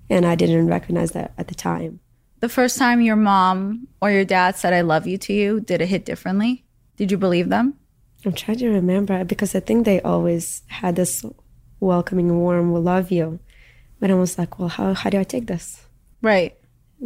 and 0.10 0.26
I 0.26 0.36
didn't 0.36 0.68
recognize 0.68 1.12
that 1.12 1.34
at 1.38 1.48
the 1.48 1.56
time. 1.56 2.00
the 2.40 2.50
first 2.50 2.78
time 2.78 3.02
your 3.02 3.16
mom 3.16 3.88
or 4.02 4.10
your 4.10 4.26
dad 4.26 4.56
said 4.56 4.74
i 4.74 4.82
love 4.82 5.06
you 5.06 5.16
to 5.16 5.32
you 5.32 5.60
did 5.60 5.80
it 5.80 5.88
hit 5.88 6.06
differently 6.06 6.66
did 6.98 7.12
you 7.12 7.18
believe 7.18 7.50
them 7.50 7.76
I'm 8.26 8.34
trying 8.34 8.58
to 8.60 8.70
remember 8.70 9.24
because 9.24 9.56
I 9.56 9.62
think 9.62 9.86
they 9.86 10.00
always 10.02 10.62
had 10.68 10.96
this 10.96 11.26
welcoming, 11.80 12.38
warm, 12.38 12.72
we 12.72 12.80
love 12.80 13.10
you. 13.10 13.40
But 14.00 14.12
I 14.12 14.14
was 14.14 14.38
like, 14.38 14.60
well, 14.60 14.70
how, 14.70 14.94
how 14.94 15.10
do 15.10 15.20
I 15.20 15.24
take 15.24 15.48
this? 15.48 15.88
right 16.22 16.56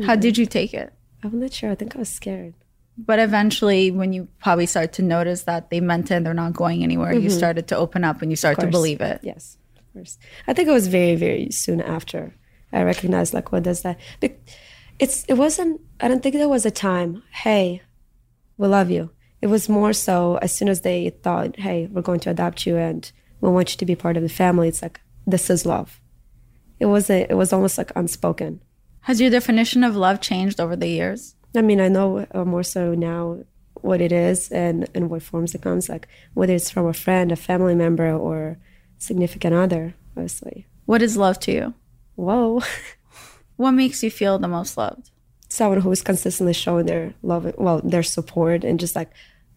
how 0.01 0.13
mm-hmm. 0.13 0.19
did 0.19 0.37
you 0.37 0.45
take 0.45 0.73
it 0.73 0.93
I'm 1.23 1.39
not 1.39 1.53
sure. 1.53 1.71
I 1.71 1.75
think 1.75 1.95
I 1.95 1.99
was 1.99 2.09
scared. 2.09 2.53
but 2.97 3.17
eventually 3.17 3.89
when 3.91 4.13
you 4.13 4.27
probably 4.39 4.67
start 4.67 4.93
to 4.93 5.01
notice 5.01 5.43
that 5.43 5.69
they 5.69 5.79
meant 5.79 6.11
it 6.11 6.15
and 6.15 6.25
they're 6.25 6.33
not 6.33 6.53
going 6.53 6.83
anywhere 6.83 7.13
you 7.13 7.29
mm-hmm. 7.29 7.37
started 7.37 7.67
to 7.69 7.77
open 7.77 8.03
up 8.03 8.21
and 8.21 8.31
you 8.31 8.35
start 8.35 8.59
to 8.59 8.67
believe 8.67 9.01
it 9.01 9.19
Yes, 9.23 9.57
course. 9.95 10.17
I 10.47 10.53
think 10.53 10.67
it 10.69 10.73
was 10.73 10.87
very, 10.87 11.15
very 11.15 11.49
soon 11.51 11.81
after 11.81 12.35
I 12.71 12.83
recognized, 12.83 13.33
like, 13.33 13.51
what 13.51 13.63
does 13.63 13.81
that? 13.81 13.97
Bec- 14.19 14.39
It's, 14.99 15.25
it 15.25 15.33
wasn't, 15.35 15.81
I 15.99 16.07
don't 16.07 16.21
think 16.21 16.35
there 16.35 16.49
was 16.49 16.65
a 16.65 16.71
time, 16.71 17.23
hey, 17.31 17.81
we 18.57 18.67
love 18.67 18.91
you. 18.91 19.09
It 19.41 19.47
was 19.47 19.69
more 19.69 19.93
so 19.93 20.37
as 20.37 20.51
soon 20.51 20.69
as 20.69 20.81
they 20.81 21.09
thought, 21.09 21.59
hey, 21.59 21.87
we're 21.91 22.01
going 22.01 22.19
to 22.21 22.29
adopt 22.29 22.65
you 22.65 22.77
and 22.77 23.11
we 23.41 23.49
want 23.49 23.71
you 23.71 23.77
to 23.77 23.85
be 23.85 23.95
part 23.95 24.17
of 24.17 24.23
the 24.23 24.29
family, 24.29 24.67
it's 24.67 24.81
like, 24.81 25.01
this 25.25 25.49
is 25.49 25.65
love. 25.65 25.99
It 26.79 26.87
was 26.87 27.09
a, 27.09 27.29
it 27.31 27.35
was 27.35 27.53
almost 27.53 27.77
like 27.77 27.91
unspoken. 27.95 28.61
has 29.01 29.21
your 29.21 29.29
definition 29.29 29.83
of 29.83 29.95
love 29.95 30.19
changed 30.19 30.59
over 30.59 30.75
the 30.75 30.87
years 30.87 31.35
I 31.57 31.61
mean, 31.61 31.79
I 31.79 31.87
know 31.87 32.27
uh, 32.33 32.43
more 32.43 32.63
so 32.63 32.93
now 32.95 33.39
what 33.81 34.01
it 34.01 34.11
is 34.11 34.51
and, 34.51 34.89
and 34.93 35.09
what 35.09 35.23
forms 35.23 35.55
it 35.55 35.61
comes, 35.61 35.89
like 35.89 36.07
whether 36.33 36.53
it's 36.53 36.69
from 36.69 36.87
a 36.87 36.93
friend, 36.93 37.31
a 37.31 37.35
family 37.35 37.75
member, 37.75 38.11
or 38.11 38.57
significant 38.97 39.53
other, 39.53 39.93
obviously. 40.15 40.65
what 40.85 41.01
is 41.01 41.17
love 41.17 41.39
to 41.41 41.51
you 41.51 41.73
Whoa. 42.15 42.61
what 43.57 43.71
makes 43.71 44.01
you 44.03 44.09
feel 44.11 44.39
the 44.39 44.47
most 44.47 44.77
loved 44.77 45.11
Someone 45.49 45.79
who 45.81 45.91
is 45.91 46.01
consistently 46.01 46.53
showing 46.53 46.85
their 46.87 47.13
love, 47.21 47.53
well, 47.57 47.79
their 47.81 48.03
support, 48.03 48.63
and 48.65 48.77
just 48.79 48.95
like, 48.95 49.09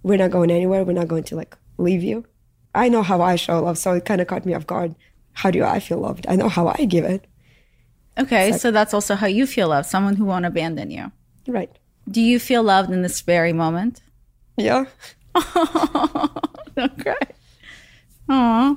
we're 0.05 0.19
not 0.19 0.31
going 0.31 0.51
anywhere, 0.51 0.85
we're 0.85 0.93
not 0.93 1.09
going 1.09 1.25
to 1.25 1.35
like 1.35 1.57
leave 1.79 2.05
you. 2.05 2.25
I 2.75 2.89
know 2.89 3.03
how 3.03 3.21
I 3.23 3.35
show 3.37 3.59
love, 3.61 3.79
so 3.79 3.93
it 3.95 4.05
kind 4.05 4.21
of 4.21 4.27
caught 4.29 4.45
me 4.47 4.55
off 4.55 4.67
guard. 4.67 4.95
How 5.33 5.51
do 5.51 5.65
I 5.65 5.81
feel 5.81 5.99
loved? 5.99 6.27
I 6.29 6.37
know 6.37 6.49
how 6.49 6.69
I 6.69 6.85
give 6.85 7.05
it. 7.05 7.27
okay 8.19 8.53
so 8.53 8.71
that's 8.71 8.93
also 8.95 9.15
how 9.15 9.27
you 9.27 9.47
feel 9.47 9.69
loved 9.69 9.89
someone 9.89 10.17
who 10.17 10.25
won't 10.25 10.45
abandon 10.47 10.91
you 10.91 11.11
Right. 11.47 11.71
do 12.11 12.21
you 12.21 12.39
feel 12.41 12.63
loved 12.65 12.91
in 12.91 13.03
this 13.03 13.21
very 13.23 13.53
moment 13.53 14.03
Yeah. 14.57 14.85
Oh, 15.35 16.35
don't 16.77 16.99
cry 17.03 17.17
Aw. 18.29 18.77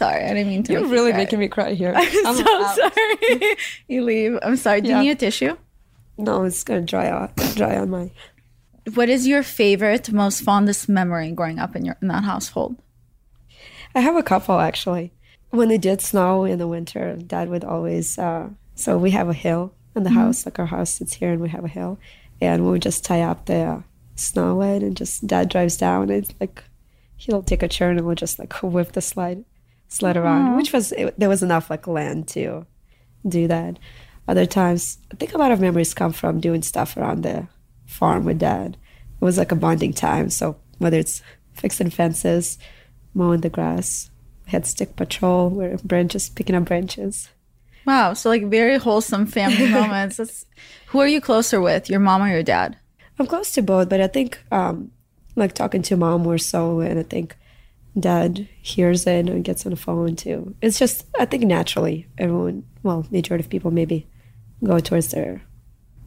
Sorry 0.00 0.22
i 0.24 0.28
didn't 0.34 0.48
mean 0.52 0.62
to 0.64 0.72
You're 0.72 0.82
make 0.82 0.96
really 0.96 1.12
you 1.12 1.20
making 1.22 1.40
me 1.44 1.48
cry 1.56 1.70
here. 1.82 1.92
I'm 2.28 2.36
so 2.36 2.74
sorry. 2.80 3.56
You 3.92 4.00
leave. 4.10 4.32
I'm 4.42 4.56
sorry. 4.56 4.80
Do 4.82 4.88
you 4.90 4.98
need 5.04 5.10
a 5.18 5.20
tissue? 5.26 5.54
No, 6.18 6.44
it's 6.48 6.62
gonna 6.64 6.82
dry 6.94 7.06
out, 7.16 7.30
dry 7.60 7.74
on 7.82 7.88
my. 7.90 8.04
what 8.94 9.08
is 9.08 9.26
your 9.26 9.42
favorite 9.42 10.06
most 10.12 10.38
fondest 10.48 10.88
memory 10.88 11.30
growing 11.38 11.58
up 11.64 11.72
in 11.76 11.84
your 11.86 11.96
in 12.02 12.08
that 12.08 12.24
household? 12.32 12.72
I 13.94 14.00
have 14.00 14.16
a 14.16 14.22
couple 14.32 14.58
actually. 14.70 15.12
When 15.50 15.70
it 15.70 15.80
did 15.88 16.00
snow 16.02 16.44
in 16.44 16.58
the 16.58 16.68
winter, 16.76 17.16
Dad 17.34 17.48
would 17.48 17.64
always. 17.64 18.18
Uh, 18.18 18.50
so 18.74 18.98
we 18.98 19.10
have 19.12 19.28
a 19.28 19.40
hill 19.44 19.72
in 19.94 20.02
the 20.02 20.10
house, 20.20 20.44
like 20.44 20.58
our 20.58 20.66
house 20.76 20.90
sits 20.96 21.14
here, 21.14 21.32
and 21.32 21.40
we 21.40 21.48
have 21.48 21.64
a 21.64 21.76
hill, 21.78 21.98
and 22.40 22.64
we 22.64 22.70
would 22.72 22.82
just 22.82 23.04
tie 23.04 23.22
up 23.22 23.46
the 23.46 23.60
uh, 23.72 23.80
snow 24.16 24.60
and 24.60 24.96
just 24.96 25.26
Dad 25.26 25.48
drives 25.48 25.76
down, 25.78 26.10
and 26.10 26.28
like 26.40 26.62
he'll 27.16 27.42
take 27.42 27.62
a 27.62 27.68
turn, 27.68 27.96
and 27.96 28.06
we'll 28.06 28.22
just 28.26 28.38
like 28.38 28.52
whip 28.62 28.92
the 28.92 29.00
slide, 29.00 29.44
sled 29.88 30.16
around, 30.16 30.56
which 30.56 30.72
was 30.72 30.92
it, 30.92 31.18
there 31.18 31.28
was 31.28 31.42
enough 31.42 31.70
like 31.70 31.86
land 31.86 32.28
to 32.28 32.66
do 33.26 33.48
that. 33.48 33.78
Other 34.28 34.46
times, 34.46 34.98
I 35.12 35.16
think 35.16 35.34
a 35.34 35.38
lot 35.38 35.52
of 35.52 35.60
memories 35.60 35.94
come 35.94 36.12
from 36.12 36.40
doing 36.40 36.62
stuff 36.62 36.96
around 36.96 37.22
the 37.22 37.46
farm 37.86 38.24
with 38.24 38.40
Dad. 38.40 38.76
It 39.20 39.24
was 39.24 39.38
like 39.38 39.52
a 39.52 39.56
bonding 39.56 39.92
time. 39.92 40.30
So 40.30 40.56
whether 40.78 40.98
it's 40.98 41.22
fixing 41.54 41.90
fences 41.90 42.58
mowing 43.16 43.40
the 43.40 43.48
grass. 43.48 44.10
We 44.44 44.52
had 44.52 44.66
stick 44.66 44.94
patrol, 44.94 45.48
where 45.48 45.76
branches 45.78 46.28
picking 46.28 46.54
up 46.54 46.66
branches. 46.66 47.30
Wow, 47.84 48.12
so 48.12 48.28
like 48.28 48.44
very 48.44 48.76
wholesome 48.76 49.26
family 49.26 49.68
moments. 49.70 50.18
That's, 50.18 50.44
who 50.88 51.00
are 51.00 51.08
you 51.08 51.20
closer 51.20 51.60
with, 51.60 51.90
your 51.90 52.00
mom 52.00 52.22
or 52.22 52.28
your 52.28 52.42
dad? 52.42 52.76
I'm 53.18 53.26
close 53.26 53.52
to 53.52 53.62
both, 53.62 53.88
but 53.88 54.00
I 54.00 54.06
think 54.06 54.38
um, 54.52 54.92
like 55.34 55.54
talking 55.54 55.82
to 55.82 55.96
mom 55.96 56.22
more 56.22 56.38
so, 56.38 56.80
and 56.80 56.98
I 56.98 57.02
think 57.02 57.36
dad 57.98 58.48
hears 58.60 59.06
it 59.06 59.28
and 59.28 59.44
gets 59.44 59.64
on 59.66 59.70
the 59.70 59.76
phone 59.76 60.16
too. 60.16 60.54
It's 60.60 60.78
just 60.78 61.06
I 61.18 61.24
think 61.24 61.44
naturally 61.44 62.06
everyone, 62.18 62.64
well, 62.82 63.06
majority 63.10 63.44
of 63.44 63.50
people 63.50 63.70
maybe 63.70 64.06
go 64.62 64.78
towards 64.80 65.08
their 65.08 65.42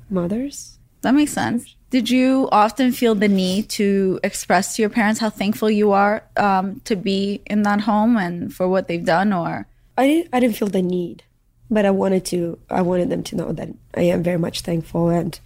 mothers. 0.10 0.78
That 1.02 1.14
makes 1.14 1.32
sense. 1.32 1.76
Did 1.90 2.10
you 2.10 2.50
often 2.52 2.92
feel 2.92 3.16
the 3.16 3.28
need 3.28 3.70
to 3.70 4.20
express 4.24 4.76
to 4.76 4.82
your 4.82 4.90
parents 4.90 5.20
how 5.20 5.30
thankful 5.30 5.72
you 5.72 5.92
are 5.92 6.24
um, 6.38 6.82
to 6.82 6.96
be 6.96 7.42
in 7.48 7.64
that 7.64 7.82
home 7.82 8.18
and 8.18 8.54
for 8.54 8.68
what 8.68 8.88
they've 8.88 9.04
done, 9.04 9.34
or 9.34 9.68
I 9.98 10.08
didn't, 10.08 10.30
I 10.34 10.40
didn't 10.40 10.58
feel 10.58 10.68
the 10.68 10.82
need, 10.82 11.24
but 11.70 11.86
I 11.86 11.92
wanted 11.92 12.26
to. 12.26 12.60
I 12.70 12.82
wanted 12.82 13.10
them 13.10 13.24
to 13.24 13.36
know 13.36 13.52
that 13.54 13.70
I 13.96 14.02
am 14.02 14.22
very 14.22 14.38
much 14.38 14.62
thankful, 14.62 15.10
and 15.10 15.40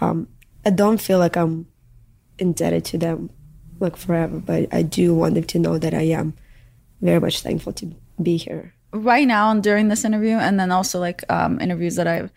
um, 0.00 0.28
I 0.64 0.70
don't 0.70 1.00
feel 1.00 1.18
like 1.18 1.36
I'm 1.36 1.68
indebted 2.38 2.84
to 2.86 2.98
them 2.98 3.30
like 3.80 3.96
forever, 3.96 4.38
but 4.38 4.72
I 4.72 4.82
do 4.82 5.14
want 5.14 5.34
them 5.34 5.44
to 5.44 5.58
know 5.58 5.78
that 5.78 5.94
I 5.94 6.02
am 6.02 6.34
very 7.00 7.20
much 7.20 7.42
thankful 7.42 7.72
to 7.74 7.94
be 8.22 8.36
here. 8.36 8.74
Right 8.92 9.26
now, 9.26 9.50
and 9.50 9.62
during 9.62 9.88
this 9.88 10.04
interview, 10.04 10.36
and 10.36 10.58
then 10.58 10.70
also 10.70 10.98
like 10.98 11.24
um, 11.28 11.60
interviews 11.60 11.96
that 11.96 12.06
I've 12.06 12.30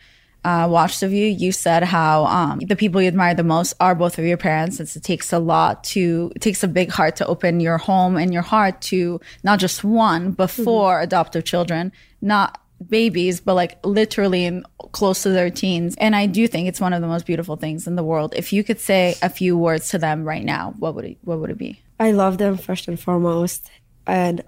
uh, 0.44 0.68
watched 0.70 1.04
of 1.04 1.12
you, 1.12 1.26
you 1.26 1.52
said 1.52 1.84
how 1.84 2.26
um, 2.26 2.60
the 2.60 2.76
people 2.76 3.02
you 3.02 3.08
admire 3.08 3.36
the 3.36 3.44
most 3.44 3.74
are 3.80 3.96
both 3.96 4.18
of 4.18 4.26
your 4.26 4.38
parents. 4.38 4.78
since 4.78 4.96
it 4.96 5.04
takes 5.04 5.34
a 5.34 5.40
lot 5.40 5.84
to, 5.84 6.32
it 6.36 6.42
takes 6.42 6.64
a 6.64 6.68
big 6.68 6.90
heart 6.90 7.16
to 7.18 7.26
open 7.28 7.60
your 7.60 7.78
home 7.78 8.18
and 8.18 8.34
your 8.34 8.42
heart 8.42 8.82
to 8.82 9.20
not 9.44 9.60
just 9.60 9.84
one, 9.84 10.32
but 10.32 10.50
4 10.50 10.64
mm-hmm. 10.66 11.04
adoptive 11.04 11.44
children, 11.44 11.92
not 12.22 12.62
babies, 12.88 13.40
but 13.42 13.56
like 13.56 13.86
literally 13.86 14.46
in 14.46 14.64
close 14.92 15.24
to 15.24 15.30
their 15.30 15.50
teens. 15.50 15.96
And 15.98 16.16
I 16.16 16.26
do 16.26 16.48
think 16.48 16.68
it's 16.68 16.82
one 16.82 16.94
of 16.94 17.02
the 17.02 17.08
most 17.08 17.26
beautiful 17.26 17.56
things 17.56 17.88
in 17.88 17.96
the 17.96 18.04
world. 18.04 18.34
If 18.36 18.54
you 18.54 18.64
could 18.64 18.80
say 18.80 19.16
a 19.22 19.30
few 19.30 19.58
words 19.58 19.90
to 19.90 19.98
them 19.98 20.24
right 20.24 20.44
now, 20.44 20.74
what 20.80 20.96
would 20.96 21.06
it 21.06 21.18
what 21.24 21.40
would 21.40 21.50
it 21.50 21.58
be? 21.58 21.82
I 22.00 22.12
love 22.12 22.38
them 22.38 22.58
first 22.58 22.88
and 22.88 23.00
foremost 23.00 23.70
and 24.08 24.44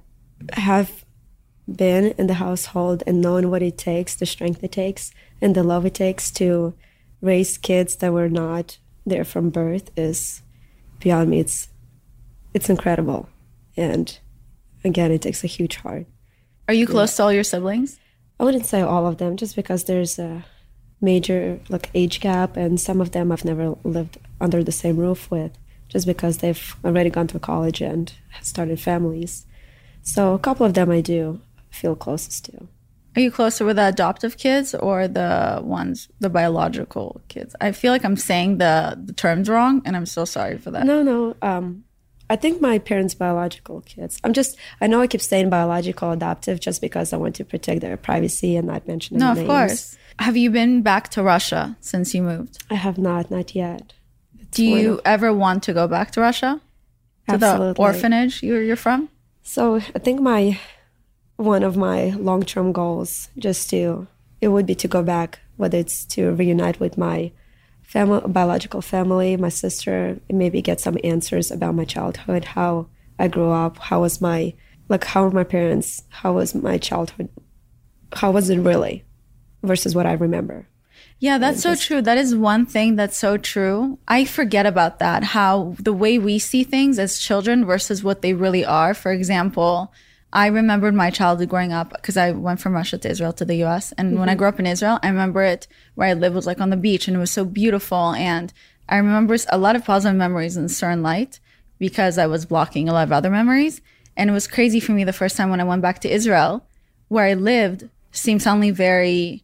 have 0.53 1.05
been 1.71 2.13
in 2.17 2.27
the 2.27 2.35
household 2.35 3.03
and 3.05 3.21
knowing 3.21 3.49
what 3.49 3.61
it 3.61 3.77
takes, 3.77 4.15
the 4.15 4.25
strength 4.25 4.63
it 4.63 4.71
takes 4.71 5.11
and 5.41 5.55
the 5.55 5.63
love 5.63 5.85
it 5.85 5.93
takes 5.93 6.31
to 6.31 6.73
raise 7.21 7.57
kids 7.57 7.97
that 7.97 8.13
were 8.13 8.29
not 8.29 8.77
there 9.05 9.23
from 9.23 9.49
birth 9.49 9.91
is 9.97 10.41
beyond 10.99 11.29
me. 11.29 11.39
It's 11.39 11.67
it's 12.53 12.69
incredible. 12.69 13.29
And 13.77 14.17
again, 14.83 15.11
it 15.11 15.21
takes 15.21 15.43
a 15.43 15.47
huge 15.47 15.77
heart. 15.77 16.07
Are 16.67 16.73
you 16.73 16.85
close 16.87 17.13
yeah. 17.13 17.17
to 17.17 17.23
all 17.23 17.33
your 17.33 17.43
siblings? 17.43 17.99
I 18.41 18.43
wouldn't 18.43 18.65
say 18.65 18.81
all 18.81 19.05
of 19.05 19.19
them, 19.19 19.37
just 19.37 19.55
because 19.55 19.83
there's 19.83 20.17
a 20.17 20.43
major 20.99 21.59
like 21.69 21.91
age 21.93 22.19
gap, 22.19 22.57
and 22.57 22.81
some 22.81 22.99
of 22.99 23.11
them 23.11 23.31
I've 23.31 23.45
never 23.45 23.75
lived 23.83 24.17
under 24.41 24.63
the 24.63 24.71
same 24.71 24.97
roof 24.97 25.29
with, 25.29 25.51
just 25.89 26.07
because 26.07 26.39
they've 26.39 26.75
already 26.83 27.11
gone 27.11 27.27
to 27.27 27.39
college 27.39 27.81
and 27.81 28.11
started 28.41 28.79
families. 28.79 29.45
So 30.01 30.33
a 30.33 30.39
couple 30.39 30.65
of 30.65 30.73
them 30.73 30.89
I 30.89 31.01
do 31.01 31.39
feel 31.69 31.95
closest 31.95 32.45
to. 32.45 32.67
Are 33.15 33.21
you 33.21 33.29
closer 33.29 33.63
with 33.63 33.75
the 33.75 33.89
adoptive 33.89 34.37
kids 34.37 34.73
or 34.73 35.07
the 35.07 35.61
ones, 35.63 36.07
the 36.19 36.29
biological 36.29 37.21
kids? 37.27 37.55
I 37.61 37.73
feel 37.73 37.91
like 37.91 38.03
I'm 38.03 38.17
saying 38.17 38.57
the, 38.57 38.99
the 38.99 39.13
terms 39.13 39.49
wrong, 39.49 39.83
and 39.85 39.95
I'm 39.95 40.07
so 40.07 40.25
sorry 40.25 40.57
for 40.57 40.71
that. 40.71 40.87
No, 40.87 41.03
no. 41.03 41.35
Um, 41.43 41.83
I 42.31 42.37
think 42.37 42.61
my 42.61 42.79
parents' 42.79 43.13
biological 43.13 43.81
kids. 43.81 44.17
I'm 44.23 44.31
just, 44.31 44.57
I 44.79 44.87
know 44.87 45.01
I 45.01 45.07
keep 45.07 45.19
saying 45.19 45.49
biological 45.49 46.11
adoptive 46.11 46.61
just 46.61 46.79
because 46.79 47.11
I 47.11 47.17
want 47.17 47.35
to 47.35 47.43
protect 47.43 47.81
their 47.81 47.97
privacy 47.97 48.55
and 48.55 48.67
not 48.67 48.87
mention 48.87 49.17
No, 49.17 49.33
names. 49.33 49.39
of 49.39 49.47
course. 49.47 49.97
Have 50.17 50.37
you 50.37 50.49
been 50.49 50.81
back 50.81 51.09
to 51.09 51.23
Russia 51.23 51.75
since 51.81 52.15
you 52.15 52.21
moved? 52.23 52.63
I 52.69 52.75
have 52.75 52.97
not, 52.97 53.29
not 53.29 53.53
yet. 53.53 53.91
It's 54.39 54.55
Do 54.55 54.63
you 54.63 54.93
of, 54.93 55.01
ever 55.03 55.33
want 55.33 55.63
to 55.63 55.73
go 55.73 55.89
back 55.89 56.11
to 56.11 56.21
Russia? 56.21 56.61
To 57.27 57.33
absolutely. 57.33 57.73
the 57.73 57.81
orphanage 57.81 58.41
you're, 58.41 58.63
you're 58.63 58.77
from? 58.77 59.09
So 59.43 59.75
I 59.75 59.99
think 59.99 60.21
my, 60.21 60.57
one 61.35 61.63
of 61.63 61.75
my 61.75 62.11
long 62.11 62.43
term 62.43 62.71
goals, 62.71 63.27
just 63.37 63.69
to, 63.71 64.07
it 64.39 64.47
would 64.47 64.65
be 64.65 64.75
to 64.75 64.87
go 64.87 65.03
back, 65.03 65.39
whether 65.57 65.77
it's 65.77 66.05
to 66.15 66.31
reunite 66.31 66.79
with 66.79 66.97
my 66.97 67.33
family, 67.91 68.21
biological 68.25 68.81
family, 68.81 69.35
my 69.35 69.49
sister, 69.49 70.17
maybe 70.29 70.61
get 70.61 70.79
some 70.79 70.97
answers 71.03 71.51
about 71.51 71.75
my 71.75 71.83
childhood, 71.83 72.45
how 72.45 72.87
I 73.19 73.27
grew 73.27 73.51
up, 73.51 73.77
how 73.77 73.99
was 73.99 74.21
my, 74.21 74.53
like, 74.87 75.03
how 75.03 75.23
were 75.23 75.31
my 75.31 75.43
parents, 75.43 76.03
how 76.07 76.33
was 76.33 76.55
my 76.55 76.77
childhood, 76.77 77.27
how 78.13 78.31
was 78.31 78.49
it 78.49 78.59
really 78.59 79.03
versus 79.61 79.93
what 79.93 80.05
I 80.05 80.13
remember. 80.13 80.67
Yeah, 81.19 81.37
that's 81.37 81.61
so 81.61 81.75
true. 81.75 82.01
That 82.01 82.17
is 82.17 82.33
one 82.33 82.65
thing 82.65 82.95
that's 82.95 83.17
so 83.17 83.37
true. 83.37 83.99
I 84.07 84.23
forget 84.23 84.65
about 84.65 84.99
that, 84.99 85.23
how 85.23 85.75
the 85.77 85.93
way 85.93 86.17
we 86.17 86.39
see 86.39 86.63
things 86.63 86.97
as 86.97 87.19
children 87.19 87.65
versus 87.65 88.03
what 88.03 88.21
they 88.21 88.33
really 88.33 88.65
are. 88.65 88.93
For 88.93 89.11
example, 89.11 89.93
I 90.33 90.47
remembered 90.47 90.93
my 90.93 91.09
childhood 91.09 91.49
growing 91.49 91.73
up 91.73 91.91
because 91.91 92.15
I 92.15 92.31
went 92.31 92.61
from 92.61 92.73
Russia 92.73 92.97
to 92.97 93.09
Israel 93.09 93.33
to 93.33 93.45
the 93.45 93.63
US. 93.65 93.91
And 93.93 94.11
mm-hmm. 94.11 94.19
when 94.19 94.29
I 94.29 94.33
mm-hmm. 94.33 94.39
grew 94.39 94.47
up 94.47 94.59
in 94.59 94.65
Israel, 94.65 94.99
I 95.03 95.09
remember 95.09 95.41
it 95.43 95.67
where 95.95 96.07
I 96.07 96.13
lived 96.13 96.35
was 96.35 96.47
like 96.47 96.61
on 96.61 96.69
the 96.69 96.77
beach 96.77 97.07
and 97.07 97.17
it 97.17 97.19
was 97.19 97.31
so 97.31 97.43
beautiful. 97.43 98.13
And 98.13 98.53
I 98.87 98.97
remember 98.97 99.35
a 99.49 99.57
lot 99.57 99.75
of 99.75 99.85
positive 99.85 100.17
memories 100.17 100.57
in 100.57 100.69
certain 100.69 101.03
light 101.03 101.39
because 101.79 102.17
I 102.17 102.27
was 102.27 102.45
blocking 102.45 102.87
a 102.87 102.93
lot 102.93 103.03
of 103.03 103.11
other 103.11 103.29
memories. 103.29 103.81
And 104.15 104.29
it 104.29 104.33
was 104.33 104.47
crazy 104.47 104.79
for 104.79 104.91
me 104.93 105.03
the 105.03 105.13
first 105.13 105.35
time 105.35 105.49
when 105.49 105.61
I 105.61 105.65
went 105.65 105.81
back 105.81 105.99
to 105.99 106.13
Israel, 106.13 106.65
where 107.07 107.25
I 107.25 107.33
lived 107.33 107.89
seemed 108.11 108.41
suddenly 108.41 108.71
very 108.71 109.43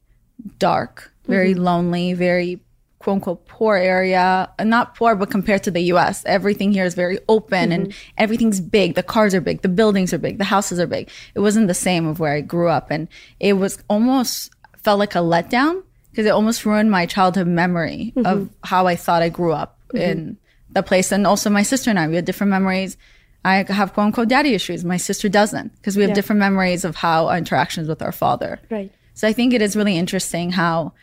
dark, 0.60 1.12
very 1.26 1.54
mm-hmm. 1.54 1.64
lonely, 1.64 2.14
very 2.14 2.62
quote 3.00 3.16
unquote 3.16 3.48
poor 3.48 3.76
area. 3.76 4.50
Not 4.60 4.96
poor, 4.96 5.16
but 5.16 5.30
compared 5.30 5.64
to 5.64 5.72
the 5.72 5.82
US, 5.94 6.24
everything 6.26 6.72
here 6.72 6.86
is 6.86 6.96
very 6.96 7.20
open 7.30 7.70
mm-hmm. 7.70 7.84
and 7.84 7.94
everything's 8.18 8.60
big. 8.60 8.96
The 8.96 9.04
cars 9.04 9.34
are 9.34 9.42
big, 9.42 9.62
the 9.62 9.70
buildings 9.70 10.14
are 10.14 10.18
big, 10.18 10.38
the 10.38 10.44
houses 10.44 10.80
are 10.80 10.88
big. 10.88 11.10
It 11.36 11.40
wasn't 11.40 11.68
the 11.68 11.74
same 11.74 12.08
of 12.08 12.20
where 12.20 12.34
I 12.34 12.42
grew 12.42 12.70
up. 12.70 12.92
And 12.92 13.08
it 13.40 13.54
was 13.54 13.80
almost 13.90 14.52
felt 14.78 15.00
like 15.00 15.16
a 15.16 15.20
letdown 15.20 15.84
because 16.12 16.26
it 16.26 16.30
almost 16.30 16.66
ruined 16.66 16.90
my 16.90 17.06
childhood 17.06 17.48
memory 17.48 18.14
mm-hmm. 18.16 18.26
of 18.26 18.50
how 18.64 18.88
I 18.88 18.96
thought 18.96 19.22
I 19.22 19.30
grew 19.30 19.54
up 19.54 19.78
mm-hmm. 19.90 19.98
in 19.98 20.38
the 20.72 20.84
place. 20.84 21.12
And 21.12 21.28
also 21.28 21.50
my 21.50 21.64
sister 21.64 21.90
and 21.90 22.00
I, 22.00 22.08
we 22.08 22.16
had 22.16 22.26
different 22.26 22.50
memories. 22.50 22.98
I 23.46 23.64
have 23.64 23.94
quote 23.94 24.08
unquote 24.08 24.28
daddy 24.28 24.54
issues. 24.54 24.84
My 24.84 24.98
sister 24.98 25.30
doesn't 25.30 25.76
because 25.76 25.96
we 25.96 26.02
have 26.02 26.10
yeah. 26.10 26.16
different 26.16 26.40
memories 26.40 26.84
of 26.84 26.96
how 26.96 27.28
our 27.28 27.38
interactions 27.38 27.88
with 27.88 28.02
our 28.02 28.12
father. 28.12 28.60
Right. 28.70 28.92
So 29.14 29.28
I 29.28 29.34
think 29.34 29.54
it 29.54 29.62
is 29.62 29.76
really 29.76 29.98
interesting 29.98 30.52
how 30.52 30.94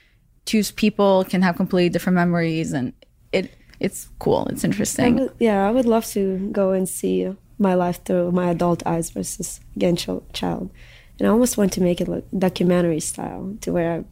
two 0.45 0.63
people 0.77 1.25
can 1.25 1.43
have 1.43 1.57
completely 1.57 1.89
different 1.89 2.15
memories 2.15 2.73
and 2.73 2.93
it 3.33 3.51
it's 3.81 4.09
cool. 4.19 4.47
It's 4.47 4.65
interesting. 4.65 5.19
I 5.19 5.23
would, 5.23 5.33
yeah 5.39 5.69
i 5.69 5.71
would 5.71 5.87
love 5.87 6.07
to 6.07 6.39
go 6.53 6.73
and 6.73 6.89
see 6.89 7.35
my 7.59 7.75
life 7.75 8.03
through 8.05 8.33
my 8.33 8.51
adult 8.51 8.85
eyes 8.87 9.11
versus 9.11 9.61
again 9.77 9.97
child 9.97 10.71
and 11.19 11.29
i 11.29 11.31
almost 11.31 11.57
want 11.57 11.73
to 11.73 11.81
make 11.81 12.01
it 12.01 12.09
like 12.09 12.25
documentary 12.37 13.01
style 13.01 13.57
to 13.61 13.73
where 13.73 13.93
i 13.93 14.05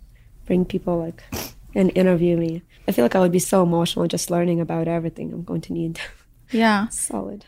bring 0.47 0.64
people 0.64 0.99
like 0.99 1.22
and 1.74 1.91
interview 1.95 2.37
me. 2.37 2.62
I 2.87 2.93
feel 2.93 3.05
like 3.05 3.14
i 3.14 3.20
would 3.20 3.33
be 3.33 3.39
so 3.39 3.62
emotional 3.62 4.07
just 4.07 4.30
learning 4.30 4.61
about 4.61 4.89
everything 4.89 5.33
i'm 5.33 5.45
going 5.45 5.62
to 5.62 5.72
need. 5.72 6.01
Yeah. 6.51 6.89
Solid 7.09 7.45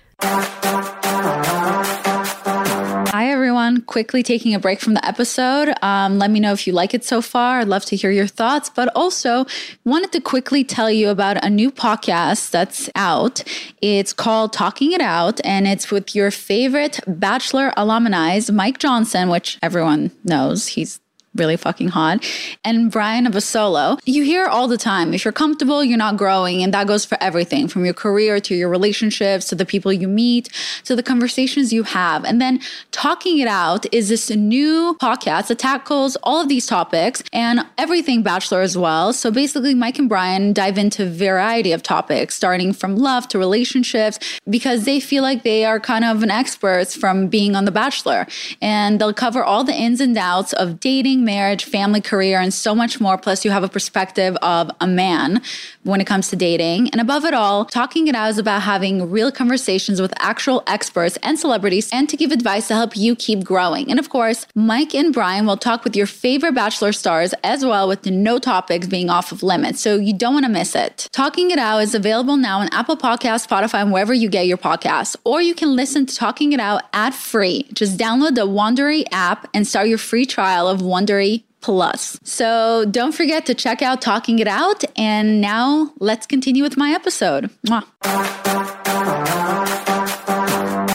Hi, 3.15 3.31
everyone. 3.31 3.83
Quickly 3.83 4.25
taking 4.25 4.57
a 4.57 4.59
break 4.59 4.81
from 4.81 4.95
the 4.95 5.07
episode. 5.07 5.73
Um, 5.83 6.19
let 6.19 6.33
me 6.33 6.41
know 6.41 6.53
if 6.53 6.67
you 6.67 6.73
like 6.73 6.95
it 6.95 7.05
so 7.05 7.23
far. 7.23 7.61
I'd 7.61 7.69
love 7.69 7.85
to 7.85 7.95
hear 7.95 8.11
your 8.11 8.27
thoughts, 8.27 8.69
but 8.69 8.89
also 8.97 9.47
wanted 9.85 10.11
to 10.15 10.21
quickly 10.21 10.65
tell 10.65 10.91
you 10.91 11.11
about 11.11 11.45
a 11.45 11.49
new 11.49 11.71
podcast 11.71 12.51
that's 12.51 12.91
out. 12.97 13.45
It's 13.81 14.13
called 14.13 14.53
Talking 14.53 14.91
It 14.91 15.01
Out, 15.01 15.41
and 15.45 15.69
it's 15.69 15.93
with 15.93 16.17
your 16.17 16.33
favorite 16.33 16.99
Bachelor 17.07 17.73
alumni, 17.77 18.41
Mike 18.53 18.79
Johnson, 18.79 19.29
which 19.29 19.61
everyone 19.63 20.11
knows. 20.25 20.67
He's 20.67 20.99
really 21.35 21.57
fucking 21.57 21.89
hot, 21.89 22.25
and 22.65 22.91
Bryan 22.91 23.27
Abasolo. 23.27 24.01
You 24.05 24.23
hear 24.23 24.47
all 24.47 24.69
the 24.69 24.79
time 24.79 25.15
if 25.15 25.25
you're 25.25 25.33
comfortable, 25.33 25.83
you're 25.83 25.99
not 25.99 26.17
growing. 26.17 26.63
And 26.63 26.73
that 26.75 26.87
goes 26.87 27.05
for 27.05 27.19
everything 27.21 27.69
from 27.69 27.85
your 27.85 27.95
career 27.95 28.41
to 28.41 28.55
your 28.55 28.69
relationships 28.69 29.49
to 29.49 29.55
the 29.55 29.67
people 29.67 29.93
you 29.93 30.09
meet 30.09 30.49
to 30.85 30.97
the 30.97 31.03
conversations 31.03 31.73
you 31.73 31.83
have. 31.83 32.25
And 32.25 32.41
then 32.41 32.61
talking 32.91 33.39
it 33.39 33.49
out 33.49 33.93
is 33.93 34.09
this 34.09 34.31
new 34.31 34.97
podcast 35.01 35.49
that 35.49 35.59
tackles 35.59 36.17
all 36.23 36.41
of 36.41 36.49
these 36.49 36.67
topics 36.67 37.23
and 37.33 37.67
everything 37.79 38.23
Bachelor 38.23 38.61
as 38.61 38.77
well. 38.77 39.13
So 39.13 39.31
basically, 39.31 39.75
Mike 39.75 39.99
and 39.99 40.09
Bryan 40.09 40.53
dive 40.53 40.79
into 40.79 41.05
a 41.05 41.11
variety 41.11 41.73
of 41.73 41.83
topics, 41.83 42.35
starting 42.35 42.73
from 42.73 42.97
love 42.97 43.29
to 43.29 43.39
relationships, 43.39 44.19
because 44.49 44.85
they 44.85 45.01
feel 45.01 45.23
like 45.23 45.43
they 45.43 45.65
are 45.65 45.81
kind 45.81 46.05
of 46.05 46.23
an 46.23 46.31
experts 46.31 46.97
from 46.97 47.29
being 47.29 47.57
on 47.57 47.65
The 47.65 47.71
Bachelor. 47.71 48.27
And 48.61 49.01
they'll 49.01 49.13
cover 49.13 49.43
all 49.43 49.65
the 49.65 49.75
ins 49.75 50.01
and 50.01 50.17
outs 50.17 50.53
of 50.55 50.81
dating, 50.81 51.24
marriage, 51.25 51.65
family, 51.65 52.01
career, 52.01 52.39
and 52.39 52.53
so 52.53 52.75
much 52.75 53.01
more. 53.01 53.19
Plus, 53.19 53.45
you 53.45 53.51
have 53.51 53.65
a 53.65 53.69
perspective 53.69 54.37
of 54.43 54.71
a 54.81 54.87
man 54.87 55.43
when 55.83 56.01
it 56.01 56.07
comes 56.07 56.29
to 56.31 56.37
dating. 56.37 56.91
And 56.91 57.01
above 57.01 57.25
it 57.25 57.35
all, 57.35 57.65
Talking 57.65 58.09
It 58.09 58.15
Out 58.15 58.31
is 58.31 58.39
about 58.39 58.63
having 58.63 59.11
real 59.11 59.31
conversations 59.31 60.01
with 60.01 60.13
actual 60.19 60.63
experts 60.67 61.19
and 61.23 61.39
celebrities 61.39 61.89
and 61.93 62.09
to 62.09 62.17
give 62.17 62.33
advice 62.33 62.69
to 62.69 62.75
help 62.75 62.97
you 62.97 63.15
keep 63.17 63.45
growing. 63.45 63.91
And 63.91 63.99
of 63.99 64.09
course, 64.09 64.47
Mike 64.55 64.95
and 64.95 65.13
Bryan 65.13 65.47
will 65.47 65.57
talk 65.57 65.85
with 65.85 65.97
your 65.97 66.07
favorite 66.07 66.55
Bachelor 66.55 66.93
stars 66.93 67.35
as 67.43 67.65
well, 67.65 67.89
with 67.89 68.07
no 68.07 68.39
topics 68.39 68.87
being 68.87 69.11
off 69.11 69.33
of 69.33 69.43
limits. 69.43 69.81
So 69.81 69.97
you 69.97 70.13
don't 70.13 70.35
want 70.35 70.47
to 70.47 70.53
miss 70.53 70.75
it. 70.75 71.09
Talking 71.13 71.51
It 71.51 71.59
Out 71.59 71.79
is 71.79 71.95
available 71.95 72.37
now 72.37 72.61
on 72.61 72.69
Apple 72.73 72.97
Podcasts, 72.97 73.47
Spotify, 73.47 73.83
and 73.83 73.93
wherever 73.93 74.15
you 74.15 74.29
get 74.29 74.47
your 74.47 74.59
podcasts. 74.59 75.17
Or 75.25 75.43
you 75.43 75.55
can 75.55 75.77
listen 75.77 76.07
to 76.07 76.15
Talking 76.15 76.53
It 76.53 76.61
Out 76.61 76.83
ad 76.93 77.15
free. 77.15 77.67
Just 77.73 77.99
download 77.99 78.35
the 78.35 78.47
Wondery 78.47 79.05
app 79.13 79.49
and 79.55 79.67
start 79.67 79.89
your 79.89 79.99
free 79.99 80.27
trial 80.27 80.69
of 80.69 80.81
Wondery 81.15 81.45
Plus. 81.61 82.21
So 82.25 82.85
don't 82.91 83.13
forget 83.13 83.47
to 83.47 83.55
check 83.55 83.81
out 83.81 84.03
Talking 84.03 84.39
It 84.39 84.47
Out. 84.49 84.85
And 84.97 85.41
now 85.41 85.93
let's 85.99 86.27
continue 86.27 86.63
with 86.63 86.77
my 86.77 86.91
episode. 86.91 87.51
Mwah. 87.67 87.85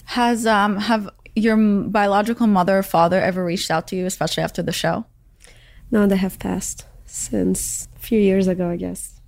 Has 0.05 0.45
um 0.45 0.77
have 0.77 1.09
your 1.35 1.57
biological 1.57 2.45
mother 2.45 2.79
or 2.79 2.83
father 2.83 3.19
ever 3.19 3.43
reached 3.43 3.71
out 3.71 3.87
to 3.87 3.95
you, 3.95 4.05
especially 4.05 4.43
after 4.43 4.61
the 4.61 4.71
show? 4.71 5.05
No, 5.91 6.05
they 6.05 6.17
have 6.17 6.37
passed 6.37 6.85
since 7.05 7.87
a 7.95 7.99
few 7.99 8.19
years 8.19 8.47
ago, 8.47 8.69
I 8.69 8.75
guess. 8.75 9.19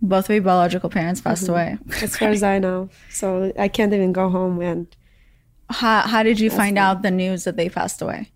Both 0.00 0.28
of 0.28 0.34
your 0.34 0.44
biological 0.44 0.90
parents 0.90 1.20
passed 1.20 1.48
away. 1.48 1.78
As 2.02 2.16
far 2.16 2.28
as 2.28 2.42
I 2.42 2.58
know. 2.58 2.90
So 3.10 3.52
I 3.58 3.68
can't 3.68 3.92
even 3.92 4.12
go 4.12 4.28
home 4.28 4.60
and 4.60 4.86
How, 5.70 6.02
how 6.02 6.22
did 6.22 6.38
you 6.38 6.50
find 6.50 6.78
out 6.78 7.02
the 7.02 7.10
news 7.10 7.44
that 7.44 7.56
they 7.56 7.68
passed 7.68 8.02
away? 8.02 8.30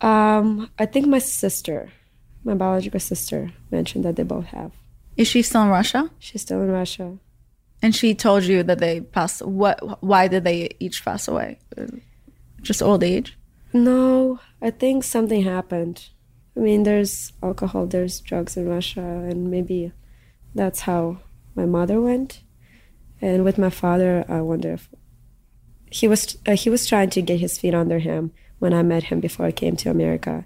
Um 0.00 0.70
I 0.78 0.86
think 0.86 1.06
my 1.06 1.18
sister, 1.18 1.90
my 2.44 2.54
biological 2.54 3.00
sister, 3.00 3.52
mentioned 3.70 4.04
that 4.04 4.16
they 4.16 4.22
both 4.22 4.46
have. 4.46 4.72
Is 5.16 5.28
she 5.28 5.42
still 5.42 5.62
in 5.62 5.68
Russia? 5.68 6.10
She's 6.18 6.42
still 6.42 6.62
in 6.62 6.70
Russia. 6.70 7.18
And 7.82 7.94
she 7.94 8.14
told 8.14 8.44
you 8.44 8.62
that 8.62 8.78
they 8.78 9.00
passed. 9.00 9.42
What? 9.42 10.02
Why 10.02 10.28
did 10.28 10.44
they 10.44 10.70
each 10.80 11.04
pass 11.04 11.28
away? 11.28 11.58
Just 12.62 12.82
old 12.82 13.02
age. 13.02 13.38
No, 13.72 14.40
I 14.60 14.70
think 14.70 15.04
something 15.04 15.42
happened. 15.42 16.08
I 16.56 16.60
mean, 16.60 16.82
there's 16.82 17.32
alcohol, 17.42 17.86
there's 17.86 18.20
drugs 18.20 18.56
in 18.56 18.68
Russia, 18.68 19.00
and 19.00 19.50
maybe 19.50 19.92
that's 20.54 20.80
how 20.80 21.18
my 21.54 21.64
mother 21.64 22.00
went. 22.00 22.42
And 23.20 23.44
with 23.44 23.58
my 23.58 23.70
father, 23.70 24.24
I 24.28 24.40
wonder 24.40 24.72
if 24.72 24.88
he 25.90 26.08
was 26.08 26.36
uh, 26.46 26.56
he 26.56 26.70
was 26.70 26.86
trying 26.86 27.10
to 27.10 27.22
get 27.22 27.40
his 27.40 27.58
feet 27.58 27.74
under 27.74 27.98
him 27.98 28.32
when 28.60 28.72
I 28.72 28.84
met 28.84 29.04
him 29.04 29.18
before 29.18 29.46
I 29.46 29.52
came 29.52 29.74
to 29.76 29.90
America, 29.90 30.44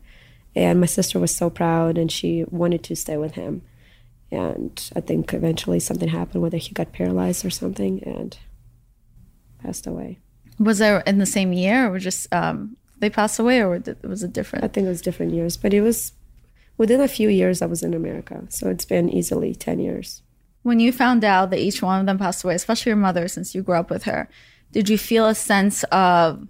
and 0.56 0.80
my 0.80 0.86
sister 0.86 1.18
was 1.18 1.34
so 1.34 1.50
proud 1.50 1.98
and 1.98 2.10
she 2.10 2.44
wanted 2.48 2.82
to 2.84 2.96
stay 2.96 3.18
with 3.18 3.34
him, 3.34 3.62
and 4.30 4.90
I 4.96 5.00
think 5.00 5.34
eventually 5.34 5.80
something 5.80 6.08
happened, 6.08 6.42
whether 6.42 6.56
he 6.56 6.72
got 6.72 6.92
paralyzed 6.92 7.44
or 7.44 7.50
something, 7.50 8.02
and 8.02 8.38
passed 9.62 9.86
away. 9.86 10.18
Was 10.58 10.78
there 10.78 11.00
in 11.00 11.18
the 11.18 11.26
same 11.26 11.52
year, 11.52 11.92
or 11.92 11.98
just 11.98 12.32
um, 12.32 12.76
they 12.98 13.10
passed 13.10 13.38
away, 13.38 13.60
or 13.60 13.82
was 14.02 14.22
it 14.22 14.32
different? 14.32 14.64
I 14.64 14.68
think 14.68 14.86
it 14.86 14.90
was 14.90 15.02
different 15.02 15.34
years, 15.34 15.56
but 15.56 15.74
it 15.74 15.82
was 15.82 16.12
within 16.78 17.00
a 17.00 17.08
few 17.08 17.28
years 17.28 17.60
I 17.60 17.66
was 17.66 17.82
in 17.82 17.94
America, 17.94 18.44
so 18.48 18.70
it's 18.70 18.84
been 18.84 19.08
easily 19.10 19.54
ten 19.54 19.78
years. 19.78 20.22
When 20.62 20.80
you 20.80 20.92
found 20.92 21.24
out 21.24 21.50
that 21.50 21.58
each 21.58 21.82
one 21.82 22.00
of 22.00 22.06
them 22.06 22.18
passed 22.18 22.42
away, 22.42 22.54
especially 22.54 22.90
your 22.90 22.96
mother, 22.96 23.28
since 23.28 23.54
you 23.54 23.62
grew 23.62 23.76
up 23.76 23.90
with 23.90 24.04
her, 24.04 24.28
did 24.72 24.88
you 24.88 24.96
feel 24.96 25.26
a 25.26 25.34
sense 25.34 25.84
of 25.84 26.48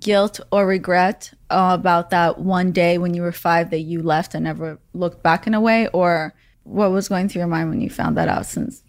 guilt 0.00 0.40
or 0.50 0.66
regret 0.66 1.32
uh, 1.50 1.76
about 1.78 2.10
that 2.10 2.38
one 2.38 2.72
day 2.72 2.98
when 2.98 3.14
you 3.14 3.22
were 3.22 3.32
five 3.32 3.70
that 3.70 3.80
you 3.80 4.02
left 4.02 4.34
and 4.34 4.44
never 4.44 4.78
looked 4.92 5.22
back 5.22 5.46
in 5.46 5.54
a 5.54 5.60
way, 5.60 5.88
or 5.88 6.34
what 6.64 6.90
was 6.90 7.08
going 7.08 7.28
through 7.28 7.40
your 7.40 7.48
mind 7.48 7.70
when 7.70 7.80
you 7.80 7.90
found 7.90 8.16
that 8.16 8.28
out? 8.28 8.46
Since 8.46 8.82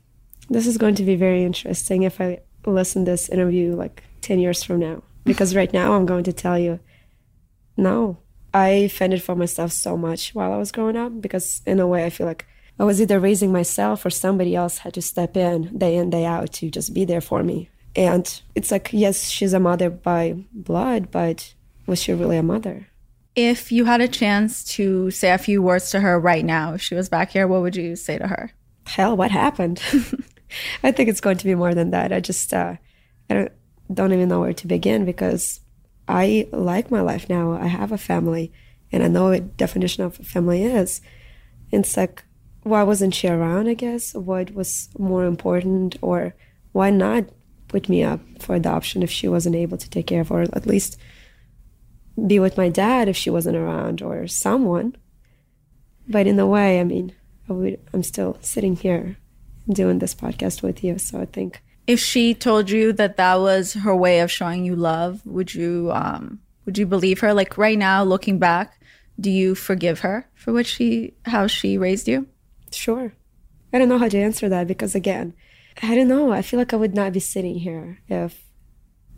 This 0.50 0.68
is 0.68 0.78
going 0.78 0.96
to 0.96 1.04
be 1.04 1.16
very 1.16 1.44
interesting 1.44 2.04
if 2.04 2.22
I 2.22 2.40
listen 2.66 3.06
to 3.06 3.12
this 3.12 3.30
interview 3.30 3.76
like 3.76 4.04
10 4.22 4.40
years 4.40 4.64
from 4.64 4.80
now. 4.80 5.04
Because 5.26 5.56
right 5.56 5.74
now 5.74 5.94
I'm 5.94 6.06
going 6.06 6.24
to 6.26 6.34
tell 6.34 6.60
you, 6.60 6.80
no. 7.76 8.20
I 8.54 8.88
fended 8.90 9.24
for 9.24 9.36
myself 9.36 9.72
so 9.72 9.98
much 9.98 10.36
while 10.36 10.54
I 10.54 10.58
was 10.58 10.72
growing 10.72 10.96
up 10.96 11.20
because, 11.20 11.62
in 11.66 11.80
a 11.80 11.88
way, 11.88 12.06
I 12.06 12.12
feel 12.12 12.28
like 12.28 12.46
I 12.80 12.84
was 12.84 13.02
either 13.02 13.20
raising 13.20 13.52
myself 13.52 14.06
or 14.06 14.10
somebody 14.10 14.56
else 14.56 14.78
had 14.78 14.94
to 14.94 15.02
step 15.02 15.36
in 15.36 15.78
day 15.78 15.96
in, 15.96 16.10
day 16.10 16.26
out 16.26 16.54
to 16.54 16.70
just 16.70 16.94
be 16.94 17.06
there 17.06 17.22
for 17.22 17.42
me. 17.42 17.70
And 17.96 18.42
it's 18.56 18.72
like, 18.72 18.90
yes, 18.92 19.30
she's 19.30 19.54
a 19.54 19.60
mother 19.60 19.90
by 19.90 20.44
blood, 20.52 21.12
but 21.12 21.54
was 21.86 22.02
she 22.02 22.14
really 22.14 22.38
a 22.38 22.44
mother? 22.44 22.88
if 23.36 23.70
you 23.70 23.84
had 23.84 24.00
a 24.00 24.08
chance 24.08 24.64
to 24.64 25.12
say 25.12 25.30
a 25.32 25.38
few 25.38 25.62
words 25.62 25.90
to 25.90 26.00
her 26.00 26.18
right 26.18 26.46
now, 26.46 26.74
if 26.74 26.82
she 26.82 26.96
was 26.96 27.10
back 27.10 27.32
here, 27.32 27.46
what 27.48 27.62
would 27.62 27.76
you 27.76 27.98
say 27.98 28.18
to 28.18 28.28
her? 28.28 28.52
hell 28.88 29.18
what 29.18 29.32
happened? 29.32 29.82
I 30.84 30.92
think 30.92 31.10
it's 31.10 31.22
going 31.22 31.38
to 31.38 31.46
be 31.46 31.56
more 31.56 31.74
than 31.74 31.92
that. 31.92 32.14
I 32.14 32.20
just 32.20 32.54
uh, 32.54 32.76
i 33.30 33.34
don't, 33.34 33.52
don't 33.94 34.14
even 34.14 34.30
know 34.30 34.42
where 34.42 34.54
to 34.54 34.68
begin 34.68 35.06
because 35.06 35.60
i 36.08 36.48
like 36.52 36.92
my 36.92 37.02
life 37.02 37.30
now. 37.30 37.54
I 37.54 37.68
have 37.68 37.92
a 37.92 37.98
family 37.98 38.54
and 38.92 39.04
i 39.04 39.08
know 39.08 39.30
what 39.30 39.58
definition 39.58 40.04
of 40.04 40.16
family 40.18 40.64
is. 40.64 41.02
It's 41.72 41.98
like 41.98 42.24
why 42.64 42.82
wasn't 42.84 43.14
she 43.14 43.28
around 43.28 43.68
i 43.68 43.74
guess? 43.74 44.14
What 44.14 44.54
was 44.54 44.90
more 44.98 45.26
important 45.26 45.98
or 46.02 46.36
why 46.72 46.90
not 46.90 47.26
put 47.68 47.90
me 47.90 48.04
up 48.04 48.20
for 48.40 48.56
adoption 48.56 49.04
if 49.04 49.12
she 49.12 49.28
wasn't 49.28 49.56
able 49.56 49.78
to 49.78 49.90
take 49.90 50.08
care 50.08 50.22
of 50.22 50.32
or 50.32 50.42
at 50.42 50.66
least 50.66 50.98
be 52.28 52.40
with 52.40 52.58
my 52.58 52.70
dad 52.70 53.08
if 53.10 53.18
she 53.18 53.30
wasn't 53.30 53.56
around 53.56 54.02
or 54.02 54.28
someone 54.28 54.96
but 56.08 56.28
in 56.28 56.40
a 56.40 56.48
way 56.48 56.80
i 56.80 56.84
mean 56.84 57.14
I 57.50 57.54
would, 57.54 57.80
I'm 57.94 58.04
still 58.04 58.38
sitting 58.42 58.76
here 58.76 59.18
doing 59.70 60.00
this 60.00 60.16
podcast 60.16 60.62
with 60.62 60.84
you. 60.84 60.98
So 60.98 61.22
I 61.22 61.26
think 61.26 61.62
If 61.88 62.00
she 62.00 62.34
told 62.34 62.70
you 62.70 62.94
that 62.94 63.18
that 63.18 63.36
was 63.40 63.74
her 63.74 63.96
way 63.96 64.20
of 64.20 64.32
showing 64.32 64.66
you 64.66 64.76
love, 64.76 65.26
would 65.26 65.54
you 65.54 65.92
um 65.94 66.40
would 66.66 66.78
you 66.78 66.88
believe 66.88 67.20
her? 67.20 67.34
Like 67.34 67.58
right 67.58 67.78
now, 67.78 68.04
looking 68.04 68.40
back, 68.40 68.82
do 69.20 69.30
you 69.30 69.54
forgive 69.54 70.00
her 70.00 70.28
for 70.34 70.52
what 70.52 70.66
she 70.66 71.14
how 71.26 71.48
she 71.48 71.78
raised 71.78 72.08
you? 72.08 72.28
sure. 72.72 73.14
I 73.72 73.80
don't 73.80 73.88
know 73.88 73.98
how 73.98 74.10
to 74.10 74.18
answer 74.18 74.50
that 74.50 74.68
because 74.68 74.96
again, 74.96 75.34
I 75.82 75.96
don't 75.96 76.08
know. 76.08 76.32
I 76.32 76.42
feel 76.42 76.60
like 76.60 76.74
I 76.74 76.78
would 76.78 76.96
not 76.96 77.14
be 77.14 77.20
sitting 77.20 77.60
here 77.60 78.00
if 78.08 78.44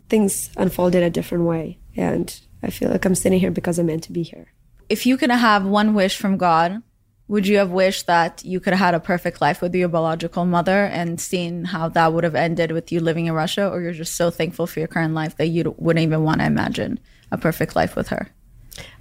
things 0.08 0.50
unfolded 0.56 1.02
a 1.02 1.10
different 1.10 1.44
way. 1.44 1.78
And 1.96 2.38
I 2.62 2.70
feel 2.70 2.90
like 2.90 3.04
I'm 3.04 3.14
sitting 3.14 3.40
here 3.40 3.50
because 3.50 3.78
I'm 3.78 3.86
meant 3.86 4.04
to 4.04 4.12
be 4.12 4.22
here. 4.22 4.52
If 4.88 5.06
you 5.06 5.16
could 5.16 5.30
have 5.30 5.64
one 5.64 5.94
wish 5.94 6.16
from 6.16 6.36
God, 6.36 6.82
would 7.28 7.46
you 7.46 7.58
have 7.58 7.70
wished 7.70 8.06
that 8.06 8.42
you 8.44 8.58
could 8.58 8.72
have 8.72 8.80
had 8.80 8.94
a 8.94 9.00
perfect 9.00 9.40
life 9.42 9.60
with 9.60 9.74
your 9.74 9.88
biological 9.88 10.46
mother 10.46 10.86
and 10.86 11.20
seen 11.20 11.66
how 11.66 11.88
that 11.90 12.12
would 12.12 12.24
have 12.24 12.34
ended 12.34 12.72
with 12.72 12.90
you 12.90 13.00
living 13.00 13.26
in 13.26 13.34
Russia, 13.34 13.68
or 13.68 13.82
you're 13.82 13.92
just 13.92 14.16
so 14.16 14.30
thankful 14.30 14.66
for 14.66 14.78
your 14.78 14.88
current 14.88 15.12
life 15.12 15.36
that 15.36 15.48
you 15.48 15.74
wouldn't 15.76 16.02
even 16.02 16.22
want 16.22 16.40
to 16.40 16.46
imagine 16.46 16.98
a 17.30 17.36
perfect 17.36 17.76
life 17.76 17.94
with 17.94 18.08
her? 18.08 18.30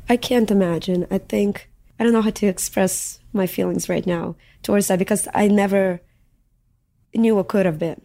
I 0.10 0.18
can't 0.18 0.52
imagine. 0.52 1.08
I 1.10 1.20
think 1.20 1.70
I 2.00 2.04
don't 2.04 2.14
know 2.14 2.22
how 2.22 2.32
to 2.32 2.48
express 2.48 3.20
my 3.32 3.48
feelings 3.48 3.88
right 3.88 4.06
now 4.06 4.36
towards 4.62 4.88
that 4.88 5.00
because 5.00 5.28
I 5.34 5.48
never 5.48 6.02
knew 7.16 7.36
what 7.36 7.48
could 7.48 7.66
have 7.66 7.80
been. 7.80 8.02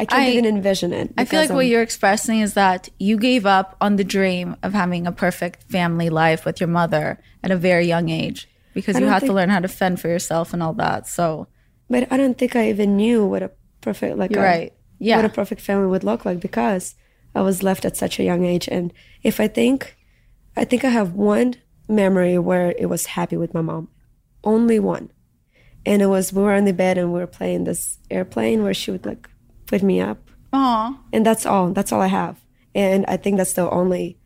I 0.00 0.04
can't 0.04 0.22
I- 0.22 0.30
even 0.30 0.46
envision 0.46 0.92
it. 0.92 1.12
I 1.18 1.24
feel 1.24 1.40
like 1.40 1.50
what 1.50 1.60
I'm- 1.64 1.70
you're 1.70 1.82
expressing 1.82 2.40
is 2.40 2.54
that 2.54 2.88
you 2.98 3.18
gave 3.18 3.46
up 3.46 3.76
on 3.80 3.96
the 3.96 4.04
dream 4.04 4.56
of 4.62 4.72
having 4.72 5.06
a 5.06 5.12
perfect 5.12 5.64
family 5.64 6.08
life 6.08 6.44
with 6.44 6.60
your 6.60 6.68
mother 6.68 7.18
at 7.42 7.50
a 7.50 7.56
very 7.56 7.86
young 7.86 8.08
age 8.08 8.48
because 8.74 8.96
I 8.96 9.00
you 9.00 9.06
had 9.06 9.22
to 9.24 9.32
learn 9.32 9.50
how 9.50 9.58
to 9.60 9.68
fend 9.68 10.00
for 10.00 10.08
yourself 10.08 10.52
and 10.52 10.62
all 10.62 10.74
that. 10.74 11.06
So 11.08 11.48
But 11.90 12.06
I 12.12 12.16
don't 12.16 12.36
think 12.38 12.54
I 12.54 12.68
even 12.68 12.96
knew 12.96 13.24
what 13.24 13.42
a 13.42 13.50
perfect 13.80 14.16
like 14.18 14.32
a- 14.32 14.38
um, 14.38 14.44
right. 14.44 14.72
Yeah. 15.00 15.16
what 15.16 15.24
a 15.24 15.28
perfect 15.30 15.60
family 15.60 15.86
would 15.88 16.04
look 16.04 16.24
like 16.24 16.38
because 16.40 16.94
I 17.34 17.40
was 17.42 17.62
left 17.62 17.84
at 17.84 17.96
such 17.96 18.18
a 18.20 18.24
young 18.24 18.44
age. 18.44 18.68
And 18.70 18.92
if 19.22 19.40
I 19.40 19.48
think, 19.48 19.96
I 20.56 20.64
think 20.64 20.84
I 20.84 20.90
have 20.90 21.12
one 21.14 21.54
memory 21.88 22.36
where 22.38 22.74
it 22.78 22.86
was 22.86 23.06
happy 23.06 23.36
with 23.36 23.54
my 23.54 23.62
mom, 23.62 23.88
only 24.44 24.78
one, 24.78 25.10
and 25.88 26.02
it 26.02 26.06
was 26.06 26.32
we 26.34 26.42
were 26.42 26.52
on 26.52 26.66
the 26.66 26.72
bed 26.74 26.98
and 26.98 27.12
we 27.14 27.18
were 27.18 27.26
playing 27.26 27.64
this 27.64 27.98
airplane 28.10 28.62
where 28.62 28.74
she 28.74 28.90
would 28.90 29.06
like 29.06 29.26
put 29.66 29.82
me 29.82 30.00
up, 30.00 30.18
Aw. 30.52 30.98
and 31.14 31.24
that's 31.24 31.46
all. 31.46 31.72
That's 31.72 31.92
all 31.92 32.02
I 32.02 32.08
have, 32.08 32.36
and 32.74 33.06
I 33.08 33.16
think 33.16 33.38
that's 33.38 33.54
the 33.54 33.68
only 33.70 34.18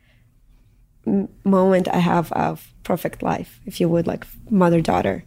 m- 1.07 1.29
moment 1.45 1.87
I 1.89 1.99
have 1.99 2.33
of 2.33 2.75
perfect 2.83 3.23
life, 3.23 3.61
if 3.65 3.81
you 3.81 3.89
would, 3.89 4.09
like 4.09 4.27
mother 4.51 4.81
daughter. 4.81 5.25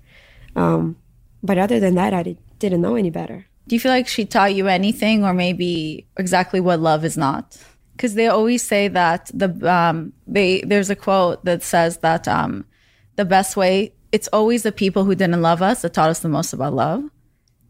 Um, 0.57 0.97
but 1.41 1.57
other 1.57 1.79
than 1.79 1.95
that, 1.95 2.13
I 2.13 2.23
did, 2.23 2.37
didn't 2.59 2.81
know 2.81 2.95
any 2.95 3.09
better. 3.09 3.45
Do 3.67 3.75
you 3.75 3.79
feel 3.79 3.91
like 3.91 4.07
she 4.07 4.25
taught 4.25 4.55
you 4.55 4.67
anything 4.67 5.23
or 5.23 5.33
maybe 5.33 6.05
exactly 6.17 6.59
what 6.59 6.79
love 6.81 7.05
is 7.05 7.17
not? 7.17 7.57
Because 7.93 8.13
they 8.15 8.27
always 8.27 8.61
say 8.61 8.89
that 8.89 9.31
the 9.33 9.49
um 9.71 10.11
they 10.27 10.61
there's 10.67 10.89
a 10.89 10.97
quote 10.97 11.45
that 11.45 11.63
says 11.63 11.99
that 11.99 12.27
um 12.27 12.65
the 13.15 13.23
best 13.23 13.55
way 13.55 13.94
it's 14.15 14.29
always 14.31 14.63
the 14.63 14.71
people 14.71 15.03
who 15.03 15.13
didn't 15.13 15.41
love 15.41 15.61
us 15.61 15.81
that 15.81 15.93
taught 15.93 16.09
us 16.09 16.19
the 16.19 16.29
most 16.29 16.53
about 16.53 16.73
love. 16.73 17.03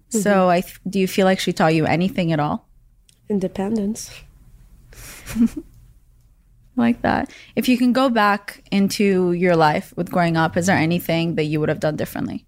So 0.10 0.30
mm-hmm. 0.30 0.50
I 0.50 0.62
th- 0.62 0.80
do 0.88 1.00
you 1.00 1.08
feel 1.08 1.26
like 1.26 1.40
she 1.40 1.52
taught 1.52 1.74
you 1.74 1.88
anything 1.88 2.32
at 2.32 2.40
all? 2.40 2.70
Independence. 3.28 4.12
like 6.76 7.02
that. 7.02 7.32
If 7.56 7.68
you 7.68 7.80
can 7.80 7.94
go 7.94 8.10
back 8.10 8.64
into 8.72 9.32
your 9.32 9.56
life 9.56 9.92
with 9.98 10.12
growing 10.12 10.38
up, 10.38 10.56
is 10.56 10.68
there 10.68 10.78
anything 10.78 11.34
that 11.34 11.46
you 11.46 11.60
would 11.60 11.70
have 11.70 11.80
done 11.80 11.96
differently? 11.96 12.46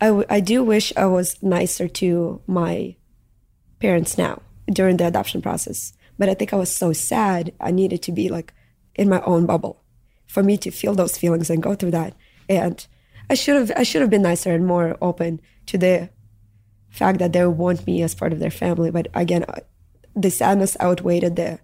I, 0.00 0.06
w- 0.06 0.26
I 0.30 0.38
do 0.38 0.62
wish 0.62 0.92
I 0.96 1.06
was 1.06 1.42
nicer 1.42 1.88
to 1.88 2.40
my 2.46 2.94
parents 3.80 4.16
now 4.16 4.42
during 4.72 4.98
the 4.98 5.08
adoption 5.08 5.42
process. 5.42 5.92
But 6.20 6.28
I 6.28 6.34
think 6.34 6.52
I 6.52 6.56
was 6.56 6.72
so 6.72 6.92
sad. 6.92 7.52
I 7.60 7.72
needed 7.72 8.00
to 8.02 8.12
be 8.12 8.28
like 8.28 8.54
in 8.94 9.08
my 9.08 9.20
own 9.22 9.44
bubble 9.44 9.82
for 10.28 10.44
me 10.44 10.56
to 10.58 10.70
feel 10.70 10.94
those 10.94 11.18
feelings 11.18 11.50
and 11.50 11.60
go 11.60 11.74
through 11.74 11.90
that. 11.90 12.14
And 12.48 12.86
I 13.30 13.34
should 13.34 13.56
have 13.56 13.72
I 13.76 13.82
should 13.82 14.02
have 14.02 14.10
been 14.10 14.22
nicer 14.22 14.52
and 14.52 14.66
more 14.66 14.96
open 15.00 15.40
to 15.66 15.78
the 15.78 16.10
fact 16.90 17.18
that 17.18 17.32
they 17.32 17.46
want 17.46 17.86
me 17.86 18.02
as 18.02 18.14
part 18.14 18.32
of 18.32 18.38
their 18.38 18.50
family. 18.50 18.90
But 18.90 19.08
again, 19.14 19.44
uh, 19.44 19.60
the 20.14 20.30
sadness 20.30 20.76
outweighed 20.80 21.36
the 21.36 21.58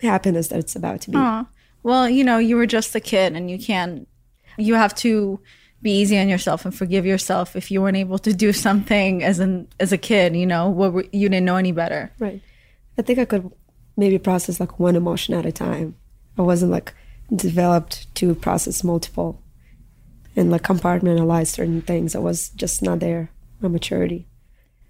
happiness 0.00 0.48
that 0.48 0.58
it's 0.58 0.74
about 0.76 1.02
to 1.02 1.10
be. 1.10 1.18
Aww. 1.18 1.46
Well, 1.82 2.08
you 2.08 2.24
know, 2.24 2.38
you 2.38 2.56
were 2.56 2.66
just 2.66 2.94
a 2.94 3.00
kid 3.00 3.34
and 3.34 3.50
you 3.50 3.58
can't, 3.58 4.08
you 4.56 4.74
have 4.74 4.94
to 4.96 5.40
be 5.82 5.98
easy 5.98 6.18
on 6.18 6.28
yourself 6.28 6.64
and 6.64 6.74
forgive 6.74 7.04
yourself 7.04 7.56
if 7.56 7.70
you 7.70 7.82
weren't 7.82 7.96
able 7.96 8.18
to 8.20 8.32
do 8.32 8.52
something 8.66 9.22
as 9.22 9.38
an 9.38 9.68
as 9.80 9.92
a 9.92 9.98
kid, 9.98 10.36
you 10.36 10.46
know, 10.46 10.68
what 10.68 11.12
you 11.14 11.28
didn't 11.28 11.44
know 11.44 11.56
any 11.56 11.72
better. 11.72 12.12
Right. 12.18 12.40
I 12.98 13.02
think 13.02 13.18
I 13.18 13.24
could 13.24 13.50
maybe 13.96 14.18
process 14.18 14.60
like 14.60 14.78
one 14.78 14.96
emotion 14.96 15.34
at 15.34 15.46
a 15.46 15.52
time. 15.52 15.96
I 16.38 16.42
wasn't 16.42 16.72
like 16.72 16.94
developed 17.34 18.14
to 18.16 18.34
process 18.34 18.84
multiple 18.84 19.41
and 20.36 20.50
like 20.50 20.62
compartmentalize 20.62 21.48
certain 21.48 21.82
things. 21.82 22.14
I 22.14 22.18
was 22.18 22.50
just 22.50 22.82
not 22.82 23.00
there, 23.00 23.30
my 23.60 23.68
maturity. 23.68 24.26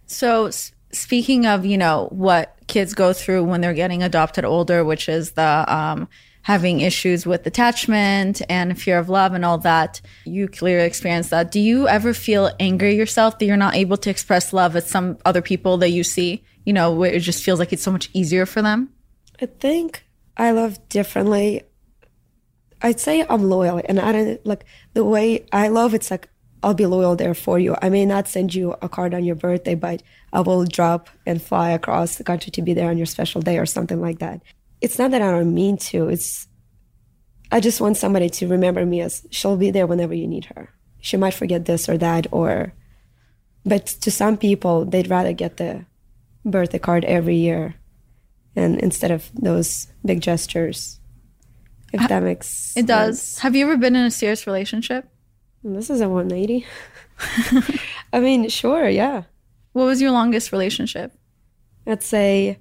So 0.06 0.50
speaking 0.92 1.46
of, 1.46 1.64
you 1.64 1.78
know, 1.78 2.08
what 2.10 2.56
kids 2.66 2.94
go 2.94 3.12
through 3.12 3.44
when 3.44 3.60
they're 3.60 3.74
getting 3.74 4.02
adopted 4.02 4.44
older, 4.44 4.84
which 4.84 5.08
is 5.08 5.32
the 5.32 5.64
um, 5.68 6.08
having 6.42 6.80
issues 6.80 7.24
with 7.24 7.46
attachment 7.46 8.42
and 8.48 8.80
fear 8.80 8.98
of 8.98 9.08
love 9.08 9.32
and 9.32 9.44
all 9.44 9.58
that, 9.58 10.00
you 10.24 10.48
clearly 10.48 10.86
experience 10.86 11.30
that. 11.30 11.50
Do 11.50 11.60
you 11.60 11.88
ever 11.88 12.12
feel 12.12 12.50
angry 12.60 12.96
yourself 12.96 13.38
that 13.38 13.46
you're 13.46 13.56
not 13.56 13.74
able 13.74 13.96
to 13.98 14.10
express 14.10 14.52
love 14.52 14.76
at 14.76 14.86
some 14.86 15.18
other 15.24 15.42
people 15.42 15.78
that 15.78 15.90
you 15.90 16.04
see, 16.04 16.44
you 16.64 16.72
know, 16.72 16.92
where 16.92 17.12
it 17.12 17.20
just 17.20 17.42
feels 17.42 17.58
like 17.58 17.72
it's 17.72 17.82
so 17.82 17.92
much 17.92 18.10
easier 18.12 18.46
for 18.46 18.60
them? 18.60 18.90
I 19.40 19.46
think 19.46 20.04
I 20.36 20.50
love 20.50 20.88
differently. 20.88 21.62
I'd 22.82 23.00
say 23.00 23.24
I'm 23.28 23.48
loyal 23.48 23.80
and 23.84 24.00
I 24.00 24.12
don't 24.12 24.46
like 24.46 24.64
the 24.94 25.04
way 25.04 25.46
I 25.52 25.68
love 25.68 25.94
it's 25.94 26.10
like 26.10 26.28
I'll 26.62 26.74
be 26.74 26.86
loyal 26.86 27.16
there 27.16 27.34
for 27.34 27.58
you. 27.58 27.76
I 27.82 27.88
may 27.88 28.06
not 28.06 28.28
send 28.28 28.54
you 28.54 28.76
a 28.82 28.88
card 28.88 29.14
on 29.14 29.24
your 29.24 29.34
birthday, 29.34 29.74
but 29.74 30.02
I 30.32 30.40
will 30.40 30.64
drop 30.64 31.08
and 31.26 31.42
fly 31.42 31.70
across 31.70 32.16
the 32.16 32.24
country 32.24 32.52
to 32.52 32.62
be 32.62 32.72
there 32.72 32.88
on 32.88 32.96
your 32.96 33.06
special 33.06 33.40
day 33.40 33.58
or 33.58 33.66
something 33.66 34.00
like 34.00 34.20
that. 34.20 34.42
It's 34.80 34.98
not 34.98 35.10
that 35.10 35.22
I 35.22 35.30
don't 35.30 35.54
mean 35.54 35.76
to. 35.78 36.08
It's 36.08 36.46
I 37.50 37.60
just 37.60 37.80
want 37.80 37.96
somebody 37.96 38.30
to 38.30 38.48
remember 38.48 38.86
me 38.86 39.00
as 39.00 39.26
she'll 39.30 39.56
be 39.56 39.70
there 39.70 39.86
whenever 39.86 40.14
you 40.14 40.26
need 40.26 40.46
her. 40.56 40.70
She 41.00 41.16
might 41.16 41.34
forget 41.34 41.64
this 41.64 41.88
or 41.88 41.98
that 41.98 42.26
or 42.30 42.72
but 43.64 43.86
to 43.86 44.10
some 44.10 44.36
people 44.36 44.84
they'd 44.84 45.10
rather 45.10 45.32
get 45.32 45.56
the 45.56 45.84
birthday 46.44 46.78
card 46.78 47.04
every 47.04 47.36
year 47.36 47.74
and 48.56 48.78
instead 48.80 49.10
of 49.10 49.30
those 49.34 49.88
big 50.04 50.20
gestures. 50.20 51.00
If 51.92 52.08
that 52.08 52.22
makes 52.22 52.76
It 52.76 52.86
does. 52.86 53.38
Have 53.38 53.54
you 53.54 53.64
ever 53.66 53.76
been 53.76 53.96
in 53.96 54.06
a 54.06 54.10
serious 54.10 54.46
relationship? 54.46 55.08
This 55.62 55.90
is 55.90 56.00
a 56.00 56.08
180. 56.08 56.66
I 58.12 58.20
mean, 58.20 58.48
sure, 58.48 58.88
yeah. 58.88 59.22
What 59.72 59.84
was 59.84 60.00
your 60.00 60.10
longest 60.10 60.52
relationship? 60.52 61.12
I'd 61.86 62.02
say, 62.02 62.58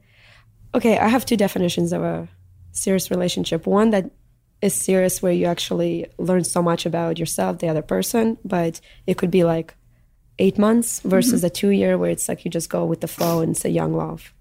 okay, 0.74 0.98
I 0.98 1.08
have 1.08 1.26
two 1.26 1.38
definitions 1.38 1.94
of 1.94 2.04
a 2.04 2.28
serious 2.72 3.10
relationship. 3.10 3.66
One 3.66 3.90
that 3.92 4.12
is 4.62 4.74
serious 4.74 5.22
where 5.22 5.32
you 5.32 5.46
actually 5.46 6.08
learn 6.18 6.44
so 6.44 6.62
much 6.62 6.86
about 6.86 7.18
yourself, 7.18 7.60
the 7.60 7.70
other 7.70 7.82
person, 7.82 8.38
but 8.46 8.80
it 9.08 9.18
could 9.18 9.32
be 9.32 9.44
like 9.44 9.76
eight 10.40 10.58
months 10.58 11.00
versus 11.02 11.42
mm-hmm. 11.42 11.48
a 11.48 11.50
two 11.50 11.70
year 11.70 11.98
where 11.98 12.12
it's 12.12 12.30
like 12.30 12.46
you 12.46 12.52
just 12.52 12.70
go 12.70 12.86
with 12.86 13.02
the 13.02 13.08
flow 13.08 13.42
and 13.42 13.52
it's 13.52 13.66
a 13.66 13.70
young 13.70 13.94
love. 13.94 14.34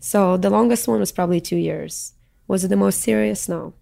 So 0.00 0.36
the 0.36 0.50
longest 0.50 0.88
one 0.88 1.00
was 1.00 1.12
probably 1.12 1.40
two 1.40 1.56
years. 1.56 2.14
Was 2.48 2.64
it 2.64 2.68
the 2.68 2.76
most 2.76 3.00
serious? 3.00 3.48
No, 3.48 3.74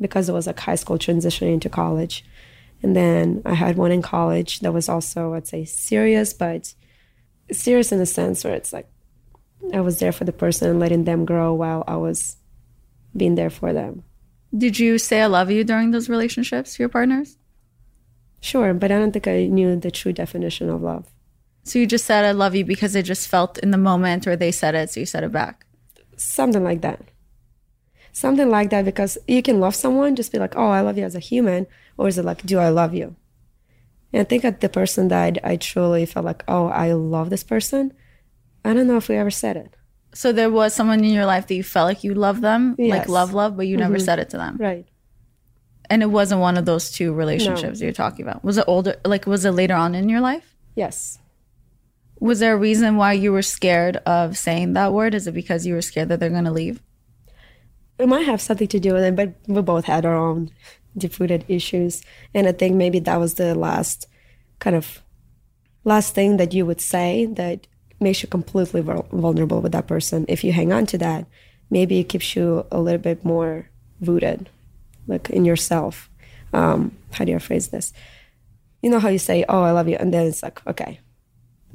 because 0.00 0.28
it 0.28 0.32
was 0.32 0.46
like 0.46 0.60
high 0.60 0.74
school 0.74 0.98
transitioning 0.98 1.54
into 1.54 1.68
college. 1.68 2.24
And 2.82 2.94
then 2.94 3.42
I 3.44 3.54
had 3.54 3.76
one 3.76 3.90
in 3.90 4.02
college 4.02 4.60
that 4.60 4.72
was 4.72 4.88
also, 4.88 5.34
I'd 5.34 5.46
say, 5.46 5.64
serious, 5.64 6.32
but 6.32 6.74
serious 7.50 7.92
in 7.92 7.98
the 7.98 8.06
sense 8.06 8.44
where 8.44 8.54
it's 8.54 8.72
like 8.72 8.88
I 9.72 9.80
was 9.80 9.98
there 9.98 10.12
for 10.12 10.24
the 10.24 10.32
person 10.32 10.70
and 10.70 10.80
letting 10.80 11.04
them 11.04 11.24
grow 11.24 11.52
while 11.54 11.82
I 11.86 11.96
was 11.96 12.36
being 13.16 13.34
there 13.34 13.50
for 13.50 13.72
them. 13.72 14.04
Did 14.56 14.78
you 14.78 14.98
say 14.98 15.20
I 15.20 15.26
love 15.26 15.50
you 15.50 15.64
during 15.64 15.90
those 15.90 16.08
relationships 16.08 16.78
your 16.78 16.88
partners? 16.88 17.36
Sure, 18.40 18.72
but 18.72 18.92
I 18.92 18.98
don't 18.98 19.12
think 19.12 19.26
I 19.26 19.46
knew 19.46 19.76
the 19.76 19.90
true 19.90 20.12
definition 20.12 20.70
of 20.70 20.80
love. 20.80 21.06
So 21.64 21.78
you 21.78 21.86
just 21.86 22.06
said 22.06 22.24
I 22.24 22.30
love 22.30 22.54
you 22.54 22.64
because 22.64 22.94
it 22.94 23.02
just 23.02 23.28
felt 23.28 23.58
in 23.58 23.72
the 23.72 23.78
moment 23.78 24.26
or 24.26 24.36
they 24.36 24.52
said 24.52 24.74
it, 24.74 24.90
so 24.90 25.00
you 25.00 25.06
said 25.06 25.24
it 25.24 25.32
back? 25.32 25.66
Something 26.16 26.64
like 26.64 26.80
that. 26.82 27.00
Something 28.12 28.50
like 28.50 28.70
that 28.70 28.84
because 28.84 29.18
you 29.28 29.42
can 29.42 29.60
love 29.60 29.74
someone, 29.74 30.16
just 30.16 30.32
be 30.32 30.38
like, 30.38 30.56
oh, 30.56 30.68
I 30.68 30.80
love 30.80 30.98
you 30.98 31.04
as 31.04 31.14
a 31.14 31.20
human, 31.20 31.66
or 31.96 32.08
is 32.08 32.18
it 32.18 32.24
like, 32.24 32.44
do 32.44 32.58
I 32.58 32.68
love 32.68 32.94
you? 32.94 33.14
And 34.12 34.20
I 34.20 34.24
think 34.24 34.44
at 34.44 34.60
the 34.60 34.68
person 34.68 35.08
that 35.08 35.38
I 35.44 35.56
truly 35.56 36.06
felt 36.06 36.24
like, 36.24 36.42
oh, 36.48 36.68
I 36.68 36.92
love 36.92 37.30
this 37.30 37.44
person. 37.44 37.92
I 38.64 38.72
don't 38.74 38.86
know 38.86 38.96
if 38.96 39.08
we 39.08 39.16
ever 39.16 39.30
said 39.30 39.56
it. 39.56 39.74
So 40.14 40.32
there 40.32 40.50
was 40.50 40.74
someone 40.74 41.04
in 41.04 41.12
your 41.12 41.26
life 41.26 41.46
that 41.46 41.54
you 41.54 41.62
felt 41.62 41.86
like 41.86 42.02
you 42.02 42.14
loved 42.14 42.42
them, 42.42 42.74
yes. 42.78 42.90
like 42.90 43.08
love, 43.08 43.34
love, 43.34 43.56
but 43.56 43.66
you 43.66 43.76
mm-hmm. 43.76 43.82
never 43.82 43.98
said 43.98 44.18
it 44.18 44.30
to 44.30 44.38
them. 44.38 44.56
Right. 44.56 44.86
And 45.90 46.02
it 46.02 46.06
wasn't 46.06 46.40
one 46.40 46.56
of 46.56 46.64
those 46.64 46.90
two 46.90 47.12
relationships 47.12 47.80
no. 47.80 47.84
you're 47.84 47.92
talking 47.92 48.26
about. 48.26 48.44
Was 48.44 48.58
it 48.58 48.64
older? 48.66 48.96
Like, 49.04 49.26
was 49.26 49.44
it 49.44 49.52
later 49.52 49.74
on 49.74 49.94
in 49.94 50.08
your 50.08 50.20
life? 50.20 50.54
Yes. 50.74 51.18
Was 52.20 52.40
there 52.40 52.54
a 52.54 52.58
reason 52.58 52.96
why 52.96 53.12
you 53.12 53.32
were 53.32 53.42
scared 53.42 53.96
of 53.98 54.36
saying 54.36 54.72
that 54.72 54.92
word? 54.92 55.14
Is 55.14 55.26
it 55.26 55.32
because 55.32 55.66
you 55.66 55.74
were 55.74 55.82
scared 55.82 56.08
that 56.08 56.20
they're 56.20 56.30
going 56.30 56.44
to 56.44 56.50
leave? 56.50 56.82
It 57.98 58.08
might 58.08 58.26
have 58.26 58.40
something 58.40 58.68
to 58.68 58.80
do 58.80 58.92
with 58.94 59.04
it, 59.04 59.16
but 59.16 59.34
we 59.46 59.60
both 59.62 59.84
had 59.84 60.06
our 60.06 60.16
own 60.16 60.50
deep-rooted 60.96 61.44
issues. 61.48 62.02
And 62.34 62.46
i 62.46 62.52
think 62.52 62.74
maybe 62.74 62.98
that 63.00 63.20
was 63.20 63.34
the 63.34 63.54
last 63.54 64.06
kind 64.58 64.74
of 64.76 65.02
last 65.84 66.14
thing 66.14 66.36
that 66.38 66.52
you 66.52 66.66
would 66.66 66.80
say 66.80 67.26
that 67.26 67.66
makes 68.00 68.22
you 68.22 68.28
completely 68.28 68.80
vulnerable 68.80 69.60
with 69.60 69.72
that 69.72 69.86
person. 69.86 70.24
If 70.28 70.44
you 70.44 70.52
hang 70.52 70.72
on 70.72 70.86
to 70.86 70.98
that 70.98 71.26
maybe 71.70 71.98
it 71.98 72.08
keeps 72.08 72.34
you 72.34 72.66
a 72.70 72.80
little 72.80 73.00
bit 73.00 73.24
more 73.24 73.68
rooted 74.00 74.48
like 75.06 75.28
in 75.30 75.44
yourself. 75.44 76.10
Um, 76.52 76.96
how 77.12 77.24
do 77.24 77.32
you 77.32 77.38
phrase 77.38 77.68
this? 77.68 77.92
You 78.82 78.90
know 78.90 79.00
how 79.00 79.08
you 79.08 79.18
say 79.18 79.44
oh 79.48 79.62
i 79.62 79.72
love 79.72 79.88
you 79.88 79.96
and 79.96 80.14
then 80.14 80.26
it's 80.26 80.42
like 80.42 80.64
okay 80.66 81.00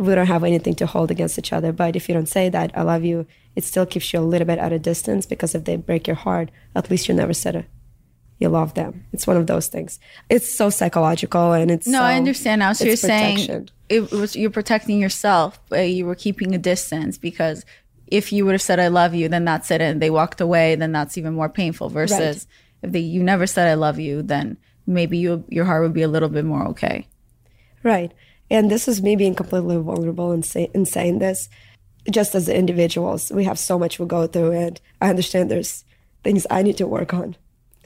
we 0.08 0.16
don't 0.16 0.28
have 0.28 0.44
anything 0.44 0.76
to 0.76 0.86
hold 0.86 1.12
against 1.12 1.38
each 1.38 1.54
other 1.54 1.72
but 1.72 1.96
if 1.96 2.08
you 2.08 2.16
don't 2.16 2.30
say 2.30 2.50
that 2.50 2.72
i 2.76 2.82
love 2.82 3.04
you 3.04 3.26
it 3.56 3.64
still 3.64 3.86
keeps 3.86 4.12
you 4.12 4.20
a 4.20 4.22
little 4.22 4.48
bit 4.48 4.60
at 4.60 4.72
a 4.72 4.80
distance 4.80 5.26
because 5.26 5.56
if 5.56 5.64
they 5.66 5.76
break 5.76 6.08
your 6.08 6.16
heart 6.16 6.50
at 6.76 6.90
least 6.90 7.08
you 7.08 7.14
never 7.14 7.34
said 7.34 7.56
it 7.56 7.66
you 8.44 8.50
love 8.50 8.74
them. 8.74 9.06
It's 9.14 9.26
one 9.26 9.38
of 9.38 9.48
those 9.48 9.68
things. 9.68 10.00
It's 10.30 10.52
so 10.54 10.70
psychological 10.70 11.54
and 11.54 11.72
it's 11.72 11.88
no. 11.88 12.00
So, 12.00 12.04
I 12.04 12.16
understand 12.16 12.60
now. 12.60 12.74
So 12.74 12.86
you're 12.86 12.98
protection. 12.98 13.48
saying 13.48 13.70
it 13.90 14.12
was 14.12 14.36
you're 14.36 14.50
protecting 14.50 15.00
yourself, 15.00 15.60
but 15.70 15.90
you 15.90 16.06
were 16.06 16.16
keeping 16.16 16.54
a 16.54 16.58
distance 16.58 17.18
because 17.18 17.66
if 18.08 18.34
you 18.34 18.46
would 18.46 18.52
have 18.52 18.62
said 18.62 18.80
"I 18.80 18.90
love 18.90 19.16
you," 19.16 19.30
then 19.30 19.46
that's 19.46 19.72
it, 19.72 19.82
and 19.82 20.02
they 20.02 20.10
walked 20.10 20.42
away, 20.42 20.76
then 20.76 20.92
that's 20.92 21.18
even 21.18 21.34
more 21.34 21.50
painful. 21.50 21.90
Versus 21.90 22.20
right. 22.20 22.88
if 22.88 22.92
they 22.92 23.00
you 23.00 23.24
never 23.24 23.48
said 23.48 23.68
"I 23.68 23.76
love 23.76 24.00
you," 24.00 24.22
then 24.22 24.58
maybe 24.86 25.18
you 25.18 25.44
your 25.48 25.66
heart 25.66 25.84
would 25.84 25.94
be 25.94 26.02
a 26.02 26.08
little 26.08 26.30
bit 26.30 26.46
more 26.46 26.68
okay. 26.70 27.08
Right, 27.82 28.14
and 28.54 28.72
this 28.72 28.88
is 28.88 29.02
me 29.02 29.18
being 29.18 29.36
completely 29.36 29.76
vulnerable 29.76 30.32
and 30.32 30.46
say, 30.46 30.70
in 30.74 30.86
saying 30.86 31.20
this. 31.20 31.50
Just 32.10 32.36
as 32.36 32.50
individuals, 32.50 33.32
we 33.32 33.46
have 33.46 33.58
so 33.58 33.80
much 33.80 33.98
we 33.98 34.06
go 34.06 34.28
through, 34.28 34.52
and 34.52 34.80
I 35.02 35.10
understand 35.10 35.50
there's 35.50 35.86
things 36.24 36.46
I 36.50 36.62
need 36.62 36.78
to 36.78 36.88
work 36.88 37.14
on 37.14 37.36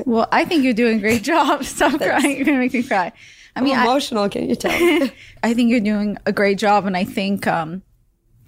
well, 0.06 0.28
I 0.32 0.46
think 0.46 0.64
you're 0.64 0.74
doing 0.74 0.98
a 0.98 1.02
great 1.02 1.24
job. 1.24 1.64
Stop 1.64 2.00
crying. 2.00 2.36
You're 2.36 2.46
going 2.46 2.58
to 2.58 2.60
make 2.60 2.74
me 2.74 2.84
cry. 2.84 3.12
I 3.56 3.62
mean, 3.62 3.76
I'm 3.76 3.88
emotional. 3.88 4.24
I, 4.24 4.30
can 4.30 4.48
you 4.50 4.56
tell? 4.56 4.72
I 5.44 5.54
think 5.54 5.72
you're 5.72 5.80
doing 5.80 6.18
a 6.26 6.32
great 6.32 6.60
job, 6.60 6.86
and 6.86 6.96
I 6.96 7.04
think 7.04 7.48
um, 7.48 7.82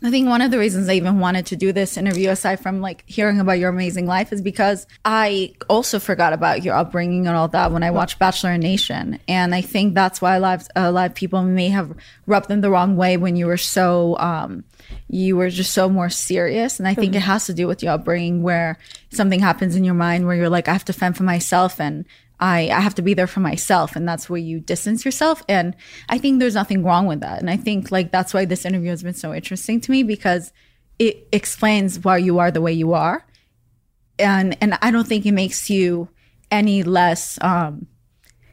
I 0.01 0.11
think 0.11 0.29
one 0.29 0.41
of 0.41 0.49
the 0.49 0.59
reasons 0.59 0.87
I 0.87 0.93
even 0.93 1.19
wanted 1.19 1.47
to 1.47 1.57
do 1.57 1.73
this 1.73 1.97
interview, 1.97 2.29
aside 2.29 2.61
from 2.61 2.79
like 2.79 3.03
hearing 3.05 3.39
about 3.39 3.59
your 3.59 3.69
amazing 3.69 4.05
life, 4.05 4.31
is 4.31 4.41
because 4.41 4.87
I 5.03 5.53
also 5.67 5.99
forgot 5.99 6.31
about 6.31 6.63
your 6.63 6.75
upbringing 6.75 7.27
and 7.27 7.35
all 7.35 7.49
that 7.49 7.73
when 7.73 7.83
I 7.83 7.91
watched 7.91 8.17
Bachelor 8.17 8.57
Nation, 8.57 9.19
and 9.27 9.53
I 9.53 9.61
think 9.61 9.95
that's 9.95 10.21
why 10.21 10.35
a 10.35 10.39
lot 10.39 10.61
of, 10.61 10.67
a 10.75 10.91
lot 10.91 11.09
of 11.09 11.15
people 11.15 11.43
may 11.43 11.67
have 11.67 11.93
rubbed 12.25 12.47
them 12.47 12.61
the 12.61 12.69
wrong 12.69 12.95
way 12.95 13.17
when 13.17 13.35
you 13.35 13.45
were 13.45 13.57
so 13.57 14.17
um, 14.19 14.63
you 15.09 15.35
were 15.35 15.49
just 15.49 15.73
so 15.73 15.89
more 15.89 16.09
serious, 16.09 16.79
and 16.79 16.87
I 16.87 16.93
think 16.93 17.11
mm-hmm. 17.11 17.17
it 17.17 17.23
has 17.23 17.47
to 17.47 17.53
do 17.53 17.67
with 17.67 17.83
your 17.83 17.91
upbringing, 17.91 18.41
where 18.41 18.77
something 19.11 19.41
happens 19.41 19.75
in 19.75 19.83
your 19.83 19.95
mind 19.95 20.25
where 20.25 20.35
you're 20.35 20.49
like, 20.49 20.69
I 20.69 20.73
have 20.73 20.85
to 20.85 20.93
fend 20.93 21.17
for 21.17 21.23
myself, 21.23 21.81
and 21.81 22.05
I, 22.39 22.69
I 22.69 22.79
have 22.79 22.95
to 22.95 23.01
be 23.01 23.13
there 23.13 23.27
for 23.27 23.41
myself. 23.41 23.95
And 23.95 24.07
that's 24.07 24.29
where 24.29 24.39
you 24.39 24.59
distance 24.59 25.03
yourself. 25.03 25.43
And 25.49 25.75
I 26.07 26.17
think 26.17 26.39
there's 26.39 26.55
nothing 26.55 26.83
wrong 26.83 27.05
with 27.05 27.19
that. 27.19 27.39
And 27.39 27.49
I 27.49 27.57
think 27.57 27.91
like 27.91 28.11
that's 28.11 28.33
why 28.33 28.45
this 28.45 28.65
interview 28.65 28.89
has 28.89 29.03
been 29.03 29.13
so 29.13 29.33
interesting 29.33 29.81
to 29.81 29.91
me 29.91 30.03
because 30.03 30.53
it 30.99 31.27
explains 31.31 31.99
why 31.99 32.17
you 32.17 32.39
are 32.39 32.51
the 32.51 32.61
way 32.61 32.73
you 32.73 32.93
are. 32.93 33.25
and 34.17 34.57
and 34.61 34.77
I 34.81 34.91
don't 34.91 35.07
think 35.07 35.25
it 35.25 35.31
makes 35.31 35.69
you 35.69 36.09
any 36.51 36.83
less 36.83 37.37
um 37.41 37.87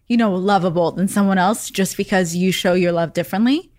you 0.07 0.17
know 0.17 0.35
lovable 0.35 0.93
than 0.93 1.09
someone 1.09 1.39
else 1.39 1.71
just 1.71 1.97
because 1.97 2.37
you 2.37 2.53
show 2.53 2.75
your 2.75 2.93
love 2.93 3.13
differently. 3.13 3.71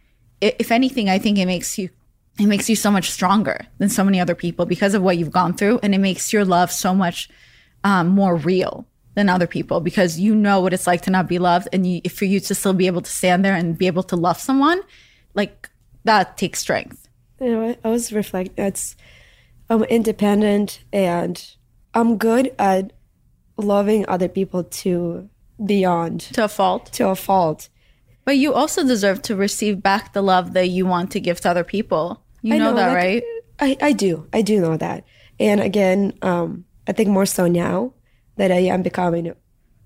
If 0.42 0.72
anything, 0.72 1.10
I 1.10 1.20
think 1.20 1.38
it 1.38 1.46
makes 1.46 1.78
you 1.78 1.90
it 2.40 2.46
makes 2.46 2.70
you 2.70 2.76
so 2.76 2.92
much 2.92 3.10
stronger 3.10 3.66
than 3.80 3.90
so 3.90 4.04
many 4.04 4.20
other 4.20 4.36
people 4.36 4.66
because 4.66 4.94
of 4.94 5.02
what 5.02 5.18
you've 5.18 5.32
gone 5.32 5.54
through 5.54 5.80
and 5.82 5.96
it 5.96 6.00
makes 6.00 6.32
your 6.32 6.46
love 6.46 6.72
so 6.72 6.94
much 6.94 7.30
um, 7.84 8.08
more 8.10 8.36
real 8.36 8.86
than 9.18 9.30
other 9.30 9.48
people 9.48 9.82
because 9.82 10.20
you 10.20 10.36
know 10.36 10.62
what 10.62 10.74
it's 10.74 10.86
like 10.86 11.02
to 11.02 11.10
not 11.10 11.28
be 11.28 11.40
loved 11.40 11.68
and 11.74 11.88
you, 11.88 12.02
for 12.08 12.26
you 12.26 12.40
to 12.40 12.54
still 12.54 12.72
be 12.72 12.86
able 12.86 13.02
to 13.02 13.10
stand 13.10 13.44
there 13.44 13.56
and 13.56 13.76
be 13.76 13.88
able 13.88 14.04
to 14.04 14.16
love 14.16 14.40
someone 14.40 14.80
like 15.34 15.70
that 16.04 16.38
takes 16.38 16.60
strength 16.60 17.10
You 17.42 17.52
know, 17.52 17.76
I, 17.84 17.90
was 17.90 18.14
reflecting. 18.14 18.54
It's 18.64 18.96
I'm 19.72 19.84
independent 19.86 20.84
and 20.94 21.36
I'm 21.96 22.20
good 22.20 22.54
at 22.60 22.94
loving 23.58 24.08
other 24.08 24.28
people 24.28 24.64
to 24.64 25.28
beyond 25.66 26.22
to 26.38 26.44
a 26.44 26.48
fault 26.48 26.94
to 26.94 27.10
a 27.10 27.16
fault. 27.16 27.70
but 28.24 28.38
you 28.38 28.54
also 28.54 28.86
deserve 28.86 29.24
to 29.24 29.36
receive 29.36 29.82
back 29.82 30.14
the 30.14 30.22
love 30.22 30.54
that 30.54 30.68
you 30.70 30.86
want 30.86 31.10
to 31.14 31.20
give 31.20 31.42
to 31.42 31.50
other 31.50 31.64
people 31.64 32.24
you 32.44 32.54
I 32.54 32.60
know, 32.60 32.76
that 32.76 32.90
like, 32.90 32.96
right 32.96 33.24
I, 33.60 33.78
I 33.82 33.92
do. 33.94 34.28
I 34.32 34.44
do 34.44 34.62
know 34.62 34.78
that. 34.78 35.04
And 35.40 35.60
again, 35.60 36.14
um, 36.22 36.66
I 36.88 36.92
think 36.92 37.10
more 37.10 37.26
so 37.26 37.48
now 37.48 37.94
that 38.38 38.52
I 38.52 38.60
am 38.60 38.82
becoming 38.82 39.34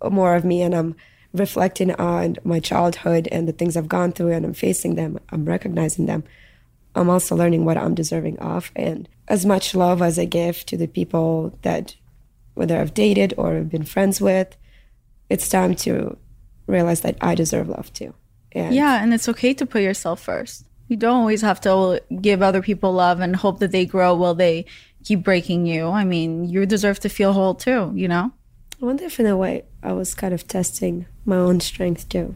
more 0.09 0.35
of 0.35 0.45
me 0.45 0.61
and 0.61 0.73
I'm 0.73 0.95
reflecting 1.33 1.91
on 1.95 2.37
my 2.43 2.59
childhood 2.59 3.27
and 3.31 3.47
the 3.47 3.53
things 3.53 3.77
I've 3.77 3.87
gone 3.87 4.11
through 4.11 4.31
and 4.31 4.45
I'm 4.45 4.53
facing 4.53 4.95
them, 4.95 5.19
I'm 5.29 5.45
recognizing 5.45 6.05
them. 6.05 6.23
I'm 6.93 7.09
also 7.09 7.35
learning 7.35 7.63
what 7.63 7.77
I'm 7.77 7.95
deserving 7.95 8.39
of. 8.39 8.71
And 8.75 9.07
as 9.27 9.45
much 9.45 9.73
love 9.73 10.01
as 10.01 10.19
I 10.19 10.25
give 10.25 10.65
to 10.65 10.77
the 10.77 10.87
people 10.87 11.57
that, 11.61 11.95
whether 12.53 12.77
I've 12.77 12.93
dated 12.93 13.33
or 13.37 13.61
been 13.61 13.83
friends 13.83 14.19
with, 14.19 14.57
it's 15.29 15.47
time 15.47 15.75
to 15.75 16.17
realize 16.67 17.01
that 17.01 17.17
I 17.21 17.35
deserve 17.35 17.69
love 17.69 17.93
too. 17.93 18.13
And 18.51 18.75
Yeah, 18.75 19.01
and 19.01 19.13
it's 19.13 19.29
okay 19.29 19.53
to 19.53 19.65
put 19.65 19.81
yourself 19.81 20.21
first. 20.21 20.65
You 20.89 20.97
don't 20.97 21.21
always 21.21 21.41
have 21.41 21.61
to 21.61 22.03
give 22.21 22.41
other 22.41 22.61
people 22.61 22.91
love 22.91 23.21
and 23.21 23.33
hope 23.33 23.59
that 23.59 23.71
they 23.71 23.85
grow 23.85 24.13
while 24.13 24.35
they 24.35 24.65
keep 25.05 25.23
breaking 25.23 25.65
you. 25.65 25.87
I 25.87 26.03
mean, 26.03 26.49
you 26.49 26.65
deserve 26.65 26.99
to 27.01 27.09
feel 27.09 27.31
whole 27.31 27.55
too, 27.55 27.93
you 27.95 28.09
know? 28.09 28.33
I 28.81 28.85
wonder 28.85 29.05
if 29.05 29.19
in 29.19 29.27
a 29.27 29.37
way 29.37 29.65
I 29.83 29.93
was 29.93 30.15
kind 30.15 30.33
of 30.33 30.47
testing 30.47 31.05
my 31.23 31.35
own 31.35 31.59
strength 31.59 32.09
too. 32.09 32.35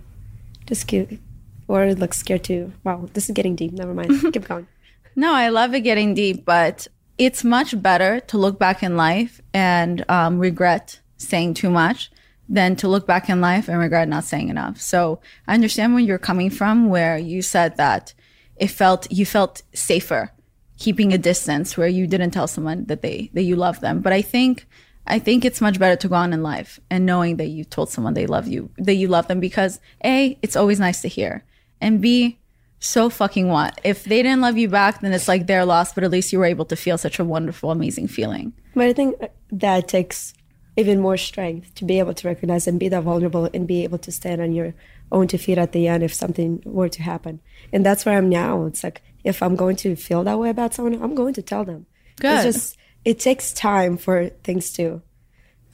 Just 0.68 0.88
keep, 0.88 1.20
or 1.68 1.94
like 1.96 2.14
scared 2.14 2.44
to, 2.46 2.72
wow, 2.84 3.10
this 3.14 3.30
is 3.30 3.34
getting 3.34 3.56
deep. 3.56 3.72
Never 3.74 3.94
mind. 3.94 4.12
Keep 4.34 4.48
going. 4.48 4.68
No, 5.16 5.34
I 5.34 5.50
love 5.50 5.74
it 5.74 5.82
getting 5.82 6.14
deep, 6.14 6.46
but 6.46 6.88
it's 7.18 7.44
much 7.44 7.82
better 7.82 8.20
to 8.20 8.38
look 8.38 8.60
back 8.60 8.84
in 8.84 8.96
life 8.98 9.42
and 9.54 10.06
um, 10.10 10.38
regret 10.38 11.00
saying 11.18 11.56
too 11.56 11.70
much 11.70 12.12
than 12.48 12.76
to 12.76 12.88
look 12.88 13.08
back 13.08 13.28
in 13.30 13.42
life 13.42 13.68
and 13.68 13.80
regret 13.80 14.08
not 14.08 14.24
saying 14.24 14.50
enough. 14.50 14.80
So 14.80 15.22
I 15.48 15.56
understand 15.56 15.94
where 15.94 16.04
you're 16.04 16.20
coming 16.20 16.52
from, 16.52 16.90
where 16.90 17.18
you 17.18 17.42
said 17.42 17.78
that 17.78 18.14
it 18.56 18.68
felt 18.68 19.12
you 19.12 19.26
felt 19.26 19.64
safer 19.74 20.32
keeping 20.78 21.14
a 21.14 21.18
distance 21.18 21.78
where 21.78 21.88
you 21.88 22.06
didn't 22.06 22.32
tell 22.32 22.48
someone 22.48 22.86
that 22.86 23.02
they 23.02 23.30
that 23.34 23.44
you 23.44 23.56
love 23.56 23.80
them. 23.80 24.02
But 24.02 24.14
I 24.14 24.22
think 24.22 24.68
I 25.08 25.20
think 25.20 25.46
it's 25.46 25.62
much 25.62 25.80
better 25.80 25.96
to 25.98 26.08
go 26.08 26.16
on 26.16 26.34
in 26.34 26.42
life 26.42 26.80
and 26.90 27.06
knowing 27.06 27.38
that 27.38 27.48
you 27.48 27.64
told 27.64 27.90
someone 27.90 28.14
they 28.14 28.26
love 28.26 28.48
you, 28.48 28.70
that 28.78 28.96
you 28.96 29.08
love 29.08 29.28
them 29.28 29.40
because 29.40 29.80
A, 30.04 30.38
it's 30.42 30.56
always 30.56 30.80
nice 30.80 31.02
to 31.02 31.08
hear. 31.08 31.44
And 31.80 32.02
B, 32.02 32.40
so 32.80 33.10
fucking 33.10 33.48
what? 33.48 33.80
If 33.84 34.04
they 34.04 34.24
didn't 34.24 34.42
love 34.42 34.58
you 34.58 34.68
back, 34.68 35.02
then 35.02 35.14
it's 35.14 35.28
like 35.28 35.48
their 35.48 35.66
loss, 35.66 35.94
but 35.94 36.04
at 36.04 36.12
least 36.12 36.34
you 36.34 36.40
were 36.40 36.46
able 36.46 36.66
to 36.66 36.76
feel 36.76 36.98
such 36.98 37.20
a 37.20 37.26
wonderful, 37.26 37.72
amazing 37.72 38.08
feeling. 38.08 38.54
But 38.74 38.86
I 38.86 38.94
think 38.94 39.16
uh, 39.22 39.28
that 39.52 39.88
takes 39.88 40.34
even 40.78 41.00
more 41.00 41.18
strength 41.18 41.74
to 41.76 41.86
be 41.86 42.00
able 42.00 42.14
to 42.14 42.28
recognize 42.28 42.68
and 42.68 42.80
be 42.80 42.90
that 42.90 43.04
vulnerable 43.04 43.50
and 43.54 43.68
be 43.68 43.84
able 43.84 43.98
to 44.00 44.12
stand 44.12 44.42
on 44.42 44.52
your 44.54 44.74
own 45.12 45.28
two 45.28 45.38
feet 45.38 45.58
at 45.58 45.72
the 45.72 45.88
end 45.88 46.04
if 46.04 46.14
something 46.14 46.62
were 46.66 46.90
to 46.90 47.02
happen. 47.02 47.40
And 47.72 47.86
that's 47.86 48.06
where 48.06 48.18
I'm 48.18 48.30
now. 48.30 48.66
It's 48.66 48.84
like 48.84 49.02
if 49.24 49.42
I'm 49.42 49.56
going 49.56 49.76
to 49.78 49.96
feel 49.96 50.24
that 50.24 50.40
way 50.40 50.50
about 50.50 50.74
someone, 50.74 51.02
I'm 51.02 51.16
going 51.16 51.34
to 51.36 51.42
tell 51.42 51.64
them. 51.64 51.86
Good. 52.20 52.46
It's 52.46 52.58
just 52.58 52.78
it 53.06 53.20
takes 53.20 53.54
time 53.54 53.96
for 53.98 54.30
things 54.44 54.74
to 54.74 55.02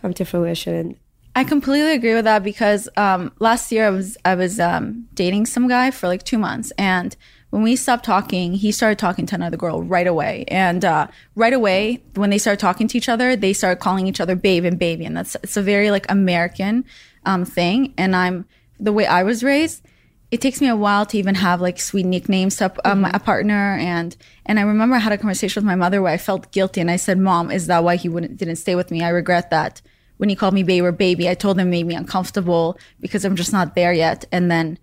come 0.01 0.13
to 0.13 0.25
fruition. 0.25 0.97
I 1.33 1.45
completely 1.45 1.93
agree 1.93 2.13
with 2.13 2.25
that 2.25 2.43
because 2.43 2.89
um, 2.97 3.31
last 3.39 3.71
year 3.71 3.87
I 3.87 3.89
was 3.89 4.17
I 4.25 4.35
was 4.35 4.59
um, 4.59 5.07
dating 5.13 5.45
some 5.45 5.67
guy 5.69 5.89
for 5.89 6.07
like 6.07 6.23
two 6.23 6.37
months, 6.37 6.71
and 6.77 7.15
when 7.51 7.63
we 7.63 7.77
stopped 7.77 8.03
talking, 8.03 8.53
he 8.53 8.71
started 8.71 8.99
talking 8.99 9.25
to 9.27 9.35
another 9.35 9.55
girl 9.55 9.81
right 9.81 10.07
away, 10.07 10.43
and 10.49 10.83
uh, 10.83 11.07
right 11.35 11.53
away 11.53 12.03
when 12.15 12.31
they 12.31 12.37
started 12.37 12.59
talking 12.59 12.89
to 12.89 12.97
each 12.97 13.07
other, 13.07 13.37
they 13.37 13.53
started 13.53 13.79
calling 13.79 14.07
each 14.07 14.19
other 14.19 14.35
babe 14.35 14.65
and 14.65 14.77
baby, 14.77 15.05
and 15.05 15.15
that's 15.15 15.35
it's 15.35 15.55
a 15.55 15.61
very 15.61 15.89
like 15.89 16.05
American 16.11 16.83
um, 17.25 17.45
thing, 17.45 17.93
and 17.97 18.13
I'm 18.13 18.45
the 18.77 18.91
way 18.91 19.05
I 19.05 19.23
was 19.23 19.41
raised. 19.41 19.85
It 20.31 20.39
takes 20.41 20.61
me 20.61 20.67
a 20.69 20.75
while 20.75 21.05
to 21.07 21.17
even 21.17 21.35
have 21.35 21.59
like 21.59 21.79
sweet 21.79 22.05
nicknames 22.05 22.55
to 22.57 22.71
um, 22.89 23.05
a 23.05 23.19
partner, 23.19 23.75
and 23.75 24.15
and 24.45 24.59
I 24.59 24.63
remember 24.63 24.95
I 24.95 24.99
had 24.99 25.11
a 25.11 25.17
conversation 25.17 25.61
with 25.61 25.67
my 25.67 25.75
mother 25.75 26.01
where 26.01 26.13
I 26.13 26.17
felt 26.17 26.51
guilty, 26.51 26.81
and 26.81 26.89
I 26.89 26.95
said, 26.95 27.17
"Mom, 27.17 27.51
is 27.51 27.67
that 27.67 27.83
why 27.83 27.97
he 27.97 28.09
wouldn't 28.09 28.37
didn't 28.37 28.55
stay 28.55 28.75
with 28.75 28.91
me? 28.91 29.03
I 29.03 29.09
regret 29.09 29.49
that." 29.49 29.81
when 30.21 30.29
he 30.29 30.35
called 30.35 30.53
me 30.53 30.61
baby 30.61 30.85
or 30.85 30.91
baby, 30.91 31.27
I 31.27 31.33
told 31.33 31.57
him 31.57 31.69
it 31.69 31.71
made 31.71 31.87
me 31.87 31.95
uncomfortable 31.95 32.77
because 32.99 33.25
I'm 33.25 33.35
just 33.35 33.51
not 33.51 33.73
there 33.73 33.91
yet. 33.91 34.23
And 34.31 34.51
then 34.51 34.77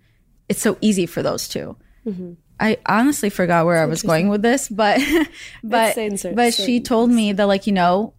it's 0.49 0.59
so 0.59 0.77
easy 0.81 1.05
for 1.05 1.23
those 1.23 1.47
2 1.47 1.77
I 2.59 2.77
honestly 2.85 3.29
forgot 3.29 3.65
where 3.65 3.81
I 3.81 3.85
was 3.85 4.01
going 4.03 4.27
with 4.27 4.41
this, 4.41 4.67
but 4.67 4.99
but 5.63 5.95
but 6.35 6.53
she 6.53 6.81
told 6.81 7.09
me 7.09 7.31
that 7.31 7.45
like 7.45 7.67
you 7.67 7.71
know 7.71 8.13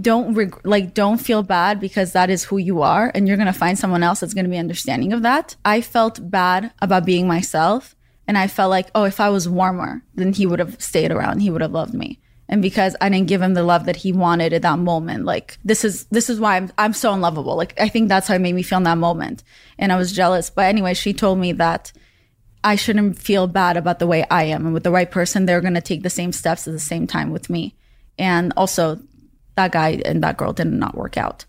don't 0.00 0.34
reg- 0.34 0.60
like 0.64 0.94
don't 0.94 1.18
feel 1.18 1.42
bad 1.42 1.80
because 1.80 2.12
that 2.12 2.30
is 2.30 2.44
who 2.44 2.58
you 2.58 2.82
are 2.82 3.12
and 3.14 3.26
you're 3.26 3.36
going 3.36 3.46
to 3.46 3.52
find 3.52 3.78
someone 3.78 4.02
else 4.02 4.20
that's 4.20 4.34
going 4.34 4.44
to 4.44 4.50
be 4.50 4.58
understanding 4.58 5.12
of 5.12 5.22
that. 5.22 5.56
I 5.64 5.80
felt 5.80 6.30
bad 6.30 6.72
about 6.80 7.04
being 7.04 7.28
myself 7.28 7.94
and 8.26 8.36
I 8.36 8.48
felt 8.48 8.70
like 8.70 8.90
oh 8.94 9.04
if 9.04 9.20
I 9.20 9.30
was 9.30 9.48
warmer 9.48 10.02
then 10.14 10.32
he 10.32 10.46
would 10.46 10.58
have 10.58 10.80
stayed 10.82 11.12
around, 11.12 11.40
he 11.40 11.50
would 11.50 11.62
have 11.62 11.72
loved 11.72 11.94
me. 11.94 12.20
And 12.48 12.62
because 12.62 12.94
I 13.00 13.08
didn't 13.08 13.28
give 13.28 13.42
him 13.42 13.54
the 13.54 13.64
love 13.64 13.86
that 13.86 13.96
he 13.96 14.12
wanted 14.12 14.52
at 14.52 14.62
that 14.62 14.78
moment, 14.78 15.24
like 15.24 15.58
this 15.64 15.84
is 15.84 16.04
this 16.06 16.30
is 16.30 16.38
why 16.38 16.56
I'm 16.56 16.70
I'm 16.78 16.92
so 16.92 17.12
unlovable. 17.12 17.56
Like 17.56 17.78
I 17.80 17.88
think 17.88 18.08
that's 18.08 18.28
how 18.28 18.34
it 18.34 18.40
made 18.40 18.54
me 18.54 18.62
feel 18.62 18.78
in 18.78 18.84
that 18.84 18.98
moment. 18.98 19.42
And 19.78 19.92
I 19.92 19.96
was 19.96 20.12
jealous. 20.12 20.50
But 20.50 20.66
anyway, 20.66 20.94
she 20.94 21.12
told 21.12 21.38
me 21.38 21.52
that 21.52 21.92
I 22.62 22.76
shouldn't 22.76 23.18
feel 23.18 23.46
bad 23.46 23.76
about 23.76 23.98
the 23.98 24.06
way 24.06 24.24
I 24.30 24.44
am. 24.44 24.64
And 24.64 24.74
with 24.74 24.84
the 24.84 24.90
right 24.90 25.10
person, 25.10 25.46
they're 25.46 25.60
going 25.60 25.74
to 25.74 25.80
take 25.80 26.02
the 26.02 26.10
same 26.10 26.32
steps 26.32 26.66
at 26.66 26.72
the 26.72 26.80
same 26.80 27.06
time 27.06 27.30
with 27.30 27.50
me. 27.50 27.76
And 28.18 28.52
also, 28.56 29.00
that 29.56 29.72
guy 29.72 30.00
and 30.04 30.22
that 30.22 30.36
girl 30.36 30.52
did 30.52 30.66
not 30.66 30.96
work 30.96 31.16
out. 31.16 31.44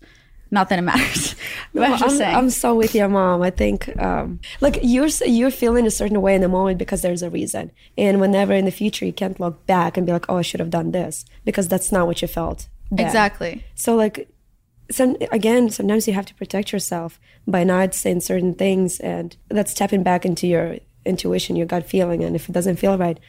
Not 0.50 0.70
that 0.70 0.78
it 0.78 0.82
matters. 0.82 1.34
but 1.74 2.02
I'm 2.02 2.22
I'm, 2.22 2.50
so 2.50 2.74
with 2.74 2.94
your 2.94 3.08
mom. 3.08 3.42
I 3.42 3.50
think 3.50 3.94
um, 4.00 4.40
like 4.60 4.78
you're 4.82 5.08
you're 5.26 5.50
feeling 5.50 5.86
a 5.86 5.90
certain 5.90 6.22
way 6.22 6.34
in 6.34 6.40
the 6.40 6.48
moment 6.48 6.78
because 6.78 7.02
there's 7.02 7.22
a 7.22 7.30
reason, 7.30 7.70
and 7.98 8.18
whenever 8.18 8.54
in 8.54 8.64
the 8.64 8.70
future 8.70 9.04
you 9.04 9.12
can't 9.12 9.38
look 9.38 9.66
back 9.66 9.96
and 9.96 10.06
be 10.06 10.12
like, 10.12 10.24
oh, 10.28 10.36
I 10.36 10.42
should 10.42 10.60
have 10.60 10.70
done 10.70 10.92
this 10.92 11.26
because 11.44 11.68
that's 11.68 11.92
not 11.92 12.06
what 12.06 12.22
you 12.22 12.28
felt. 12.28 12.68
then. 12.90 13.06
exactly. 13.06 13.64
So 13.74 13.94
like, 13.94 14.30
some 14.90 15.16
again, 15.32 15.68
sometimes 15.68 16.08
you 16.08 16.14
have 16.14 16.26
to 16.26 16.34
protect 16.34 16.72
yourself 16.72 17.20
by 17.46 17.62
not 17.62 17.94
saying 17.94 18.20
certain 18.20 18.54
things, 18.54 19.00
and 19.00 19.36
that's 19.48 19.74
tapping 19.74 20.02
back 20.02 20.24
into 20.24 20.46
your 20.46 20.78
intuition, 21.04 21.56
your 21.56 21.66
gut 21.66 21.86
feeling, 21.86 22.24
and 22.24 22.34
if 22.34 22.48
it 22.48 22.52
doesn't 22.52 22.76
feel 22.76 22.96
right, 22.96 23.20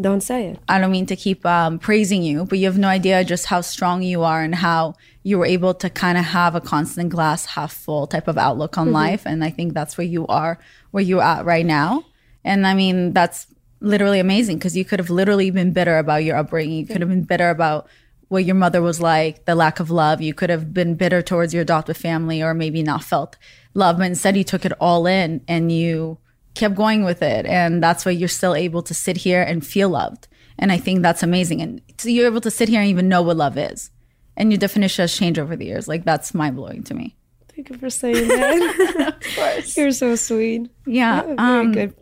don't 0.00 0.22
say 0.22 0.48
it. 0.48 0.58
I 0.68 0.80
don't 0.80 0.90
mean 0.90 1.06
to 1.06 1.16
keep 1.16 1.46
um, 1.46 1.78
praising 1.78 2.22
you, 2.22 2.44
but 2.44 2.58
you 2.58 2.66
have 2.66 2.78
no 2.78 2.88
idea 2.88 3.24
just 3.24 3.46
how 3.46 3.60
strong 3.60 4.02
you 4.02 4.22
are 4.22 4.42
and 4.42 4.54
how 4.54 4.94
you 5.22 5.38
were 5.38 5.46
able 5.46 5.72
to 5.74 5.88
kind 5.88 6.18
of 6.18 6.24
have 6.24 6.54
a 6.54 6.60
constant 6.60 7.10
glass 7.10 7.46
half 7.46 7.72
full 7.72 8.06
type 8.06 8.26
of 8.26 8.36
outlook 8.36 8.76
on 8.76 8.90
life. 8.92 9.22
And 9.24 9.44
I 9.44 9.50
think 9.50 9.72
that's 9.72 9.96
where 9.96 10.06
you 10.06 10.26
are, 10.26 10.58
where 10.90 11.02
you're 11.02 11.22
at 11.22 11.44
right 11.44 11.64
now. 11.64 12.04
And 12.44 12.66
I 12.66 12.74
mean, 12.74 13.12
that's 13.12 13.46
literally 13.80 14.18
amazing 14.18 14.58
because 14.58 14.76
you 14.76 14.84
could 14.84 14.98
have 14.98 15.10
literally 15.10 15.50
been 15.50 15.72
bitter 15.72 15.98
about 15.98 16.24
your 16.24 16.36
upbringing. 16.36 16.78
You 16.78 16.86
could 16.86 17.00
have 17.00 17.10
been 17.10 17.24
bitter 17.24 17.50
about 17.50 17.86
what 18.28 18.44
your 18.44 18.56
mother 18.56 18.82
was 18.82 19.00
like, 19.00 19.44
the 19.44 19.54
lack 19.54 19.78
of 19.78 19.90
love. 19.90 20.20
You 20.20 20.34
could 20.34 20.50
have 20.50 20.74
been 20.74 20.96
bitter 20.96 21.22
towards 21.22 21.54
your 21.54 21.62
adoptive 21.62 21.96
family 21.96 22.42
or 22.42 22.52
maybe 22.52 22.82
not 22.82 23.04
felt 23.04 23.36
love. 23.74 23.98
But 23.98 24.06
instead, 24.06 24.36
you 24.36 24.44
took 24.44 24.64
it 24.64 24.72
all 24.80 25.06
in 25.06 25.42
and 25.46 25.70
you 25.70 26.18
kept 26.54 26.74
going 26.74 27.04
with 27.04 27.22
it. 27.22 27.46
And 27.46 27.82
that's 27.82 28.04
why 28.04 28.12
you're 28.12 28.28
still 28.28 28.54
able 28.54 28.82
to 28.82 28.94
sit 28.94 29.16
here 29.16 29.42
and 29.42 29.64
feel 29.64 29.90
loved. 29.90 30.28
And 30.58 30.70
I 30.70 30.78
think 30.78 31.02
that's 31.02 31.22
amazing. 31.22 31.60
And 31.60 31.82
so 31.98 32.08
you're 32.08 32.26
able 32.26 32.40
to 32.42 32.50
sit 32.50 32.68
here 32.68 32.80
and 32.80 32.88
even 32.88 33.08
know 33.08 33.22
what 33.22 33.36
love 33.36 33.58
is. 33.58 33.90
And 34.36 34.50
your 34.50 34.58
definition 34.58 35.02
has 35.02 35.14
changed 35.14 35.38
over 35.38 35.56
the 35.56 35.66
years. 35.66 35.88
Like 35.88 36.04
that's 36.04 36.34
mind 36.34 36.56
blowing 36.56 36.82
to 36.84 36.94
me. 36.94 37.16
Thank 37.54 37.70
you 37.70 37.78
for 37.78 37.90
saying 37.90 38.28
that. 38.28 39.14
of 39.22 39.36
course, 39.36 39.76
you're 39.76 39.92
so 39.92 40.16
sweet. 40.16 40.70
Yeah. 40.86 41.22
You 41.22 41.28
have 41.28 41.30
a 41.30 41.34
very 41.36 41.60
um, 41.60 41.72
good 41.72 41.94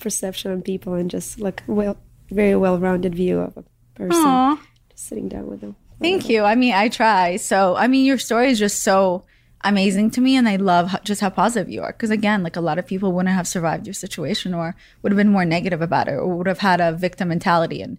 perception 0.00 0.52
on 0.52 0.62
people 0.62 0.94
and 0.94 1.10
just 1.10 1.40
like 1.40 1.62
well, 1.66 1.96
very 2.30 2.54
well-rounded 2.56 3.14
view 3.14 3.40
of 3.40 3.56
a 3.56 3.64
person. 3.94 4.24
Aw. 4.24 4.60
Just 4.90 5.06
sitting 5.06 5.28
down 5.28 5.48
with 5.48 5.60
them. 5.60 5.76
Thank 6.00 6.28
you. 6.28 6.42
I 6.42 6.54
mean, 6.54 6.74
I 6.74 6.88
try. 6.88 7.36
So, 7.36 7.76
I 7.76 7.86
mean, 7.86 8.04
your 8.04 8.18
story 8.18 8.50
is 8.50 8.58
just 8.58 8.82
so 8.82 9.24
amazing 9.64 10.10
to 10.12 10.20
me. 10.20 10.36
And 10.36 10.48
I 10.48 10.56
love 10.56 10.88
how, 10.88 10.98
just 11.00 11.20
how 11.20 11.30
positive 11.30 11.70
you 11.70 11.82
are. 11.82 11.92
Because, 11.92 12.10
again, 12.10 12.42
like 12.42 12.56
a 12.56 12.60
lot 12.60 12.78
of 12.78 12.86
people 12.86 13.12
wouldn't 13.12 13.34
have 13.34 13.48
survived 13.48 13.86
your 13.86 13.94
situation 13.94 14.54
or 14.54 14.76
would 15.02 15.12
have 15.12 15.16
been 15.16 15.32
more 15.32 15.44
negative 15.44 15.82
about 15.82 16.08
it 16.08 16.14
or 16.14 16.26
would 16.36 16.46
have 16.46 16.60
had 16.60 16.80
a 16.80 16.92
victim 16.92 17.28
mentality. 17.28 17.82
And 17.82 17.98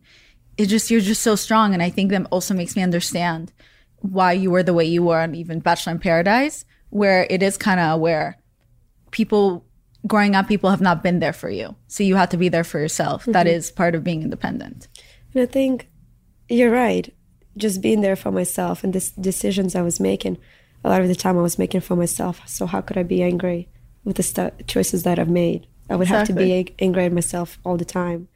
it 0.58 0.68
just, 0.68 0.90
you're 0.90 1.02
just 1.02 1.22
so 1.22 1.36
strong. 1.36 1.74
And 1.74 1.84
I 1.84 1.90
think 1.90 2.12
that 2.12 2.28
also 2.32 2.54
makes 2.54 2.76
me 2.76 2.84
understand 2.84 3.52
why 4.00 4.32
you 4.34 4.52
were 4.52 4.64
the 4.64 4.74
way 4.74 4.86
you 4.86 5.04
were 5.04 5.20
on 5.20 5.36
even 5.36 5.60
Bachelor 5.60 5.94
in 5.94 6.00
Paradise, 6.00 6.66
where 6.90 7.28
it 7.30 7.42
is 7.44 7.58
kind 7.58 7.80
of 7.80 8.00
where 8.00 8.38
people 9.12 9.66
growing 10.08 10.36
up, 10.36 10.48
people 10.48 10.70
have 10.70 10.82
not 10.82 11.02
been 11.02 11.20
there 11.20 11.34
for 11.34 11.50
you. 11.50 11.76
So 11.88 12.04
you 12.04 12.16
have 12.16 12.30
to 12.30 12.38
be 12.38 12.50
there 12.50 12.64
for 12.64 12.80
yourself. 12.80 13.24
Mm-hmm. 13.24 13.32
That 13.32 13.48
is 13.48 13.72
part 13.72 13.96
of 13.96 14.04
being 14.04 14.22
independent. 14.22 14.88
And 15.34 15.42
I 15.42 15.46
think 15.46 15.90
you're 16.48 16.72
right. 16.72 17.14
Just 17.58 17.82
being 17.82 18.02
there 18.02 18.16
for 18.16 18.32
myself 18.32 18.84
and 18.84 18.94
the 18.94 19.12
decisions 19.20 19.76
I 19.76 19.82
was 19.82 20.00
making, 20.00 20.38
a 20.86 20.90
lot 20.90 21.02
of 21.02 21.08
the 21.08 21.16
time 21.16 21.38
I 21.38 21.42
was 21.42 21.58
making 21.58 21.82
for 21.82 21.96
myself. 21.96 22.42
So 22.46 22.68
how 22.68 22.80
could 22.80 22.98
I 22.98 23.04
be 23.04 23.24
angry 23.24 23.68
with 24.04 24.18
the 24.18 24.24
stu- 24.24 24.52
choices 24.68 25.02
that 25.04 25.18
I've 25.18 25.30
made? 25.30 25.66
I 25.90 25.96
would 25.96 26.08
have 26.08 26.28
to 26.28 26.34
be 26.34 26.74
angry 26.80 27.06
at 27.06 27.12
myself 27.12 27.58
all 27.66 27.76
the 27.76 27.86
time. 27.86 28.28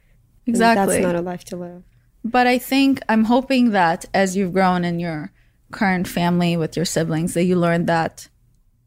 And 0.46 0.54
Exactly. 0.54 0.96
That's 0.96 1.06
not 1.06 1.14
a 1.14 1.22
life 1.22 1.44
to 1.44 1.56
live. 1.56 1.84
But 2.24 2.48
I 2.48 2.58
think 2.58 3.00
I'm 3.08 3.24
hoping 3.24 3.70
that 3.70 4.04
as 4.12 4.36
you've 4.36 4.52
grown 4.52 4.84
in 4.84 4.98
your 4.98 5.32
current 5.70 6.08
family 6.08 6.56
with 6.56 6.76
your 6.76 6.84
siblings, 6.84 7.34
that 7.34 7.44
you 7.44 7.56
learn 7.56 7.86
that 7.86 8.28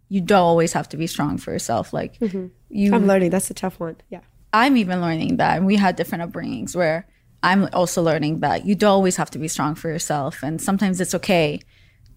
you 0.09 0.20
don't 0.20 0.41
always 0.41 0.74
have 0.74 0.89
to 0.89 0.97
be 0.97 1.07
strong 1.07 1.38
for 1.38 1.51
yourself. 1.51 1.93
Like 1.93 2.20
mm-hmm. 2.20 2.47
you, 2.70 2.93
I'm 2.93 3.07
learning. 3.07 3.30
That's 3.30 3.49
a 3.49 3.53
tough 3.53 3.80
one. 3.80 3.95
Yeah. 4.09 4.22
I'm 4.51 4.76
even 4.76 5.01
learning 5.01 5.38
that. 5.38 5.57
And 5.57 5.66
we 5.66 5.78
had 5.78 5.95
different 5.95 6.32
upbringings 6.32 6.76
where 6.76 7.07
I'm 7.41 7.70
also 7.72 8.03
learning 8.03 8.41
that 8.41 8.66
you 8.66 8.76
don't 8.76 8.91
always 8.91 9.16
have 9.16 9.32
to 9.32 9.39
be 9.39 9.47
strong 9.47 9.74
for 9.74 9.89
yourself. 9.89 10.43
And 10.43 10.61
sometimes 10.61 10.99
it's 10.99 11.16
okay 11.16 11.61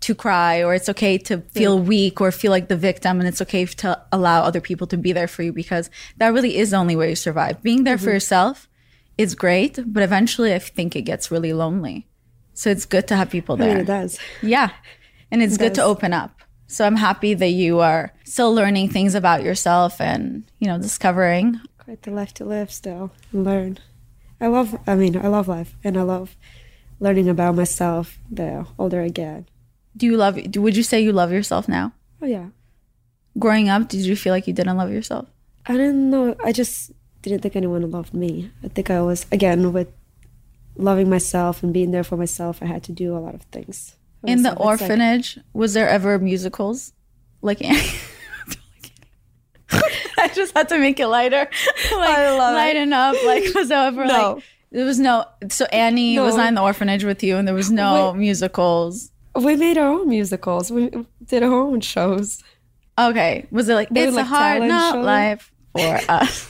to 0.01 0.15
cry 0.15 0.63
or 0.63 0.75
it's 0.75 0.89
okay 0.89 1.19
to 1.19 1.39
feel 1.53 1.79
weak 1.79 2.21
or 2.21 2.31
feel 2.31 2.51
like 2.51 2.69
the 2.69 2.77
victim. 2.77 3.19
And 3.19 3.29
it's 3.29 3.43
okay 3.43 3.67
to 3.67 4.01
allow 4.13 4.43
other 4.43 4.61
people 4.61 4.87
to 4.89 4.97
be 4.97 5.13
there 5.13 5.29
for 5.29 5.43
you 5.43 5.53
because 5.53 5.91
that 6.19 6.33
really 6.33 6.57
is 6.57 6.71
the 6.71 6.77
only 6.77 6.97
way 6.97 7.11
you 7.11 7.17
survive. 7.17 7.63
Being 7.63 7.85
there 7.85 7.99
for 7.99 8.05
mm-hmm. 8.05 8.15
yourself 8.15 8.69
is 9.19 9.35
great, 9.35 9.79
but 9.87 10.03
eventually 10.03 10.55
I 10.55 10.59
think 10.59 10.95
it 10.95 11.03
gets 11.03 11.31
really 11.31 11.53
lonely. 11.53 12.07
So 12.55 12.71
it's 12.71 12.87
good 12.87 13.09
to 13.09 13.17
have 13.17 13.31
people 13.31 13.55
I 13.57 13.59
there. 13.59 13.69
mean, 13.69 13.79
it 13.79 13.87
does. 13.87 14.19
Yeah. 14.43 14.71
And 15.31 15.43
it's 15.43 15.57
good 15.57 15.75
to 15.75 15.83
open 15.83 16.13
up. 16.13 16.41
So 16.69 16.85
I'm 16.85 16.97
happy 16.97 17.35
that 17.35 17.51
you 17.51 17.81
are 17.81 18.13
still 18.25 18.53
learning 18.53 18.91
things 18.91 19.15
about 19.15 19.43
yourself 19.43 20.01
and, 20.01 20.45
you 20.59 20.67
know, 20.67 20.79
discovering 20.79 21.61
Quite 21.79 22.03
the 22.03 22.11
life 22.11 22.35
to 22.35 22.45
live 22.45 22.73
still 22.73 23.13
and 23.33 23.45
learn. 23.45 23.79
I 24.41 24.49
love, 24.49 24.77
I 24.87 24.97
mean, 24.97 25.17
I 25.17 25.29
love 25.29 25.47
life 25.47 25.77
and 25.85 25.97
I 25.97 26.03
love 26.03 26.37
learning 26.99 27.29
about 27.29 27.55
myself 27.55 28.19
the 28.31 28.67
older 28.79 29.03
I 29.03 29.09
get. 29.09 29.45
Do 29.97 30.07
you 30.07 30.17
love? 30.17 30.39
Would 30.57 30.77
you 30.77 30.83
say 30.83 31.01
you 31.01 31.13
love 31.13 31.33
yourself 31.33 31.69
now? 31.69 31.93
Oh, 32.21 32.27
yeah. 32.27 32.49
Growing 33.39 33.69
up, 33.69 33.89
did 33.89 34.01
you 34.01 34.17
feel 34.17 34.33
like 34.33 34.47
you 34.47 34.53
didn't 34.53 34.77
love 34.77 34.91
yourself? 34.91 35.29
I 35.67 35.73
didn't 35.73 36.11
know. 36.11 36.37
I 36.45 36.53
just 36.53 36.93
didn't 37.23 37.41
think 37.41 37.57
anyone 37.57 37.91
loved 37.91 38.15
me. 38.15 38.51
I 38.65 38.69
think 38.69 38.91
I 38.91 39.01
was 39.03 39.27
again 39.33 39.73
with 39.73 39.89
loving 40.77 41.09
myself 41.11 41.63
and 41.63 41.73
being 41.73 41.91
there 41.91 42.05
for 42.05 42.17
myself. 42.17 42.63
I 42.63 42.67
had 42.67 42.83
to 42.85 42.93
do 42.93 43.17
a 43.17 43.19
lot 43.21 43.35
of 43.35 43.43
things. 43.53 43.97
In 44.23 44.43
the 44.43 44.51
myself. 44.51 44.59
Like- 44.59 44.81
orphanage, 44.81 45.39
was 45.53 45.75
there 45.75 45.89
ever 45.89 46.19
musicals? 46.19 46.93
Like, 47.43 47.63
Annie? 47.65 47.81
I 50.19 50.29
just 50.35 50.57
had 50.57 50.69
to 50.71 50.79
make 50.79 50.99
it 51.01 51.07
lighter. 51.09 51.37
like, 51.93 52.19
I 52.19 52.37
love 52.37 52.53
it. 52.53 52.57
lighten 52.57 52.93
up. 52.93 53.17
Like, 53.25 53.45
was 53.55 53.69
there 53.69 53.87
ever 53.87 54.07
No. 54.07 54.35
like? 54.35 54.45
There 54.73 54.85
was 54.85 54.99
no. 54.99 55.25
So 55.49 55.65
Annie 55.67 56.19
was 56.19 56.37
not 56.37 56.49
in 56.49 56.55
the 56.55 56.63
orphanage 56.63 57.05
with 57.05 57.23
you, 57.23 57.37
and 57.37 57.47
there 57.47 57.55
was 57.55 57.71
no 57.71 58.13
Wait. 58.13 58.19
musicals. 58.19 59.11
We 59.43 59.57
made 59.57 59.78
our 59.78 59.89
own 59.89 60.09
musicals. 60.09 60.70
We 60.70 60.91
did 61.24 61.43
our 61.43 61.53
own 61.53 61.80
shows. 61.80 62.43
Okay, 62.99 63.47
was 63.51 63.68
it 63.68 63.74
like 63.74 63.89
They 63.91 64.07
it's 64.09 64.16
a 64.16 64.24
hard 64.24 64.62
not 64.62 65.03
life 65.03 65.53
for 65.72 66.01
us? 66.09 66.47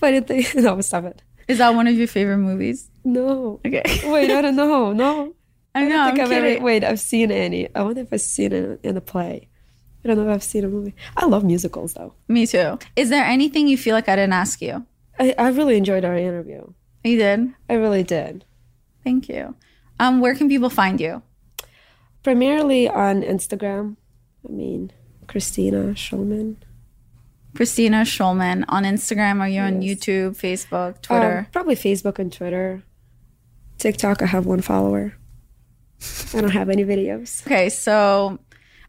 But 0.00 0.14
I 0.14 0.20
think 0.20 0.54
no, 0.54 0.80
stop 0.80 1.04
it. 1.04 1.22
Is 1.48 1.58
that 1.58 1.74
one 1.74 1.86
of 1.86 1.94
your 1.94 2.06
favorite 2.06 2.38
movies? 2.38 2.90
No. 3.04 3.60
Okay, 3.66 3.82
Wait, 4.04 4.30
I 4.30 4.42
don't 4.42 4.56
know. 4.56 4.92
No. 4.92 5.34
I 5.74 5.84
I 5.84 5.88
don't 5.88 6.06
think 6.06 6.18
I'm 6.20 6.32
I've 6.32 6.44
ever. 6.44 6.64
Wait, 6.64 6.84
I've 6.84 7.00
seen 7.00 7.30
any. 7.30 7.74
I 7.74 7.82
wonder 7.82 8.02
if 8.02 8.12
I've 8.12 8.20
seen 8.20 8.52
it 8.52 8.80
in 8.82 8.96
a 8.96 9.00
play. 9.00 9.48
I 10.04 10.08
don't 10.08 10.16
know 10.16 10.28
if 10.30 10.34
I've 10.36 10.42
seen 10.42 10.64
a 10.64 10.68
movie. 10.68 10.94
I 11.16 11.26
love 11.26 11.44
musicals 11.44 11.94
though. 11.94 12.14
Me 12.28 12.46
too. 12.46 12.78
Is 12.96 13.10
there 13.10 13.24
anything 13.24 13.68
you 13.68 13.76
feel 13.76 13.94
like 13.94 14.08
I 14.08 14.16
didn't 14.16 14.32
ask 14.32 14.60
you? 14.62 14.86
I, 15.18 15.34
I 15.38 15.48
really 15.48 15.76
enjoyed 15.76 16.04
our 16.04 16.16
interview. 16.16 16.72
You 17.04 17.18
did. 17.18 17.52
I 17.68 17.74
really 17.74 18.02
did. 18.02 18.44
Thank 19.04 19.28
you. 19.28 19.54
Um, 20.00 20.20
where 20.20 20.34
can 20.34 20.48
people 20.48 20.70
find 20.70 21.00
you? 21.00 21.22
Primarily 22.28 22.90
on 22.90 23.22
Instagram. 23.22 23.96
I 24.46 24.52
mean, 24.52 24.92
Kristina 25.28 25.94
Schulman. 25.94 26.56
Kristina 27.54 28.02
Schulman 28.02 28.66
on 28.68 28.82
Instagram. 28.84 29.40
Are 29.40 29.48
you 29.48 29.62
on 29.62 29.80
YouTube, 29.80 30.36
Facebook, 30.36 31.00
Twitter? 31.00 31.38
Um, 31.38 31.46
probably 31.52 31.74
Facebook 31.74 32.18
and 32.18 32.30
Twitter. 32.30 32.82
TikTok, 33.78 34.20
I 34.20 34.26
have 34.26 34.44
one 34.44 34.60
follower. 34.60 35.14
I 36.34 36.42
don't 36.42 36.50
have 36.50 36.68
any 36.68 36.84
videos. 36.84 37.40
okay, 37.46 37.70
so 37.70 38.38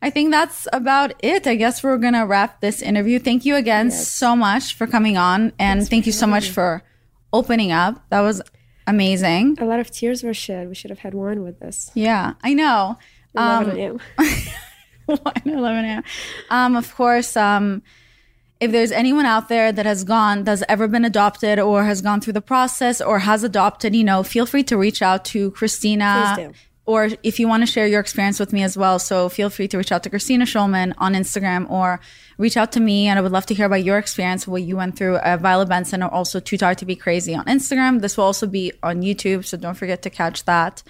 I 0.01 0.09
think 0.09 0.31
that's 0.31 0.67
about 0.73 1.13
it. 1.23 1.47
I 1.47 1.55
guess 1.55 1.81
we're 1.81 1.97
gonna 1.97 2.25
wrap 2.25 2.59
this 2.59 2.81
interview. 2.81 3.19
Thank 3.19 3.45
you 3.45 3.55
again 3.55 3.89
so 3.89 4.35
much 4.35 4.75
for 4.75 4.85
coming 4.85 5.15
on, 5.15 5.53
and 5.57 5.87
thank 5.87 6.05
you 6.05 6.11
so 6.11 6.27
much 6.27 6.49
for 6.49 6.83
opening 7.31 7.71
up. 7.71 8.03
That 8.09 8.19
was 8.19 8.41
amazing. 8.85 9.55
A 9.61 9.65
lot 9.65 9.79
of 9.79 9.91
tears 9.91 10.23
were 10.23 10.33
shed. 10.33 10.67
We 10.67 10.75
should 10.75 10.89
have 10.89 10.99
had 10.99 11.13
wine 11.13 11.41
with 11.41 11.61
this. 11.61 11.89
Yeah, 11.93 12.33
I 12.43 12.53
know. 12.53 12.97
11 13.35 13.71
Um, 13.71 13.77
a.m. 13.77 13.99
Not 15.07 15.45
11 15.45 15.85
a.m.? 15.85 16.03
Um, 16.49 16.75
of 16.75 16.93
course, 16.95 17.35
um, 17.35 17.81
if 18.59 18.71
there's 18.71 18.91
anyone 18.91 19.25
out 19.25 19.47
there 19.49 19.71
that 19.71 19.85
has 19.85 20.03
gone, 20.03 20.43
that's 20.43 20.63
ever 20.67 20.87
been 20.87 21.05
adopted 21.05 21.59
or 21.59 21.83
has 21.83 22.01
gone 22.01 22.21
through 22.21 22.33
the 22.33 22.41
process 22.41 23.01
or 23.01 23.19
has 23.19 23.43
adopted, 23.43 23.95
you 23.95 24.03
know, 24.03 24.21
feel 24.21 24.45
free 24.45 24.63
to 24.63 24.77
reach 24.77 25.01
out 25.01 25.25
to 25.25 25.51
Kristina. 25.51 26.35
Please 26.35 26.47
do. 26.47 26.53
Or 26.85 27.07
if 27.21 27.39
you 27.39 27.47
want 27.47 27.61
to 27.61 27.67
share 27.67 27.85
your 27.85 27.99
experience 27.99 28.39
with 28.39 28.51
me 28.51 28.63
as 28.63 28.75
well, 28.75 28.97
so 28.97 29.29
feel 29.29 29.51
free 29.51 29.67
to 29.67 29.77
reach 29.77 29.91
out 29.91 30.01
to 30.03 30.09
Kristina 30.09 30.41
Schulman 30.41 30.93
on 30.97 31.13
Instagram 31.13 31.69
or 31.69 31.99
reach 32.39 32.57
out 32.57 32.71
to 32.71 32.79
me. 32.79 33.07
And 33.07 33.19
I 33.19 33.21
would 33.21 33.31
love 33.31 33.45
to 33.45 33.53
hear 33.53 33.67
about 33.67 33.83
your 33.83 33.99
experience, 33.99 34.47
what 34.47 34.63
you 34.63 34.75
went 34.75 34.97
through. 34.97 35.17
Uh, 35.17 35.37
Violet 35.37 35.69
Benson 35.69 36.01
or 36.01 36.09
also 36.11 36.39
Too 36.39 36.57
Tired 36.57 36.79
to 36.79 36.85
Be 36.85 36.95
Crazy 36.95 37.35
on 37.35 37.45
Instagram. 37.45 38.01
This 38.01 38.17
will 38.17 38.23
also 38.23 38.47
be 38.47 38.71
on 38.81 39.03
YouTube, 39.03 39.45
so 39.45 39.55
don't 39.55 39.75
forget 39.75 40.01
to 40.01 40.09
catch 40.09 40.45
that. 40.45 40.81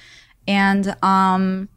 And 0.47 0.95
um, 1.03 1.67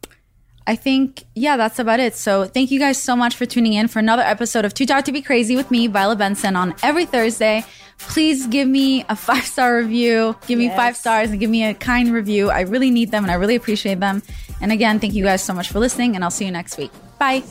I 0.65 0.75
think, 0.75 1.23
yeah, 1.35 1.57
that's 1.57 1.79
about 1.79 1.99
it. 1.99 2.15
So 2.15 2.45
thank 2.45 2.71
you 2.71 2.79
guys 2.79 3.01
so 3.01 3.15
much 3.15 3.35
for 3.35 3.45
tuning 3.45 3.73
in 3.73 3.87
for 3.87 3.99
another 3.99 4.21
episode 4.21 4.65
of 4.65 4.73
Too 4.73 4.85
Tired 4.85 5.05
to 5.05 5.11
Be 5.11 5.21
Crazy 5.21 5.55
with 5.55 5.69
me, 5.71 5.87
Violet 5.87 6.17
Benson, 6.17 6.55
on 6.55 6.73
every 6.83 7.05
Thursday. 7.05 7.65
Please 7.99 8.47
give 8.47 8.67
me 8.67 9.05
a 9.09 9.15
five 9.27 9.45
star 9.45 9.77
review. 9.77 10.35
Give 10.47 10.57
me 10.57 10.69
five 10.69 10.95
stars 10.95 11.31
and 11.31 11.39
give 11.39 11.49
me 11.49 11.65
a 11.65 11.73
kind 11.73 12.11
review. 12.13 12.49
I 12.49 12.61
really 12.61 12.91
need 12.91 13.11
them 13.11 13.23
and 13.23 13.31
I 13.31 13.35
really 13.35 13.55
appreciate 13.55 13.99
them. 13.99 14.21
And 14.61 14.71
again, 14.71 14.99
thank 14.99 15.13
you 15.13 15.23
guys 15.23 15.43
so 15.43 15.53
much 15.53 15.69
for 15.69 15.79
listening, 15.79 16.15
and 16.15 16.23
I'll 16.23 16.31
see 16.31 16.45
you 16.45 16.51
next 16.51 16.77
week. 16.77 16.91
Bye. 17.19 17.43